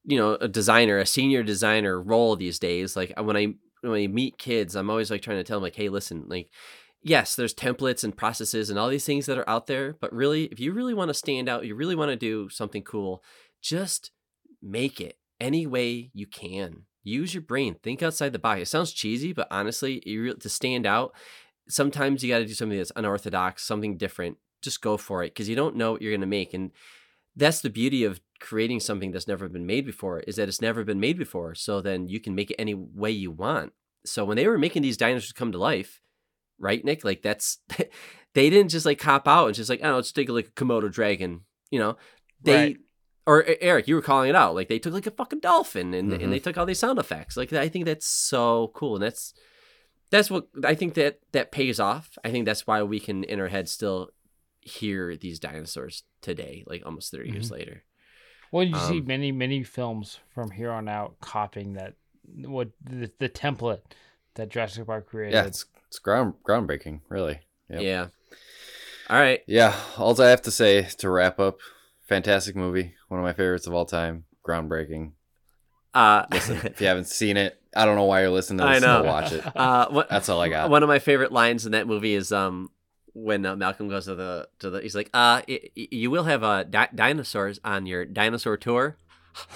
[0.07, 3.55] you know a designer, a senior designer role these days, like when I
[3.91, 6.51] when I meet kids, I'm always like trying to tell them like, hey, listen, like.
[7.07, 10.45] Yes, there's templates and processes and all these things that are out there, but really,
[10.45, 13.23] if you really want to stand out, you really want to do something cool,
[13.61, 14.11] just
[14.63, 16.85] make it any way you can.
[17.03, 17.77] Use your brain.
[17.83, 18.63] Think outside the box.
[18.63, 21.15] It sounds cheesy, but honestly, you re- to stand out,
[21.69, 24.39] sometimes you got to do something that's unorthodox, something different.
[24.63, 26.55] Just go for it because you don't know what you're going to make.
[26.55, 26.71] And
[27.37, 30.85] that's the beauty of creating something that's never been made before is that it's never
[30.85, 31.55] been made before.
[31.55, 33.73] So then you can make it any way you want.
[34.05, 36.01] So when they were making these dinosaurs come to life,
[36.59, 37.05] right, Nick?
[37.05, 37.59] Like that's
[38.35, 40.93] they didn't just like cop out and just like, oh, let's take like a Komodo
[40.93, 41.41] dragon.
[41.71, 41.97] You know,
[42.43, 42.77] they Right.
[43.27, 44.55] or Eric, you were calling it out.
[44.55, 46.23] Like they took like a fucking dolphin and Mhm.
[46.23, 47.37] and they took all these sound effects.
[47.37, 49.33] Like I think that's so cool, and that's
[50.11, 52.19] that's what I think that that pays off.
[52.23, 54.11] I think that's why we can in our head still
[54.61, 57.85] hear these dinosaurs today, like almost 30 years later.
[58.55, 61.95] Well, you see Um, many, many films from here on out copying that
[62.37, 63.81] what the, the template
[64.35, 65.35] that Jurassic Park created.
[65.35, 67.41] Yeah, it's it's ground groundbreaking, really.
[67.69, 67.83] Yep.
[67.83, 68.07] Yeah.
[69.11, 69.41] All right.
[69.49, 71.59] Yeah, all I have to say to wrap up,
[72.03, 75.15] fantastic movie, one of my favorites of all time, groundbreaking.
[75.93, 78.79] Uh, Listen, if you haven't seen it, I don't know why you're listening to I
[78.79, 79.01] know.
[79.01, 79.57] Still watch it.
[79.57, 80.71] uh, what, That's all I got.
[80.71, 82.71] One of my favorite lines in that movie is um
[83.15, 86.25] when uh, Malcolm goes to the to the he's like uh y- y- you will
[86.25, 88.97] have uh di- dinosaurs on your dinosaur tour.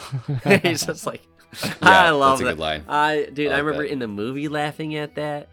[0.63, 1.23] he's just like
[1.83, 2.51] I love that's a that.
[2.53, 2.85] good line.
[2.89, 3.93] I dude, I I, remember that.
[3.93, 5.49] in the movie laughing at that,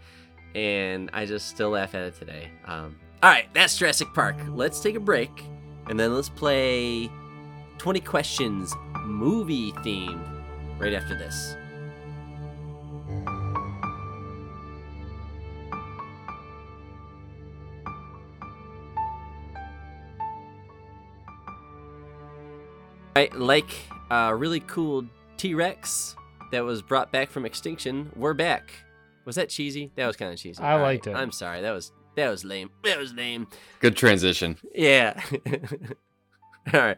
[0.54, 2.50] and I just still laugh at it today.
[2.66, 4.36] Um, all right, that's Jurassic Park.
[4.50, 5.32] Let's take a break,
[5.88, 7.10] and then let's play
[7.78, 8.74] twenty questions
[9.04, 10.28] movie themed
[10.80, 11.56] right after this.
[23.16, 23.70] I like
[24.10, 25.06] a really cool
[25.38, 26.16] T Rex
[26.52, 28.12] that was brought back from extinction.
[28.16, 28.72] We're back.
[29.26, 29.92] Was that cheesy?
[29.96, 30.62] That was kind of cheesy.
[30.62, 31.16] I All liked it.
[31.16, 31.62] I'm sorry.
[31.62, 32.70] That was that was lame.
[32.84, 33.48] That was lame.
[33.80, 34.58] Good transition.
[34.74, 35.20] Yeah.
[36.74, 36.98] All right.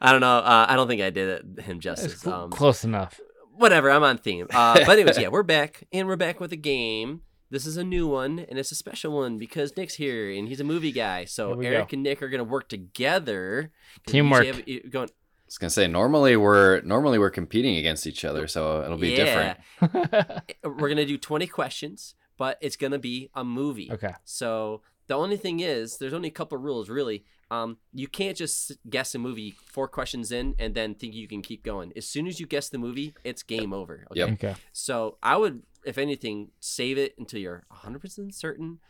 [0.00, 0.38] I don't know.
[0.38, 2.20] Uh, I don't think I did it, him It's justice.
[2.20, 3.18] cl- Um, close enough.
[3.56, 3.90] whatever.
[3.90, 4.46] I'm on theme.
[4.52, 7.22] Uh, but anyways, yeah, we're back, and we're back with a game.
[7.50, 10.60] This is a new one, and it's a special one because Nick's here, and he's
[10.60, 11.24] a movie guy.
[11.24, 11.94] So Eric go.
[11.94, 13.70] and Nick are gonna work together.
[14.06, 14.44] Teamwork.
[14.46, 15.08] have- going,
[15.46, 19.14] I was gonna say normally we're normally we're competing against each other, so it'll be
[19.14, 19.58] different.
[20.64, 23.88] We're gonna do 20 questions, but it's gonna be a movie.
[23.92, 24.14] okay.
[24.24, 27.24] So the only thing is, there's only a couple rules really.
[27.48, 31.42] Um, you can't just guess a movie four questions in and then think you can
[31.42, 31.92] keep going.
[31.94, 34.04] As soon as you guess the movie, it's game over.
[34.10, 34.18] Okay.
[34.18, 34.28] Yep.
[34.32, 34.54] Okay.
[34.72, 38.80] So I would, if anything, save it until you're 100% certain.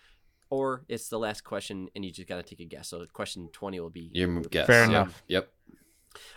[0.49, 2.89] or it's the last question and you just got to take a guess.
[2.89, 4.49] So question 20 will be Your movie.
[4.49, 4.67] guess.
[4.67, 4.89] Fair Yep.
[4.89, 5.23] enough.
[5.29, 5.53] Yep.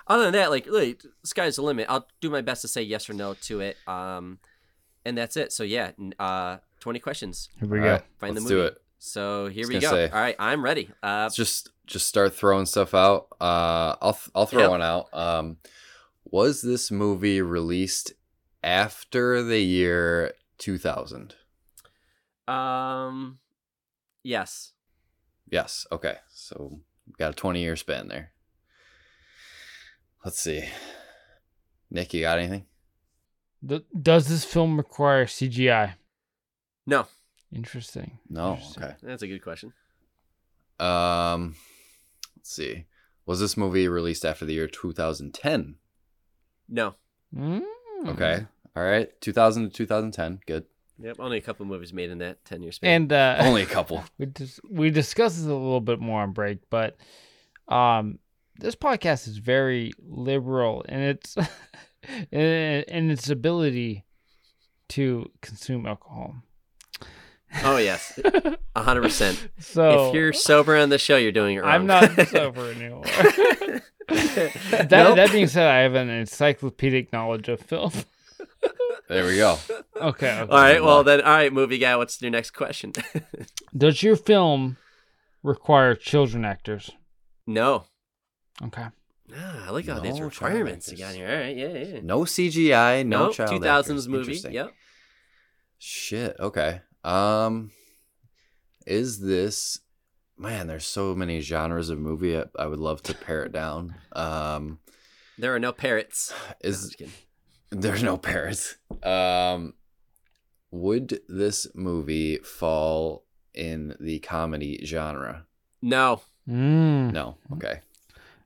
[0.07, 1.85] Other than that, like, like sky's the limit.
[1.89, 3.77] I'll do my best to say yes or no to it.
[3.88, 4.39] Um,
[5.06, 5.51] and that's it.
[5.53, 7.49] So yeah, uh, 20 questions.
[7.60, 7.91] Here we All go.
[7.93, 8.61] right, Find let's the movie.
[8.64, 8.77] do it.
[8.99, 9.89] So here we go.
[9.91, 10.89] say- All right, I'm ready.
[11.01, 13.27] Uh, Let's just just start throwing stuff out.
[13.41, 14.69] Uh, I'll th- I'll throw Yep.
[14.69, 15.07] one out.
[15.14, 15.57] Um,
[16.26, 18.14] was this movie released
[18.64, 21.35] after the year 2000?
[22.47, 23.39] um,
[24.23, 24.73] yes.
[25.49, 25.88] Yes.
[25.91, 26.18] Okay.
[26.30, 28.31] So we've got a 20 year span there.
[30.23, 30.63] Let's see.
[31.91, 32.65] Nick, you got anything?
[33.67, 35.93] Th- Does this film require CGI?
[36.85, 37.07] No,
[37.53, 38.19] Interesting.
[38.29, 38.53] No.
[38.53, 38.83] Interesting.
[38.83, 38.95] Okay.
[39.03, 39.73] that's a good question.
[40.79, 41.55] Um,
[42.37, 42.85] let's see.
[43.25, 45.75] Was this movie released after the year 2010?
[46.67, 46.95] No.
[47.35, 47.63] Mm.
[48.07, 48.45] Okay.
[48.75, 49.09] All right.
[49.21, 50.41] 2000 to 2010.
[50.45, 50.65] Good.
[51.01, 51.15] Yep.
[51.19, 52.91] Only a couple movies made in that 10 year span.
[53.03, 54.03] And uh, Only a couple.
[54.17, 56.97] we dis- we discussed this a little bit more on break, but
[57.67, 58.19] um,
[58.60, 61.36] this podcast is very liberal in its
[62.31, 64.06] in, in its ability
[64.90, 66.36] to consume alcohol.
[67.64, 68.19] oh yes,
[68.76, 69.49] hundred percent.
[69.60, 71.69] So If you're sober on the show, you're doing it wrong.
[71.69, 73.03] I'm not sober anymore.
[74.07, 75.15] that, Nope.
[75.15, 77.91] that being said, I have an encyclopedic knowledge of film.
[79.07, 79.57] There we go.
[79.95, 80.03] Okay.
[80.03, 80.40] okay.
[80.41, 80.84] All right.
[80.84, 81.95] Well then, all right, movie guy.
[81.95, 82.94] What's your next question?
[83.76, 84.77] Does your film
[85.41, 86.91] require children actors?
[87.48, 87.86] no.
[88.64, 88.86] Okay.
[89.36, 91.30] Ah, I like all these requirements you got here.
[91.30, 91.56] All right.
[91.56, 91.68] Yeah.
[91.68, 91.99] Yeah.
[92.02, 94.07] No CGI, no Nope, child 2000s actors.
[94.07, 94.41] movie.
[94.49, 94.73] Yep.
[95.77, 96.36] Shit.
[96.40, 96.81] Okay.
[97.03, 97.72] Um,
[98.86, 99.80] is this?
[100.38, 102.38] Man, there's so many genres of movie.
[102.38, 103.95] I, I would love to pare it down.
[104.14, 104.80] Um,
[105.38, 106.34] There are no parrots.
[106.61, 107.14] Is just kidding.
[107.72, 108.77] there's no parrots?
[109.03, 109.73] Um,
[110.72, 115.45] would this movie fall in the comedy genre?
[115.81, 116.22] no.
[116.49, 117.11] Mm.
[117.14, 117.38] No.
[117.53, 117.81] Okay.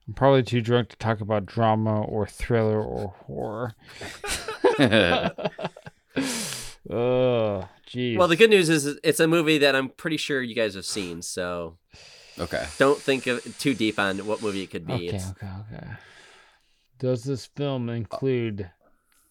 [0.07, 3.73] I'm probably too drunk to talk about drama or thriller or horror.
[6.89, 8.17] oh, jeez.
[8.17, 10.85] Well, the good news is it's a movie that I'm pretty sure you guys have
[10.85, 11.21] seen.
[11.21, 11.77] So
[12.38, 12.65] okay.
[12.77, 14.93] don't think of too deep on what movie it could be.
[14.93, 15.88] Okay, It's okay, okay.
[16.99, 18.69] Does this film include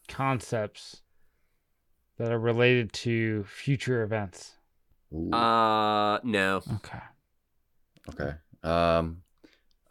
[0.08, 1.02] concepts
[2.18, 4.52] that are related to future events?
[5.12, 6.62] Ooh, uh no.
[6.76, 6.98] Okay.
[8.08, 8.34] okay.
[8.62, 9.22] Um.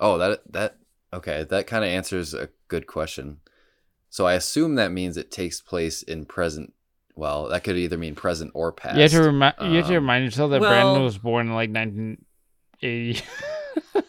[0.02, 0.78] Oh, that that
[1.14, 1.46] okay.
[1.50, 3.38] That kind of answers a good question.
[4.10, 6.74] So I assume that means it takes place in present.
[7.16, 8.96] Well, that could either mean present or past.
[8.96, 11.48] You have to remind you have to Um, remind yourself that well- Brandon was born
[11.48, 13.22] in like 1980.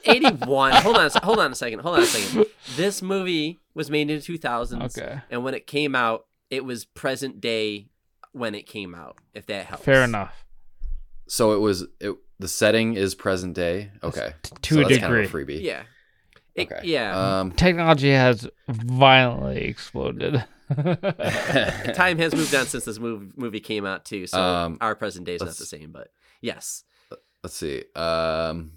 [0.04, 0.72] 81.
[0.82, 1.10] hold on.
[1.22, 1.80] Hold on a second.
[1.80, 2.46] Hold on a second.
[2.76, 4.82] This movie was made in the 2000s.
[4.98, 5.20] Okay.
[5.30, 7.88] And when it came out, it was present day
[8.32, 9.18] when it came out.
[9.34, 9.84] If that helps.
[9.84, 10.44] Fair enough.
[11.28, 12.14] So it was it.
[12.42, 13.92] The setting is present day.
[14.02, 14.32] Okay.
[14.62, 15.00] To so a that's degree.
[15.00, 15.62] Kind of a freebie.
[15.62, 15.82] Yeah.
[16.56, 16.80] It- Okay.
[16.82, 17.38] Yeah.
[17.40, 17.52] Um.
[17.52, 20.44] Technology has violently exploded.
[21.94, 24.26] Time has moved on since this movie movie came out too.
[24.26, 25.92] So Um, our present day is not the same.
[25.92, 26.08] But
[26.40, 26.82] yes.
[27.44, 27.84] Let's see.
[27.94, 28.72] Um.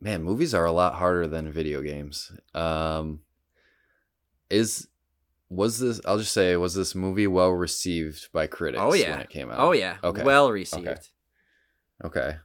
[0.00, 2.32] Man, movies are a lot harder than video games.
[2.52, 3.20] Um.
[4.50, 4.88] Is
[5.48, 6.00] was this?
[6.04, 8.82] I'll just say, was this movie well received by critics?
[8.82, 9.12] Oh, yeah.
[9.12, 9.60] When it came out.
[9.60, 9.98] Oh yeah.
[10.02, 10.24] Okay.
[10.24, 10.88] Well received.
[10.88, 11.00] Okay.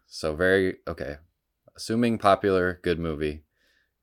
[0.08, 1.18] So very okay.
[1.76, 3.44] Assuming popular, good movie.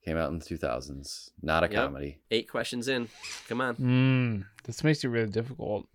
[0.05, 1.31] Came out in the 2000s.
[1.43, 1.75] Not a Yep.
[1.75, 2.19] comedy.
[2.31, 3.09] Eight questions in.
[3.49, 3.77] Come on.
[3.77, 5.87] mm, this makes it really difficult.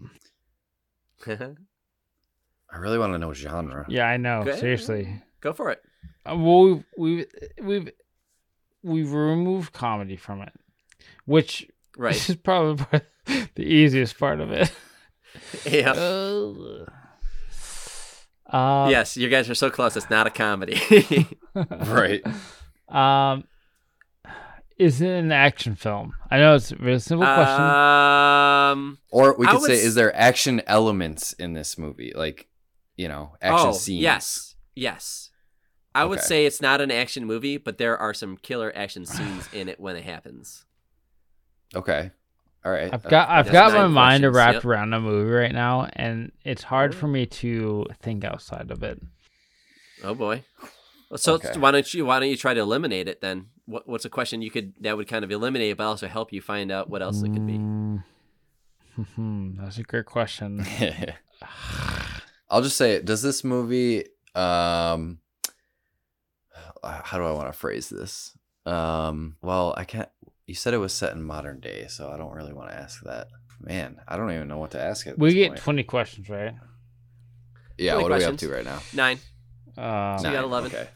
[1.28, 3.86] I really want to know genre.
[3.90, 4.42] Yeah, I know.
[4.42, 4.58] Okay.
[4.60, 5.22] Seriously.
[5.42, 5.82] Go for it.
[6.26, 7.26] Uh, well, we've, we've
[7.62, 7.92] we've
[8.84, 10.54] we've removed comedy from it,
[11.26, 11.68] which
[11.98, 12.16] Right.
[12.30, 13.02] is probably
[13.56, 14.72] the easiest part of it.
[15.66, 15.92] yeah.
[15.92, 16.90] Ugh.
[18.50, 19.96] Uh, yes, you guys are so close.
[19.98, 20.80] It's not a comedy.
[21.56, 22.22] Right.
[22.88, 23.46] Um,
[24.78, 26.14] is it an action film?
[26.30, 27.64] I know it's a very simple question.
[27.64, 29.00] um.
[29.10, 32.14] Or we could would say, is there action elements in this movie?
[32.16, 32.48] Like,
[32.96, 34.02] you know, action oh, scenes.
[34.04, 34.56] Yes.
[34.76, 35.32] Yes.
[35.96, 36.28] I would Okay.
[36.28, 39.80] say it's not an action movie, but there are some killer action scenes in it
[39.80, 40.66] when it happens.
[41.76, 42.12] Okay.
[42.68, 42.94] All right.
[42.94, 44.66] I've got I've got my mind questions, wrapped yep.
[44.66, 49.02] around a movie right now, and it's hard for me to think outside of it.
[50.04, 50.44] Oh boy.
[51.16, 51.58] So Okay.
[51.58, 53.46] why don't you why don't you try to eliminate it then?
[53.68, 56.34] What, what's a question you could that would kind of eliminate it, but also help
[56.34, 57.54] you find out what else it could be?
[57.54, 58.04] Mm.
[59.16, 60.66] Hmm, That's a great question.
[62.50, 64.08] I'll just say, does this movie?
[64.36, 65.20] Um,
[66.84, 68.38] how do I want to phrase this?
[68.66, 70.10] Um, well, I can't.
[70.48, 73.02] You said it was set in modern day, so I don't really want to ask
[73.04, 73.28] that.
[73.60, 75.06] Man, I don't even know what to ask.
[75.08, 75.60] At we get point.
[75.62, 76.54] twenty questions, right?
[77.78, 77.94] yeah.
[77.94, 78.80] 20 What are we up to right now?
[78.94, 79.20] Nine.
[79.78, 80.72] Um, So you got 11.
[80.72, 80.88] Okay.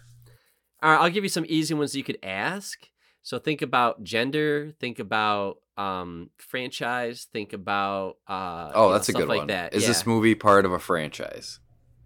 [0.81, 2.79] All right, I'll give you some easy ones you could ask.
[3.23, 9.09] So think about gender, think about um franchise, think about uh Oh, you know, that's
[9.09, 9.47] a stuff good like one.
[9.47, 9.73] that.
[9.73, 9.89] Is yeah.
[9.89, 11.59] this movie part of a franchise?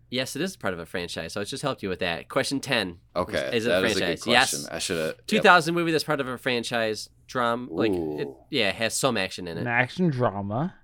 [0.10, 1.34] Yes, it is part of a franchise.
[1.34, 2.28] So it's just helped you with that.
[2.30, 3.00] Question 10.
[3.16, 4.24] Okay, Is it a that is franchise?
[4.24, 4.60] good question.
[4.62, 4.70] Yes.
[4.72, 5.26] I should have.
[5.28, 9.48] 2000 movie that's part of a franchise drum like it, yeah, it has some action
[9.48, 9.70] in an it.
[9.70, 10.76] action drama.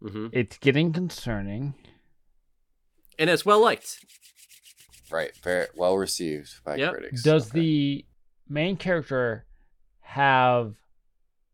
[0.00, 1.74] hmm It's getting concerning.
[3.18, 4.04] And it's well liked.
[5.10, 6.92] Right, very well received by Yep.
[6.92, 7.22] critics.
[7.22, 7.60] Does Okay.
[7.60, 8.04] the
[8.48, 9.46] main character
[10.00, 10.74] have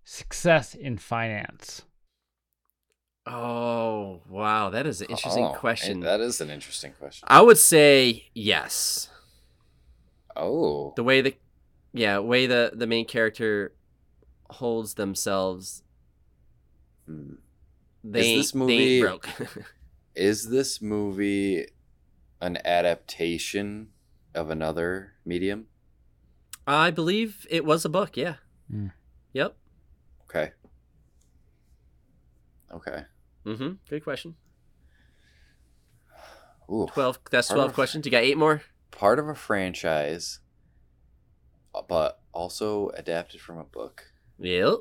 [0.05, 1.83] success in finance?
[3.25, 6.01] Oh, wow, that is an interesting Oh, question.
[6.01, 7.29] That is an interesting question.
[7.31, 9.09] I would say yes.
[10.35, 11.37] Oh, the way the
[11.93, 13.73] yeah way the the main character
[14.51, 15.83] holds themselves
[17.07, 17.35] Hmm.
[18.05, 19.29] they Is ain't, this they movie- broke
[20.15, 21.67] is this movie
[22.41, 23.89] an adaptation
[24.35, 25.67] of another medium?
[26.67, 28.35] i believe it was a book yeah
[28.71, 28.89] Hmm.
[29.33, 29.57] yep
[30.31, 30.53] Okay.
[32.73, 33.05] Okay.
[33.45, 34.35] mm-hmm good question
[36.71, 40.41] Ooh, 12 that's Part 12 of- questions you got eight more part of a franchise,
[41.89, 44.05] but also adapted from a book.
[44.39, 44.79] yep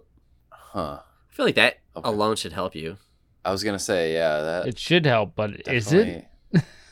[0.52, 1.00] Huh.
[1.30, 2.08] i feel like that Okay.
[2.10, 2.98] alone should help you
[3.44, 6.28] I was gonna say, yeah, that It should help, but is it?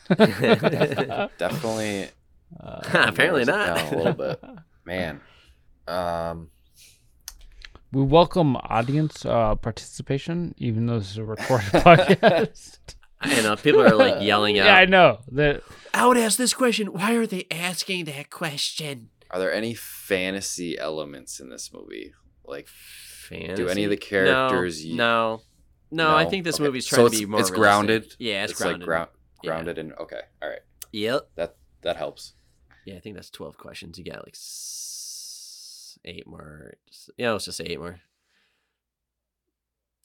[0.10, 2.10] definitely- Definitely.
[2.60, 4.44] Uh, apparently not a little bit,
[4.86, 5.22] man.
[5.88, 6.50] Um.
[7.92, 12.80] we welcome audience uh, participation, even though this is a recorded podcast.
[13.22, 15.20] i know people are like yelling out yeah, I know.
[15.32, 15.62] The,
[15.94, 20.78] i would ask this question why are they asking that question Are there any fantasy
[20.78, 22.14] elements in this movie?
[22.46, 23.54] Like, Fantasy?
[23.64, 25.42] Do any of the characters no you- no,
[25.92, 26.64] no, i think this Okay.
[26.64, 27.62] movie's trying it's- to be more it's realistic.
[27.62, 28.16] grounded?
[28.18, 29.10] yeah it's, it's, grounded like ground,
[29.44, 29.50] Yeah.
[29.52, 29.94] grounded in.
[29.94, 30.62] Okay, all right.
[30.92, 32.34] yep That that helps.
[32.86, 33.98] Yeah, I think that's 12 questions.
[34.00, 34.36] You got like
[36.06, 36.74] eight more.
[37.18, 38.02] Yeah, let's just say eight more.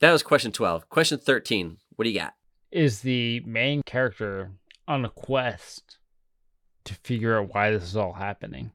[0.01, 0.89] That was question 12.
[0.91, 1.79] Question 13.
[1.97, 2.35] What do you got?
[2.71, 4.51] is the main character
[4.89, 5.99] on a quest
[6.85, 8.73] to figure out why this is all happening?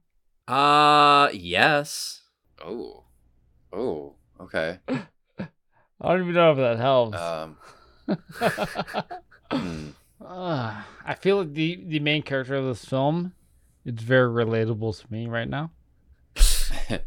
[0.49, 2.21] Uh, yes.
[2.63, 3.03] Oh,
[3.71, 4.79] oh, okay.
[4.87, 5.47] I
[6.01, 7.17] don't even know if that helps.
[7.17, 7.57] Um,
[9.51, 9.89] hmm.
[10.25, 13.33] Uh, I feel like the, the main character of this film
[13.85, 15.71] it's very relatable to me right now.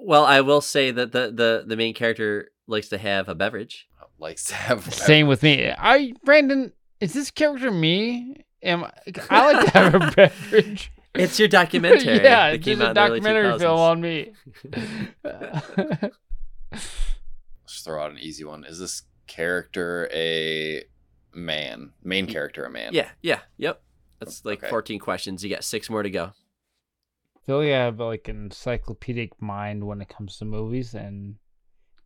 [0.00, 3.88] Well, I will say that the, the, the main character likes to have a beverage.
[4.18, 5.70] likes to have Same with me.
[5.76, 8.44] I Brandon, is this character me?
[8.62, 8.92] Am I,
[9.28, 10.92] I like to have a beverage?
[11.18, 12.14] It's your documentary.
[12.16, 12.18] yeah,
[12.50, 14.32] that it's came just a out in the early documentary film on me.
[16.72, 18.64] Let's throw out an easy one.
[18.64, 20.84] Is this character a
[21.34, 21.92] man?
[22.02, 22.92] Main character a man?
[22.92, 23.82] Yeah, yeah, yep.
[24.20, 24.70] That's like Okay.
[24.70, 25.44] 14 questions.
[25.44, 26.32] You got six more to go.
[27.36, 31.36] I feel like I have like an encyclopedic mind when it comes to movies, and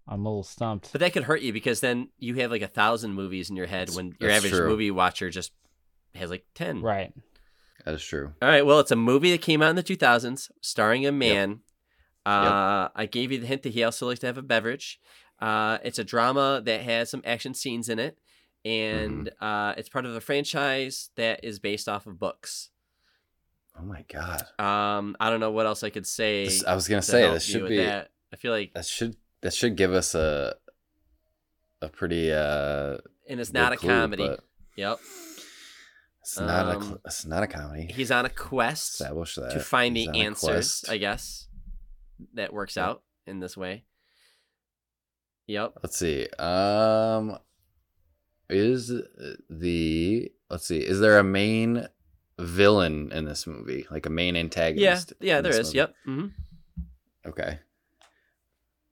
[0.06, 0.90] I'm a little stumped.
[0.93, 3.66] But that could hurt you because then you have like a thousand movies in your
[3.66, 4.68] head That's- when your average true.
[4.68, 5.52] movie watcher just
[6.14, 6.82] has like 10.
[6.82, 7.12] Right.
[7.85, 8.33] That is true.
[8.41, 8.65] All right.
[8.65, 11.61] Well, it's a movie that came out in the 2000s, starring a man.
[12.25, 15.01] Uh, I gave you the hint that he also likes to have a beverage.
[15.41, 18.17] Uh, it's a drama that has some action scenes in it,
[18.65, 19.45] and Mm-hmm.
[19.45, 22.69] uh, it's part of a franchise that is based off of books.
[23.77, 24.43] Oh my god.
[24.61, 26.45] Um, I don't know what else I could say.
[26.45, 28.11] This, I was gonna say this should be That.
[28.33, 30.55] I feel like, that should that should give us a
[31.81, 32.99] a pretty uh
[33.29, 34.27] and it's not a clue, comedy.
[34.29, 34.41] but
[34.77, 35.01] Yep.
[36.23, 37.86] It's not a Um, cl- it's not a comedy.
[37.93, 39.01] He's on a quest.
[39.01, 40.85] Establish that to find He's the answers.
[40.89, 41.49] I guess.
[42.35, 42.85] That works Yep.
[42.85, 43.85] out in this way.
[45.49, 45.78] Yep.
[45.82, 46.28] Let's see.
[46.39, 47.39] Um,
[48.49, 48.93] is
[49.51, 50.78] the let's see.
[50.78, 51.89] Is there a main
[52.39, 55.12] villain in this movie, like a main Yeah, antagonist?
[55.20, 55.66] yeah, in there is.
[55.69, 55.78] movie?
[55.78, 55.94] Yep.
[56.05, 56.27] hmm
[57.27, 57.59] Okay,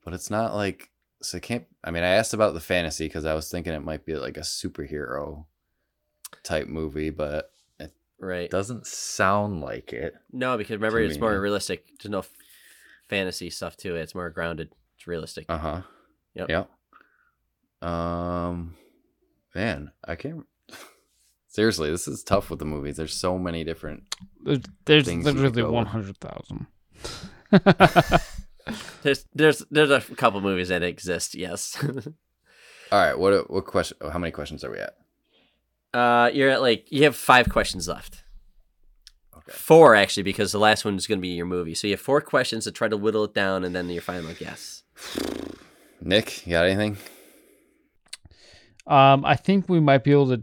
[0.04, 0.90] but it's not like
[1.22, 1.36] so.
[1.36, 1.66] It can't.
[1.84, 4.36] I mean, I asked about the fantasy because I was thinking it might be like
[4.36, 5.46] a superhero
[6.42, 8.50] type movie, but it Right.
[8.50, 10.14] doesn't sound like it.
[10.32, 11.86] No, because remember, to it's more realistic.
[12.02, 12.30] There's no f-
[13.08, 14.00] fantasy stuff to it.
[14.02, 14.72] It's more grounded.
[14.96, 15.46] It's realistic.
[15.48, 15.82] Uh huh.
[16.34, 16.48] Yep.
[16.50, 16.70] Yep.
[17.88, 18.76] Um,
[19.54, 20.46] man, I can't.
[21.48, 22.96] Seriously, this is tough with the movies.
[22.96, 24.14] There's so many different.
[24.44, 26.66] There's, there's Things you could literally one hundred thousand.
[29.02, 31.34] There's there's there's a couple movies that exist.
[31.34, 31.76] Yes.
[32.92, 33.96] All right, what what question?
[34.12, 34.94] How many questions are we at?
[35.92, 38.22] Uh, you're at like you have five questions left.
[39.36, 39.52] Okay.
[39.52, 41.74] Four actually, because the last one is going to be your movie.
[41.74, 44.32] So you have four questions to try to whittle it down, and then your final
[44.34, 44.82] guess.
[46.00, 46.96] Nick, you got anything?
[48.86, 50.42] Um, I think we might be able to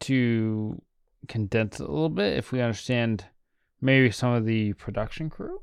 [0.00, 0.80] to
[1.28, 3.24] condense it a little bit if we understand
[3.80, 5.60] maybe some of the production crew.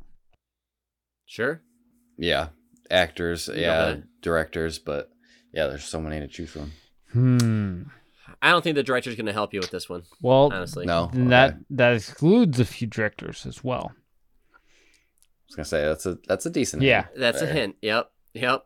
[1.25, 1.61] Sure.
[2.17, 2.49] Yeah,
[2.89, 5.09] actors, yeah, directors, but
[5.53, 6.71] yeah, there's so many to choose from.
[7.11, 7.83] Hmm.
[8.41, 10.85] I don't think the director's going to help you with this one, Well, honestly.
[10.85, 11.29] No, then okay.
[11.29, 13.91] that that excludes a few directors as well.
[14.53, 14.57] I
[15.47, 16.81] was gonna say that's a that's a decent.
[16.81, 17.03] Yeah.
[17.03, 17.75] hint That's a hint.
[17.81, 18.09] Yep.
[18.33, 18.65] Yep.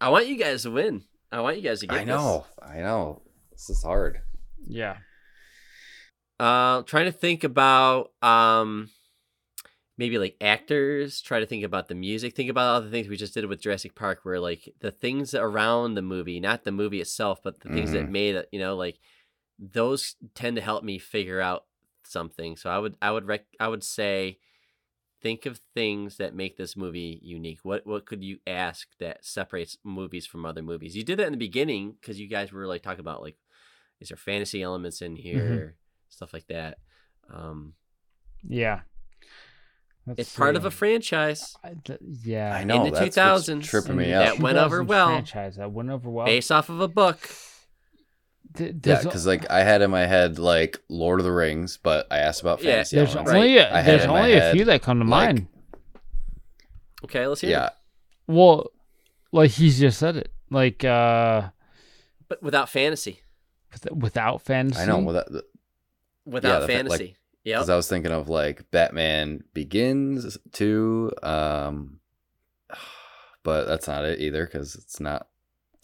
[0.00, 1.02] I want you guys to win.
[1.30, 2.02] I want you guys to get this.
[2.02, 3.22] I know, I know.
[3.50, 4.20] This is hard.
[4.66, 4.94] Yeah.
[4.94, 5.02] This.
[6.40, 8.90] Uh, trying to think about um,
[10.02, 11.20] maybe like actors.
[11.20, 12.34] Try to think about the music.
[12.34, 15.32] Think about all the things we just did with Jurassic Park, where like the things
[15.32, 18.10] around the movie, not the movie itself, but the things that Mhm.
[18.10, 18.48] made it.
[18.50, 18.98] You know, like
[19.60, 21.66] those tend to help me figure out
[22.02, 22.56] something.
[22.56, 24.40] So I would, I would, rec- I would say,
[25.20, 27.60] think of things that make this movie unique.
[27.62, 30.96] What, what could you ask that separates movies from other movies?
[30.96, 33.36] You did that in the beginning because you guys were like talking about like,
[34.00, 35.76] is there fantasy elements in here,
[36.08, 36.78] stuff like that.
[37.32, 37.74] Um,
[38.42, 38.80] Yeah.
[40.06, 42.52] Let's it's part of a franchise I- th- yeah.
[42.54, 45.06] I know the that's 2000s, tripping And me that went over well.
[45.08, 46.26] Franchise that went over well.
[46.26, 47.20] based off of a book.
[48.56, 52.06] Th- Yeah, because like I had in my head like Lord of the Rings, but
[52.10, 52.96] I asked about Yeah, fantasy.
[52.96, 53.32] there's elements.
[53.32, 55.46] only a, I had there's only a few that come to like- mind.
[57.04, 57.72] Okay, let's hear Yeah, it.
[58.26, 58.70] Well,
[59.32, 60.32] like he's just said it.
[60.50, 61.48] Like uh
[62.28, 63.20] But without fantasy.
[63.90, 64.80] without fantasy.
[64.82, 64.98] I know.
[64.98, 65.44] Well, that
[66.26, 67.58] Without the fa- like- yep.
[67.58, 72.00] because I was thinking of like Batman Begins too, um,
[73.42, 75.26] but that's not it either because it's not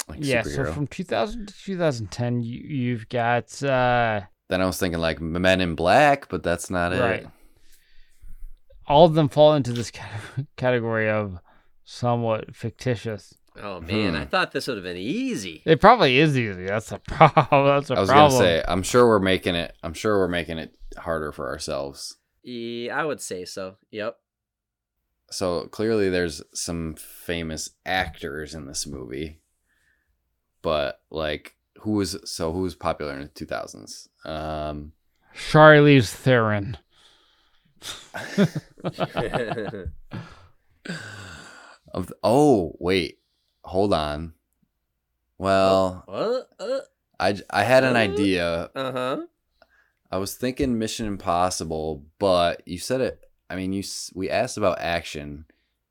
[0.09, 0.67] like yeah, superhero.
[0.67, 5.61] so from 2000 to 2010, you, you've got uh, then I was thinking like Men
[5.61, 7.23] in Black, but that's not Right.
[7.25, 7.29] it.
[8.87, 9.93] all of them fall into this
[10.57, 11.39] category of
[11.85, 13.35] somewhat fictitious.
[13.63, 14.29] Oh man, I Hmm.
[14.31, 15.63] thought this would have been easy.
[15.65, 16.67] It probably is easy.
[16.67, 17.67] That's a problem.
[17.67, 18.33] That's a I was problem.
[18.33, 19.75] gonna say I'm sure we're making it.
[19.83, 22.17] I'm sure we're making it harder for ourselves.
[22.43, 23.77] Yeah, I would say so.
[23.91, 24.17] Yep.
[25.31, 29.41] So clearly, there's some famous actors in this movie,
[30.63, 34.09] but like who was so who was popular in the 2000s?
[34.25, 34.93] Um,
[35.35, 36.79] Charlize Theron.
[41.95, 43.18] of oh wait,
[43.69, 44.35] hold on.
[45.39, 46.05] Well?
[46.59, 46.81] Uh
[47.21, 48.71] I I had an idea.
[48.75, 49.27] Uh huh.
[50.11, 53.21] I was thinking Mission Impossible, but you said it.
[53.51, 53.83] I mean, you
[54.15, 55.45] we asked about action,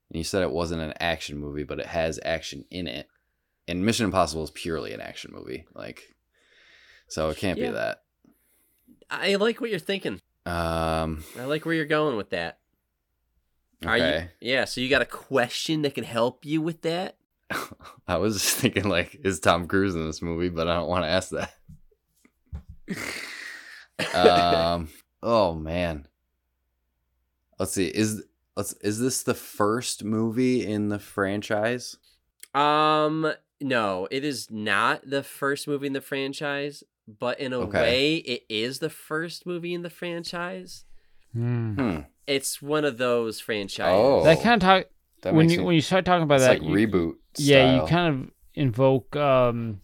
[0.10, 3.08] and you said it wasn't an action movie, but it has action in it.
[3.68, 6.16] And Mission Impossible is purely an action movie, like,
[7.10, 7.68] so it can't Yeah.
[7.68, 8.04] be that.
[9.10, 10.22] I like what you're thinking.
[10.46, 12.60] Um, I like where you're going with that.
[13.86, 14.30] Are okay.
[14.42, 14.50] you?
[14.52, 14.66] Yeah.
[14.66, 17.18] So you got a question that can help you with that?
[18.08, 20.50] I was just thinking, like, is Tom Cruise in this movie?
[20.50, 21.54] But I don't want to ask that.
[24.14, 24.90] um.
[25.24, 26.08] Oh man.
[27.58, 27.88] Let's see.
[27.88, 28.24] Is
[28.56, 31.98] let's is this the first movie in the franchise?
[32.54, 37.82] Um, no, it is not the first movie in the franchise, but in a Okay.
[37.82, 40.86] way, it is the first movie in the franchise.
[41.34, 41.74] Hmm.
[41.74, 42.00] Hmm.
[42.28, 44.00] It's one of those franchises.
[44.00, 44.24] Oh.
[44.24, 44.86] That kind of talk
[45.22, 46.62] That when you me- when you start talking about it's that.
[46.62, 47.14] like you- reboot.
[47.38, 49.16] yeah, you kind of invoke.
[49.16, 49.82] um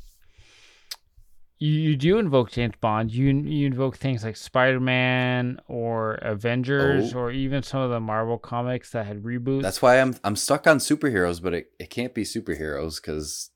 [1.60, 3.12] you, you do invoke James Bond.
[3.12, 7.20] You you invoke things like Spider Man or Avengers Oh.
[7.20, 9.62] or even some of the Marvel comics that had reboots.
[9.62, 13.50] That's why I'm I'm stuck on superheroes, but it, it can't be superheroes because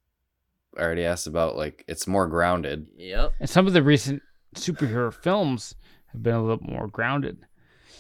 [0.77, 2.87] I already asked about like it's more grounded.
[2.97, 3.33] Yep.
[3.41, 4.21] And some of the recent
[4.55, 5.75] superhero films
[6.13, 7.39] have been a little more grounded.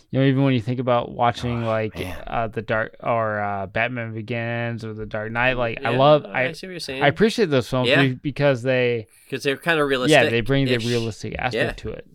[0.09, 1.93] You know, even when you think about watching Oh, like
[2.27, 6.45] uh, the Dark or uh, Batman Begins or the Dark Knight, like I love, I
[6.47, 7.03] I see what you're saying.
[7.03, 8.13] I appreciate those films Yeah.
[8.21, 10.23] because they, because they're kind of realistic.
[10.23, 12.07] yeah, they bring the realistic aspect to it.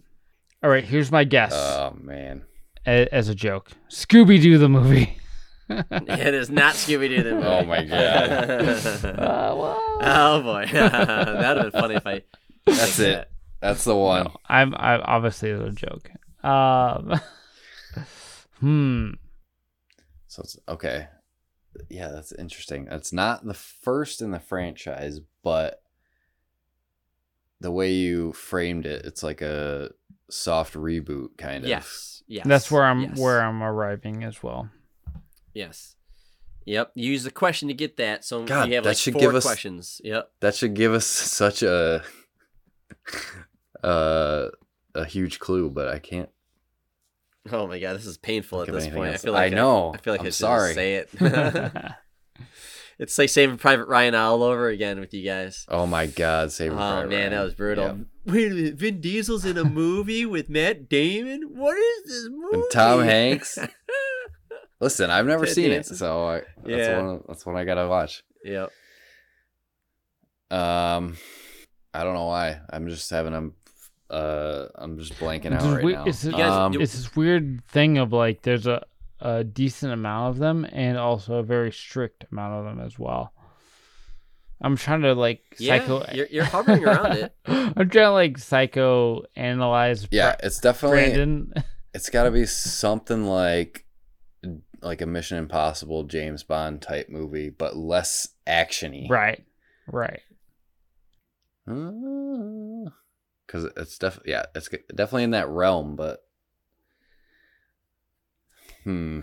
[0.64, 2.44] All right, here's my guess Oh man.
[2.86, 5.18] a- as a joke: Scooby Doo the movie.
[5.68, 7.46] it is not Scooby Doo the movie.
[7.46, 7.92] Oh my God.
[9.04, 12.22] Uh, well, oh boy, that'd have been funny if I.
[12.64, 13.30] That's said it.
[13.60, 14.24] That's the one.
[14.24, 16.10] no, I'm, I'm obviously it's a joke.
[16.42, 17.20] Um,
[18.62, 19.10] hmm.
[20.28, 21.08] So it's okay.
[21.90, 22.88] Yeah, that's interesting.
[22.90, 25.82] It's not the first in the franchise, but
[27.60, 29.90] the way you framed it, it's like a
[30.30, 31.68] soft reboot kind of.
[31.68, 32.22] Yes.
[32.26, 32.46] Yes.
[32.46, 34.70] That's where I'm yes, where I'm arriving as well.
[35.54, 35.96] Yes.
[36.64, 36.92] Yep.
[36.94, 38.24] Use the question to get that.
[38.24, 40.00] So God, you have that like should four give us- questions.
[40.04, 40.30] Yep.
[40.40, 42.02] That should give us such a
[43.82, 44.48] uh
[44.94, 46.28] a huge clue, but I can't
[47.50, 49.14] Oh my god, this is painful at this point.
[49.14, 49.92] I feel like I know.
[49.94, 50.74] I, feel like I'm I should sorry.
[50.74, 51.10] say it.
[52.98, 55.64] It's like Saving Private Ryan all over again with you guys.
[55.68, 57.84] Oh my God, Saving Oh Private Oh man, that was brutal.
[57.86, 57.96] Yep.
[58.26, 61.48] Wait a minute, Vin Diesel's in a movie with Matt Damon.
[61.54, 62.54] What is this movie?
[62.58, 63.58] And Tom Hanks.
[64.80, 65.94] Listen, I've never Ted seen Danson.
[65.94, 67.02] it, so I, that's Yeah.
[67.02, 67.24] one.
[67.26, 68.22] That's one I gotta watch.
[68.44, 68.70] yep.
[70.50, 71.16] Um,
[71.94, 72.60] I don't know why.
[72.70, 73.50] I'm just having a.
[74.12, 76.04] Uh, I'm just blanking out right weird- now.
[76.04, 78.84] it's this- guys um, it's this weird thing of like there's a,
[79.20, 83.32] a decent amount of them and also a very strict amount of them as well.
[84.60, 86.04] I'm trying to like Yeah, psycho.
[86.14, 87.34] you're, you're hovering around it.
[87.46, 90.06] I'm trying to like psycho analyze.
[90.10, 90.98] yeah, it's definitely.
[90.98, 91.52] Brandon.
[91.94, 93.84] It's got to be something like
[94.80, 99.10] like a Mission Impossible James Bond type movie, but less actiony.
[99.10, 99.44] right,
[99.86, 100.20] right.
[103.52, 106.24] Because it's definitely yeah, it's definitely in that realm, but
[108.82, 109.20] hmm.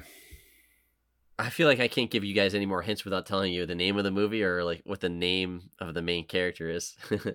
[1.39, 3.73] I feel like I can't give you guys any more hints without telling you the
[3.73, 6.95] name of the movie or like what the name of the main character is.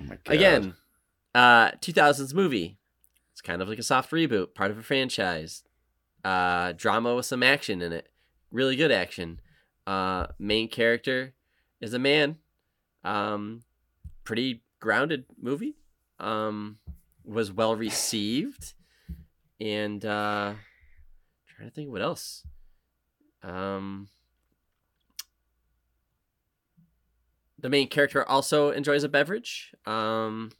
[0.00, 0.34] Oh my God.
[0.34, 0.74] Again,
[1.34, 2.78] uh 2000s movie.
[3.32, 5.62] It's kind of like a soft reboot, part of a franchise.
[6.24, 8.08] Uh drama with some action in it.
[8.50, 9.38] Really good action.
[9.86, 11.34] Uh main character
[11.80, 12.38] is a man.
[13.04, 13.62] Um
[14.24, 15.76] pretty grounded movie.
[16.22, 16.78] Um
[17.24, 18.74] was well received
[19.60, 20.54] and uh
[21.46, 22.44] trying to think what else.
[23.42, 24.08] Um
[27.58, 29.74] the main character also enjoys a beverage.
[29.86, 30.52] Um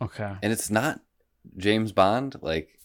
[0.00, 0.36] Okay.
[0.42, 1.00] and it's not
[1.56, 2.78] James Bond, like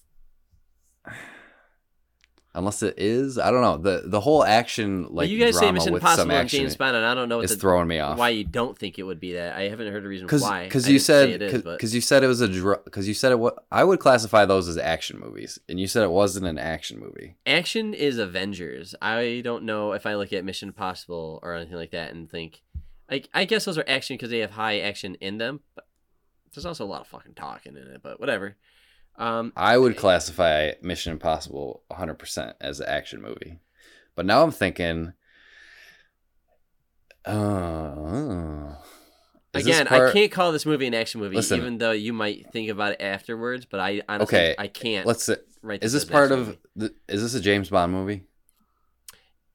[2.57, 3.37] unless it is.
[3.37, 6.31] I don't know the the whole action Well, like you guys say Mission with Impossible
[6.31, 8.17] and James Bond, and I don't know what is the, throwing me off.
[8.17, 9.55] why you don't think it would be that.
[9.55, 10.63] I haven't heard a reason Because why.
[10.65, 12.47] because you said it is, but because you said it was a
[12.83, 16.03] because you said it what I would classify those as action movies, and you said
[16.03, 17.35] it wasn't an action movie.
[17.45, 18.95] action is Avengers.
[19.01, 22.61] I don't know if I look at Mission Impossible or anything like that and think,
[23.09, 25.85] like, I guess those are action because they have high action in them, but
[26.53, 28.01] there's also a lot of fucking talking in it.
[28.01, 28.55] But whatever.
[29.17, 33.59] Um, I would classify Mission Impossible 100% as an action movie.
[34.15, 35.13] But now I'm thinking
[37.25, 38.73] uh,
[39.53, 41.59] is this again, I can't call this movie an action movie, Listen.
[41.59, 43.65] even though you might think about it afterwards.
[43.65, 45.05] But I honestly, Okay, I can't.
[45.05, 47.69] Let's say, write is this this as an part of the, is this a James
[47.69, 48.23] Bond movie?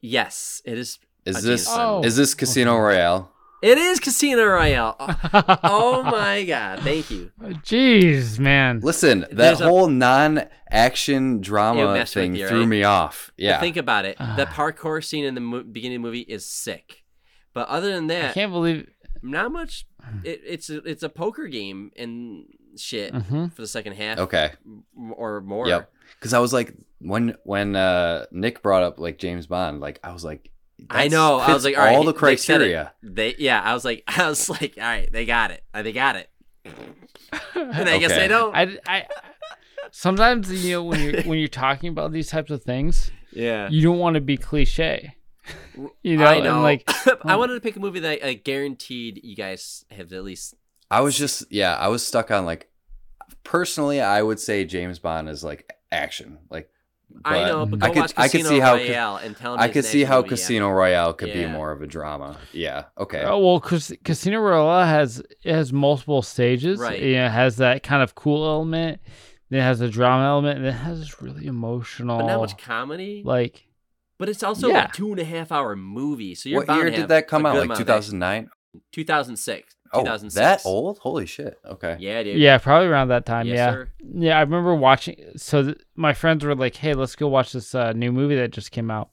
[0.01, 0.99] Yes, it is.
[1.25, 2.03] Is A this James Oh.
[2.03, 3.31] is this Casino Royale?
[3.63, 4.97] It is Casino Royale.
[4.99, 6.81] Oh, oh my god!
[6.81, 7.31] Thank you.
[7.41, 8.81] Jeez, man.
[8.81, 12.69] Listen, that There's a- whole non-action It drama messed with thing you, threw right?
[12.69, 13.31] me off.
[13.37, 13.61] But Yeah.
[13.61, 14.19] think about it.
[14.19, 17.05] The parkour scene in the mo- beginning of the movie is sick,
[17.55, 18.89] but other than that, I that, can't believe.
[19.23, 19.87] not much.
[20.25, 24.19] It, it's a, it's a poker game and shit hmm for the second half.
[24.19, 24.51] okay.
[25.15, 25.69] or more.
[25.69, 25.93] Yep.
[26.19, 30.13] Because I was like, when when uh, Nick brought up like James Bond, like I
[30.13, 30.51] was like,
[30.91, 31.39] I know.
[31.39, 32.19] I was fits like, all right, all the they it.
[32.19, 32.93] criteria.
[33.03, 33.63] They yeah.
[33.63, 35.63] I was like, I was like, all right, they got it.
[35.75, 36.31] They got it.
[37.55, 38.21] And I guess Okay.
[38.21, 38.55] they don't.
[38.55, 39.07] I, I
[39.91, 43.69] sometimes you know when you're when you're talking about these types of things, yeah.
[43.71, 45.17] you don't want to be cliche.
[46.03, 46.61] You know, I and, know.
[46.61, 46.89] like
[47.25, 50.55] I wanted to pick a movie that I guaranteed you guys have at least.
[50.91, 52.71] I was just yeah, I was stuck on like
[53.43, 56.69] personally, I would say James Bond is like action, like.
[57.25, 59.69] I know, but I could- watch I could see how- Royale and tell me I
[59.69, 60.31] could see how movie, yeah.
[60.31, 62.39] Casino Royale could be more of a drama.
[62.53, 62.85] Yeah.
[62.99, 63.23] Okay.
[63.25, 66.79] Oh well, Cas- Casino Royale has it has multiple stages.
[66.79, 67.01] Right.
[67.03, 69.01] It has that kind of cool element.
[69.51, 72.57] Then it has a drama element, and it has this really emotional, but not much
[72.59, 73.23] comedy.
[73.25, 73.67] like
[74.19, 74.87] But it's also Yeah.
[74.89, 77.45] a two and a half hour movie, so you're what bound year did that come
[77.45, 77.57] out?
[77.67, 78.49] Like 2009?
[78.95, 79.65] action.
[79.95, 80.37] 2006.
[80.37, 80.99] Oh, that old?
[80.99, 81.59] Holy shit.
[81.65, 81.97] Okay.
[82.01, 82.39] Yeah, dude.
[82.39, 83.47] yeah, probably around that time.
[83.47, 83.89] Yes, yeah, sir.
[84.15, 84.39] yeah.
[84.39, 85.17] I remember watching.
[85.37, 88.51] So th- my friends were like, "Hey, let's go watch this uh, new movie that
[88.51, 89.11] just came out.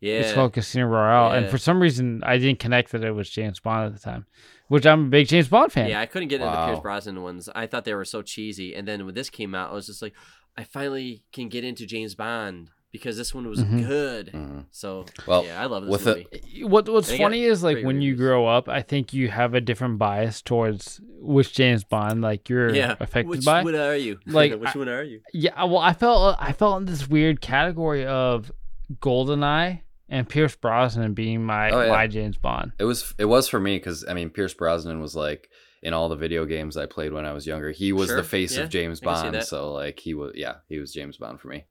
[0.00, 0.20] Yeah.
[0.20, 3.60] It's called Casino Royale." And for some reason, I didn't connect that it was James
[3.60, 4.26] Bond at the time,
[4.68, 5.88] which I'm a big James Bond fan.
[5.88, 7.48] Yeah, I couldn't get into the Pierce Brosnan ones.
[7.54, 8.74] I thought they were so cheesy.
[8.74, 10.14] And then when this came out, I was just like,
[10.56, 13.86] I finally can get into James Bond because this one was Mhm.
[13.88, 14.30] good.
[14.32, 14.64] Mhm.
[14.70, 16.26] So, Well, yeah, I love this with movie.
[16.62, 19.52] a- What What's funny is like great when you grow up, I think you have
[19.52, 22.94] a different bias towards which James Bond like you're yeah.
[23.00, 23.64] affected Which by.
[23.64, 24.20] one are you?
[24.26, 25.20] Like, Which I- one are you?
[25.32, 28.52] Yeah, well, I felt I felt in this weird category of
[29.00, 31.90] Goldeneye and Pierce Brosnan being my Oh, yeah.
[31.90, 32.72] my James Bond.
[32.78, 35.48] It was it was for me because I mean Pierce Brosnan was like
[35.82, 37.70] in all the video games I played when I was younger.
[37.72, 40.14] He was Sure, the face yeah, of James I can see Bond, so like he
[40.14, 41.64] was yeah he was James Bond for me.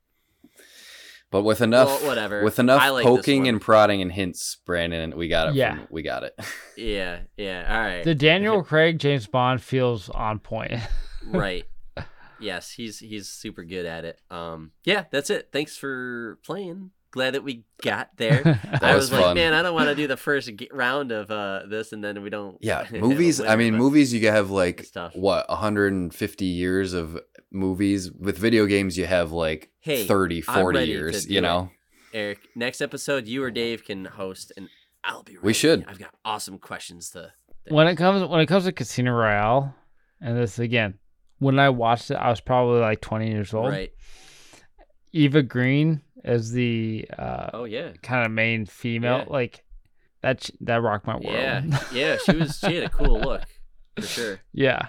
[1.34, 2.44] But with enough Well, whatever.
[2.44, 5.56] with enough like poking and prodding and hints, Brandon, we got it.
[5.56, 5.78] Yeah.
[5.78, 6.40] from, we got it.
[6.78, 7.66] Yeah, yeah.
[7.76, 8.04] All right.
[8.04, 10.74] The Daniel Craig James Bond feels on point.
[11.26, 11.66] right.
[12.40, 14.20] Yes, he's he's super good at it.
[14.30, 15.50] Um, yeah, that's it.
[15.52, 16.92] Thanks for playing.
[17.10, 18.44] glad that we got there.
[18.44, 19.36] That I was was, like, fun.
[19.36, 22.30] man, I don't want to do the first round of uh, this, and then we
[22.30, 22.58] don't.
[22.60, 23.40] Yeah, have a movies.
[23.40, 24.14] I mean, movies.
[24.14, 25.16] You have like stuff.
[25.16, 27.18] what 150 years of
[27.54, 28.12] movies.
[28.12, 31.26] With video games, you have like Hey, 30, 40 years.
[31.26, 31.42] do You it.
[31.42, 31.70] know,
[32.14, 34.70] Eric, next episode, you or Dave can host, and
[35.04, 35.34] I'll be.
[35.34, 35.46] Ready.
[35.46, 35.86] We should.
[35.88, 37.32] I've got awesome questions to.
[37.70, 39.74] when it comes when it comes to Casino Royale,
[40.22, 41.00] and this again,
[41.40, 43.70] when I watched it, I was probably like 20 years old.
[43.70, 43.92] Right.
[45.12, 47.92] Eva Green as the uh, Oh yeah.
[48.02, 49.26] kind of main female, Yeah.
[49.28, 49.64] like
[50.22, 50.50] that.
[50.62, 51.26] That rocked my world.
[51.36, 51.64] Yeah.
[51.94, 52.18] Yeah.
[52.26, 52.58] She was.
[52.60, 53.44] She had a cool look,
[53.96, 54.40] for sure.
[54.54, 54.88] yeah,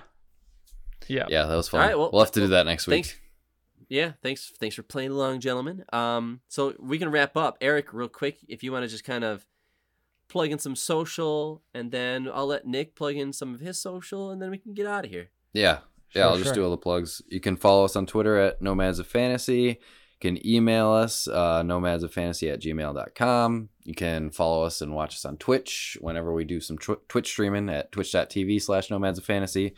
[1.08, 1.26] yeah.
[1.28, 1.80] yeah, that was fun.
[1.80, 3.06] All right, well, we'll have to do that next week.
[3.06, 3.20] Thanks.
[3.88, 4.52] Yeah, thanks.
[4.58, 5.84] Thanks for playing along, gentlemen.
[5.92, 7.58] Um, so we can wrap up.
[7.60, 9.46] Eric, real quick, if you want to just kind of
[10.28, 14.30] plug in some social, and then I'll let Nick plug in some of his social,
[14.30, 15.30] and then we can get out of here.
[15.52, 15.78] Yeah.
[16.14, 17.22] Yeah, Sure, I'll just do all the plugs.
[17.28, 19.80] You can follow us on Twitter at Nomads of Fantasy.
[20.24, 21.62] You can email us, uh,
[22.10, 23.68] fantasy at gmail.com.
[23.82, 27.28] You can follow us and watch us on Twitch whenever we do some tw- Twitch
[27.28, 29.74] streaming at twitch.tv slash nomads of fantasy.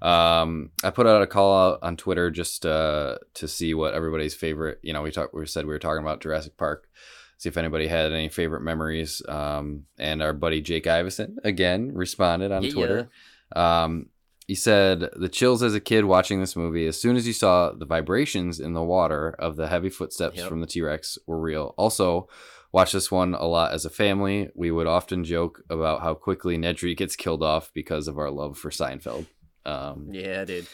[0.00, 4.34] Um, I put out a call out on Twitter just uh, to see what everybody's
[4.34, 6.88] favorite, you know, we talked, we said we were talking about Jurassic Park.
[7.36, 9.20] See if anybody had any favorite memories.
[9.28, 12.72] Um, and our buddy Jake Iverson again responded on Yeah.
[12.72, 13.10] Twitter.
[13.54, 14.09] Um,
[14.50, 16.84] he said the chills as a kid watching this movie.
[16.88, 20.48] As soon as you saw the vibrations in the water of the heavy footsteps Yep.
[20.48, 21.72] from the T Rex were real.
[21.78, 22.28] Also,
[22.72, 24.48] watch this one a lot as a family.
[24.56, 28.58] We would often joke about how quickly Nedry gets killed off because of our love
[28.58, 29.26] for Seinfeld.
[29.64, 30.66] Um, Yeah, dude.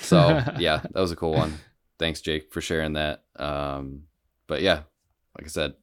[0.00, 0.18] so
[0.58, 1.58] yeah, that was a cool one.
[1.98, 3.24] Thanks, Jake, for sharing that.
[3.36, 4.04] Um,
[4.46, 4.84] but yeah,
[5.36, 5.74] like I said,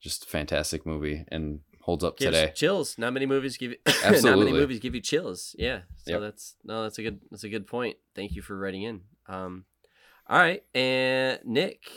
[0.00, 2.52] just a fantastic movie and holds up Gives today.
[2.54, 2.96] chills.
[2.98, 3.76] Not many movies give you.
[4.04, 5.54] not many movies give you chills.
[5.58, 5.80] Yeah.
[5.96, 6.20] So Yep.
[6.20, 7.20] that's no, that's a good.
[7.30, 7.96] That's a good point.
[8.14, 9.00] Thank you for writing in.
[9.28, 9.64] Um,
[10.28, 11.88] all right, and Nick,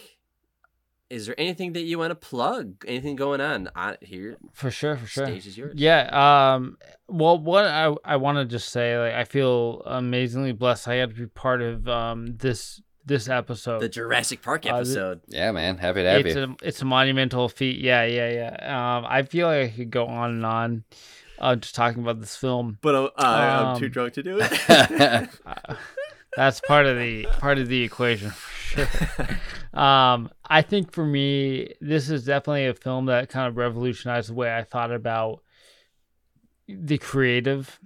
[1.09, 2.83] is there anything that you want to plug?
[2.87, 4.37] Anything going on on here?
[4.53, 5.25] for sure, for sure.
[5.27, 5.73] Stage is yours.
[5.77, 6.09] Yeah.
[6.55, 6.77] Um.
[7.07, 10.87] Well, what I I want to just say, like, I feel amazingly blessed.
[10.87, 13.79] I got to be part of um this this episode.
[13.79, 15.21] The Jurassic Park Uh, episode.
[15.27, 16.43] Yeah, man, happy to have it's you.
[16.43, 17.79] a it's a monumental feat.
[17.79, 18.97] Yeah, yeah, yeah.
[18.97, 20.83] Um, I feel like I could go on and on,
[21.39, 22.77] uh, just talking about this film.
[22.81, 24.69] but uh, I'm too Um, drunk to do it.
[24.69, 25.25] Uh,
[26.37, 29.27] that's part of the part of the equation for sure.
[29.79, 34.33] um, I think for me, this is definitely a film that kind of revolutionized the
[34.33, 35.41] way I thought about
[36.67, 37.79] the creative.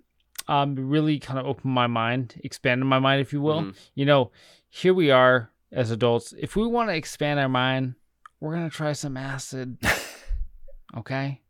[0.49, 3.63] Um, really kind of opened my mind, expanded my mind, if you will.
[3.63, 3.75] Mhm.
[3.95, 4.31] You know,
[4.77, 6.33] here we are as adults.
[6.37, 7.95] If we want to expand our mind,
[8.39, 9.77] we're gonna try some acid.
[10.95, 11.41] Okay.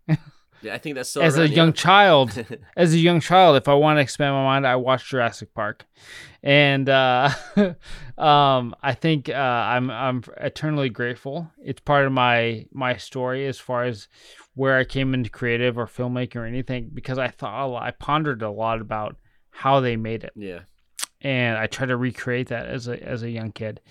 [0.64, 1.22] yeah, I think that's so.
[1.22, 1.74] as a around, young yeah.
[1.74, 2.46] child,
[2.76, 5.86] as a young child, if I want to expand my mind, I watched Jurassic Park,
[6.42, 7.30] and uh,
[8.18, 11.52] um, I think uh, I'm I'm eternally grateful.
[11.64, 14.08] It's part of my my story as far as
[14.56, 17.92] where I came into creative or filmmaking or anything because I thought a lot, I
[17.92, 19.18] pondered a lot about
[19.52, 20.62] how they made it, yeah.
[21.28, 23.82] And I tried to recreate that as a as a young kid,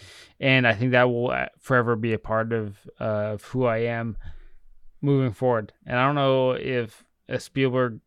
[0.41, 2.65] and I think that will uh, forever be a part of
[3.01, 4.17] uh, of who I am
[5.03, 5.73] moving forward.
[5.87, 7.05] And I don't know if
[7.39, 8.01] Spielberg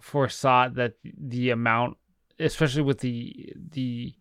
[0.00, 1.96] foresaw that the amount,
[2.38, 4.12] especially with the the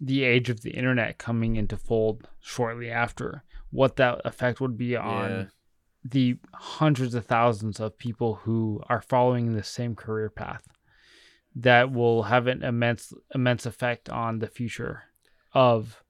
[0.00, 4.96] the age of the internet coming into fold shortly after, what that effect would be
[4.96, 5.44] on Yeah.
[6.04, 10.64] the hundreds of thousands of people who are following the same career path
[11.62, 15.04] that will have an immense immense effect on the future
[15.52, 16.02] of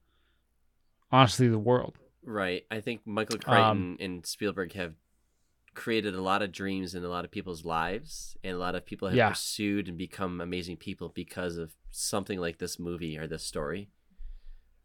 [1.11, 2.65] honestly the world Right.
[2.69, 4.93] I think Michael Crichton Um, and Spielberg have
[5.73, 8.85] created a lot of dreams in a lot of people's lives, and a lot of
[8.85, 9.29] people have Yeah.
[9.29, 13.89] pursued and become amazing people because of something like this movie or this story.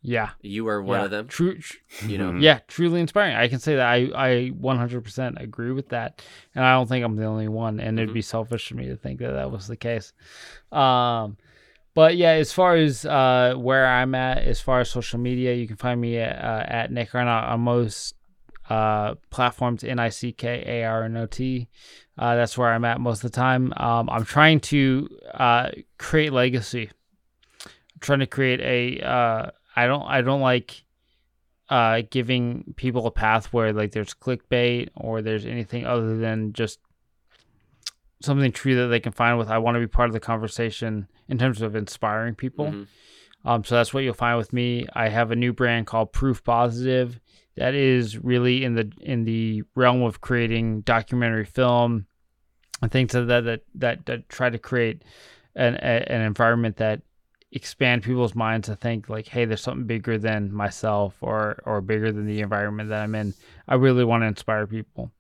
[0.07, 1.05] Yeah You are one yeah.
[1.07, 1.29] of them.
[1.29, 2.31] true tr- You know.
[2.33, 2.43] Mhm.
[2.43, 6.23] yeah truly inspiring i can say that i i 100% agree with that
[6.55, 8.15] and i don't think i'm the only one and it'd Mhm.
[8.15, 10.13] be selfish for me to think that that was the case
[10.73, 11.39] um
[11.95, 15.67] but yeah as far as uh where i'm at as far as social media you
[15.67, 18.15] can find me at, uh, at nick arnot on most
[18.69, 21.69] uh platforms n-i-c-k-a-r-n-o-t
[22.19, 26.33] uh that's where i'm at most of the time um i'm trying to uh create
[26.33, 26.91] legacy
[27.65, 30.85] i'm trying to create a uh i don't i don't like
[31.71, 36.79] uh giving people a path where like there's clickbait or there's anything other than just
[38.23, 39.51] something true that they can find with.
[39.51, 42.67] I want to be part of the conversation in terms of inspiring people.
[42.67, 42.87] Mhm.
[43.45, 44.87] um so that's what you'll find with me.
[44.95, 47.21] I have a new brand called proof positive
[47.57, 52.07] that is really in the in the realm of creating documentary film
[52.81, 55.03] and things that that that, that try to create
[55.55, 57.03] an a, an environment that
[57.55, 62.13] expand people's minds to think like, hey, there's something bigger than myself or or bigger
[62.13, 63.33] than the environment that I'm in.
[63.69, 65.13] I really want to inspire people,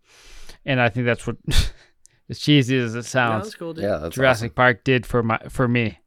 [0.66, 1.36] and I think that's what,
[2.28, 3.84] as cheesy as it sounds, that's cool, dude.
[3.84, 5.98] Yeah, that's Jurassic Park did for my for me.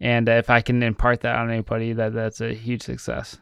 [0.00, 3.38] And if I can impart that on anybody, that that's a huge success.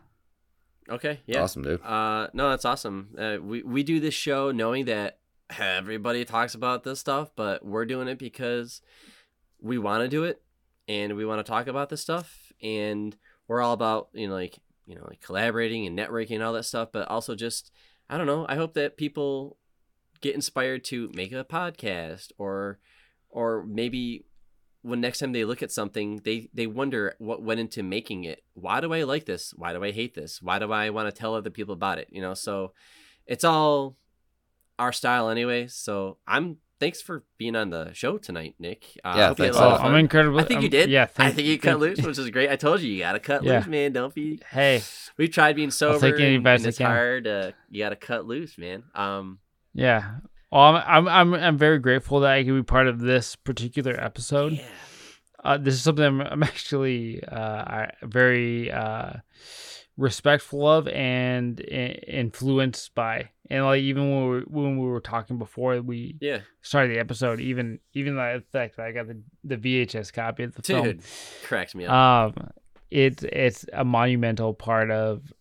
[0.88, 1.20] Okay.
[1.26, 1.42] Yeah.
[1.42, 1.82] awesome, dude.
[1.82, 3.14] Uh, no, that's awesome.
[3.16, 5.18] Uh, we we do this show knowing that
[5.58, 8.82] everybody talks about this stuff, but we're doing it because
[9.60, 10.42] we want to do it
[10.93, 13.16] and we want to talk about this stuff, and
[13.48, 16.64] we're all about you know like you know like collaborating and networking and all that
[16.64, 17.70] stuff, but also just
[18.10, 18.44] I don't know.
[18.48, 19.56] I hope that people
[20.20, 22.78] get inspired to make a podcast or
[23.31, 24.27] or maybe
[24.82, 28.43] when next time they look at something they they wonder what went into making it.
[28.52, 29.55] Why do i like this?
[29.56, 30.43] Why do i hate this?
[30.43, 32.09] Why do i want to tell other people about it?
[32.10, 32.73] You know so
[33.27, 33.97] it's all
[34.78, 39.28] our style anyway so i'm thanks for being on the show tonight nick uh, Yeah,
[39.28, 39.80] hope you had thanks a a lot lot.
[39.82, 40.00] I'm fun.
[40.00, 40.40] incredible.
[40.40, 42.56] i think you I'm- did Yeah, i think you cut loose which is great i
[42.56, 43.59] told you you gotta cut Yeah.
[43.59, 44.82] loose man don't be Hey,
[45.16, 47.96] we've tried being sober take any and, advice and I it's hard uh, you gotta
[47.96, 49.38] cut loose man um
[49.74, 50.16] yeah.
[50.50, 53.94] Well, I'm, I'm I'm I'm very grateful that I can be part of this particular
[53.98, 54.52] episode.
[54.54, 54.64] yeah
[55.44, 59.14] Uh, this is something I'm, I'm actually uh, very uh,
[59.97, 63.31] respectful of and influenced by.
[63.51, 67.01] And like even when we were, when we were talking before we yeah started the
[67.01, 70.85] episode, even even the fact that I got the, the VHS copy of the film,
[70.85, 71.02] dude
[71.44, 72.51] cracks me up um,
[72.90, 75.32] it's it's a monumental part of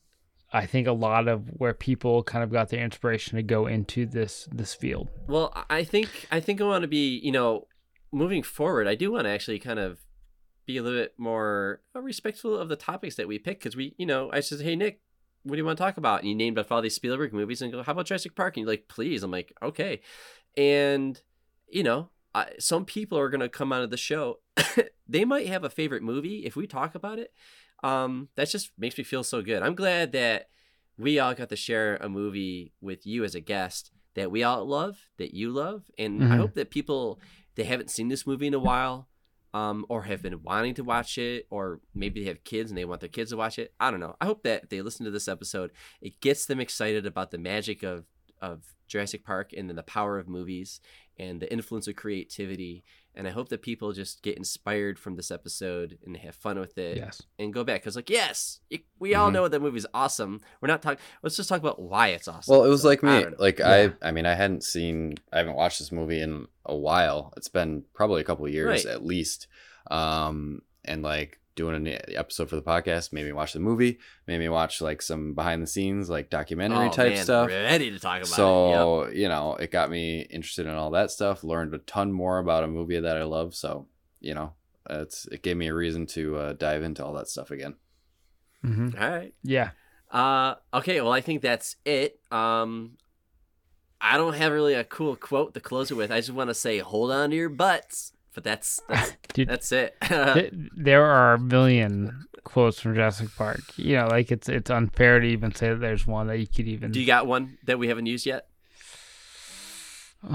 [0.53, 4.05] I think a lot of where people kind of got their inspiration to go into
[4.05, 5.09] this this field.
[5.27, 7.67] Well, I think I think I want to be, you know,
[8.11, 8.87] moving forward.
[8.87, 9.99] I do want to actually kind of
[10.71, 13.95] be a little bit more uh, respectful of the topics that we pick because we,
[13.97, 15.01] you know, I said, "Hey Nick,
[15.43, 17.61] what do you want to talk about?" And you named off all these Spielberg movies
[17.61, 20.01] and go, "How about Jurassic Park?" And you're like, "Please." I'm like, "Okay,"
[20.57, 21.21] and
[21.69, 24.39] you know, I, some people are gonna come out of the show.
[25.07, 27.33] they might have a favorite movie if we talk about it.
[27.83, 29.63] Um, that just makes me feel so good.
[29.63, 30.49] I'm glad that
[30.97, 34.65] we all got to share a movie with you as a guest that we all
[34.65, 36.37] love, that you love, and I Mhm.
[36.37, 37.19] hope that people
[37.55, 39.09] they haven't seen this movie in a while,
[39.53, 42.85] um, or have been wanting to watch it, or maybe they have kids and they
[42.85, 43.73] want their kids to watch it.
[43.79, 44.15] I don't know.
[44.21, 45.71] I hope that they listen to this episode.
[46.01, 48.05] It gets them excited about the magic of
[48.41, 50.81] of Jurassic Park and then the power of movies
[51.17, 52.83] and the influence of creativity.
[53.15, 56.77] And I hope that people just get inspired from this episode and have fun with
[56.77, 57.21] it Yes.
[57.37, 59.33] and go back because like yes it, we all Mhm.
[59.33, 62.63] know that movie's awesome we're not talking let's just talk about why it's awesome Well,
[62.65, 63.21] it was So, like me.
[63.23, 63.39] don't.
[63.39, 63.89] Like Yeah.
[64.01, 67.33] I, I mean, I hadn't seen, I haven't watched this movie in a while.
[67.35, 68.93] It's been probably a couple of years Right.
[68.93, 69.47] at least.
[69.89, 74.39] Um, and like doing an episode for the podcast made me watch the movie, made
[74.39, 77.47] me watch like some behind the scenes, like documentary Oh, type man, stuff.
[77.49, 78.35] ready to talk about it Yep.
[78.35, 81.43] So you know, it got me interested in all that stuff.
[81.43, 83.53] Learned a ton more about a movie that I love.
[83.55, 83.87] So
[84.19, 84.53] you know,
[84.89, 87.75] it's it gave me a reason to uh, dive into all that stuff again.
[88.61, 89.69] hmm all right Yeah.
[90.11, 92.97] uh okay well i think that's it um
[93.99, 96.53] i don't have really a cool quote to close it with i just want to
[96.53, 99.95] say hold on to your butts but that's that's, Dude, that's it
[100.75, 103.61] there are a million quotes from Jurassic Park.
[103.77, 106.67] You know, like it's it's unfair to even say that there's one that you could
[106.67, 106.91] even.
[106.91, 108.47] do you got one that we haven't used yet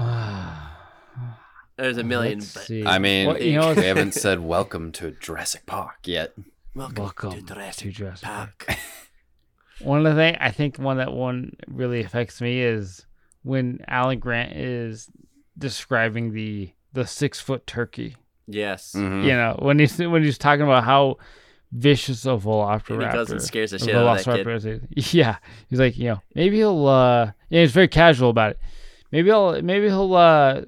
[1.77, 2.89] there's a 1000000 but.
[2.91, 6.33] I mean, Well, you know, we haven't said welcome to Jurassic Park yet.
[6.75, 8.65] welcome, Welcome to Jurassic to Jurassic Park.
[8.67, 8.79] Park.
[9.79, 13.05] One of the things I think one that one really affects me is
[13.43, 15.09] when Alan Grant is
[15.57, 18.15] describing the the six foot turkey.
[18.47, 19.23] yes Mhm.
[19.23, 21.17] You know, when he's when he's talking about how
[21.71, 24.65] vicious a velociraptor and he goes and scares the a shit out of that kid
[24.95, 25.13] is.
[25.13, 25.37] Yeah,
[25.69, 26.87] he's like, you know, maybe he'll.
[26.87, 28.59] uh Yeah, he's very casual about it.
[29.11, 29.61] Maybe he'll.
[29.61, 30.13] Maybe he'll.
[30.15, 30.61] uh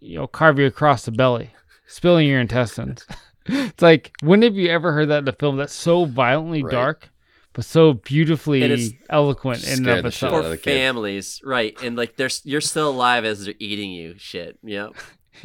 [0.00, 1.50] You know, carve you across the belly,
[1.86, 3.04] spilling your intestines.
[3.46, 6.70] it's like, when have you ever heard that in a film that's so violently Right.
[6.72, 7.10] dark,
[7.52, 10.46] but so beautifully And eloquent in and Scared of the shit itself?
[10.46, 11.76] for families, right?
[11.82, 14.14] And like, there's you're still alive as they're eating you.
[14.16, 14.58] Shit.
[14.62, 14.94] Yep.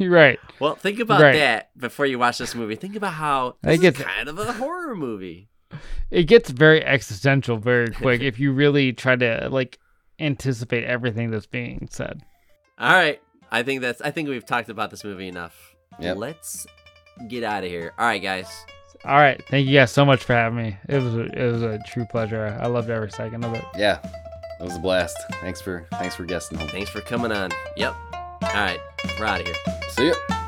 [0.00, 0.38] right.
[0.60, 1.34] Well, think about Right.
[1.34, 2.76] that before you watch this movie.
[2.76, 5.48] Think about how I this get is kind of a horror movie.
[6.10, 9.78] It gets very existential very quick if you really try to like
[10.20, 12.22] anticipate everything that's being said.
[12.78, 14.00] All right, I think that's.
[14.00, 15.74] I think we've talked about this movie enough.
[16.00, 16.16] Yep.
[16.16, 16.66] Let's
[17.28, 17.92] get out of here.
[17.98, 18.48] All right, guys.
[19.04, 20.76] All right, thank you guys so much for having me.
[20.88, 22.58] It was a, it was a true pleasure.
[22.60, 23.64] I loved every second of it.
[23.76, 23.98] Yeah,
[24.60, 25.16] it was a blast.
[25.40, 26.58] Thanks for thanks for guesting.
[26.58, 27.50] Thanks for coming on.
[27.76, 27.94] Yep.
[28.46, 28.80] All right,
[29.18, 29.56] we're out of here.
[29.90, 30.43] See ya.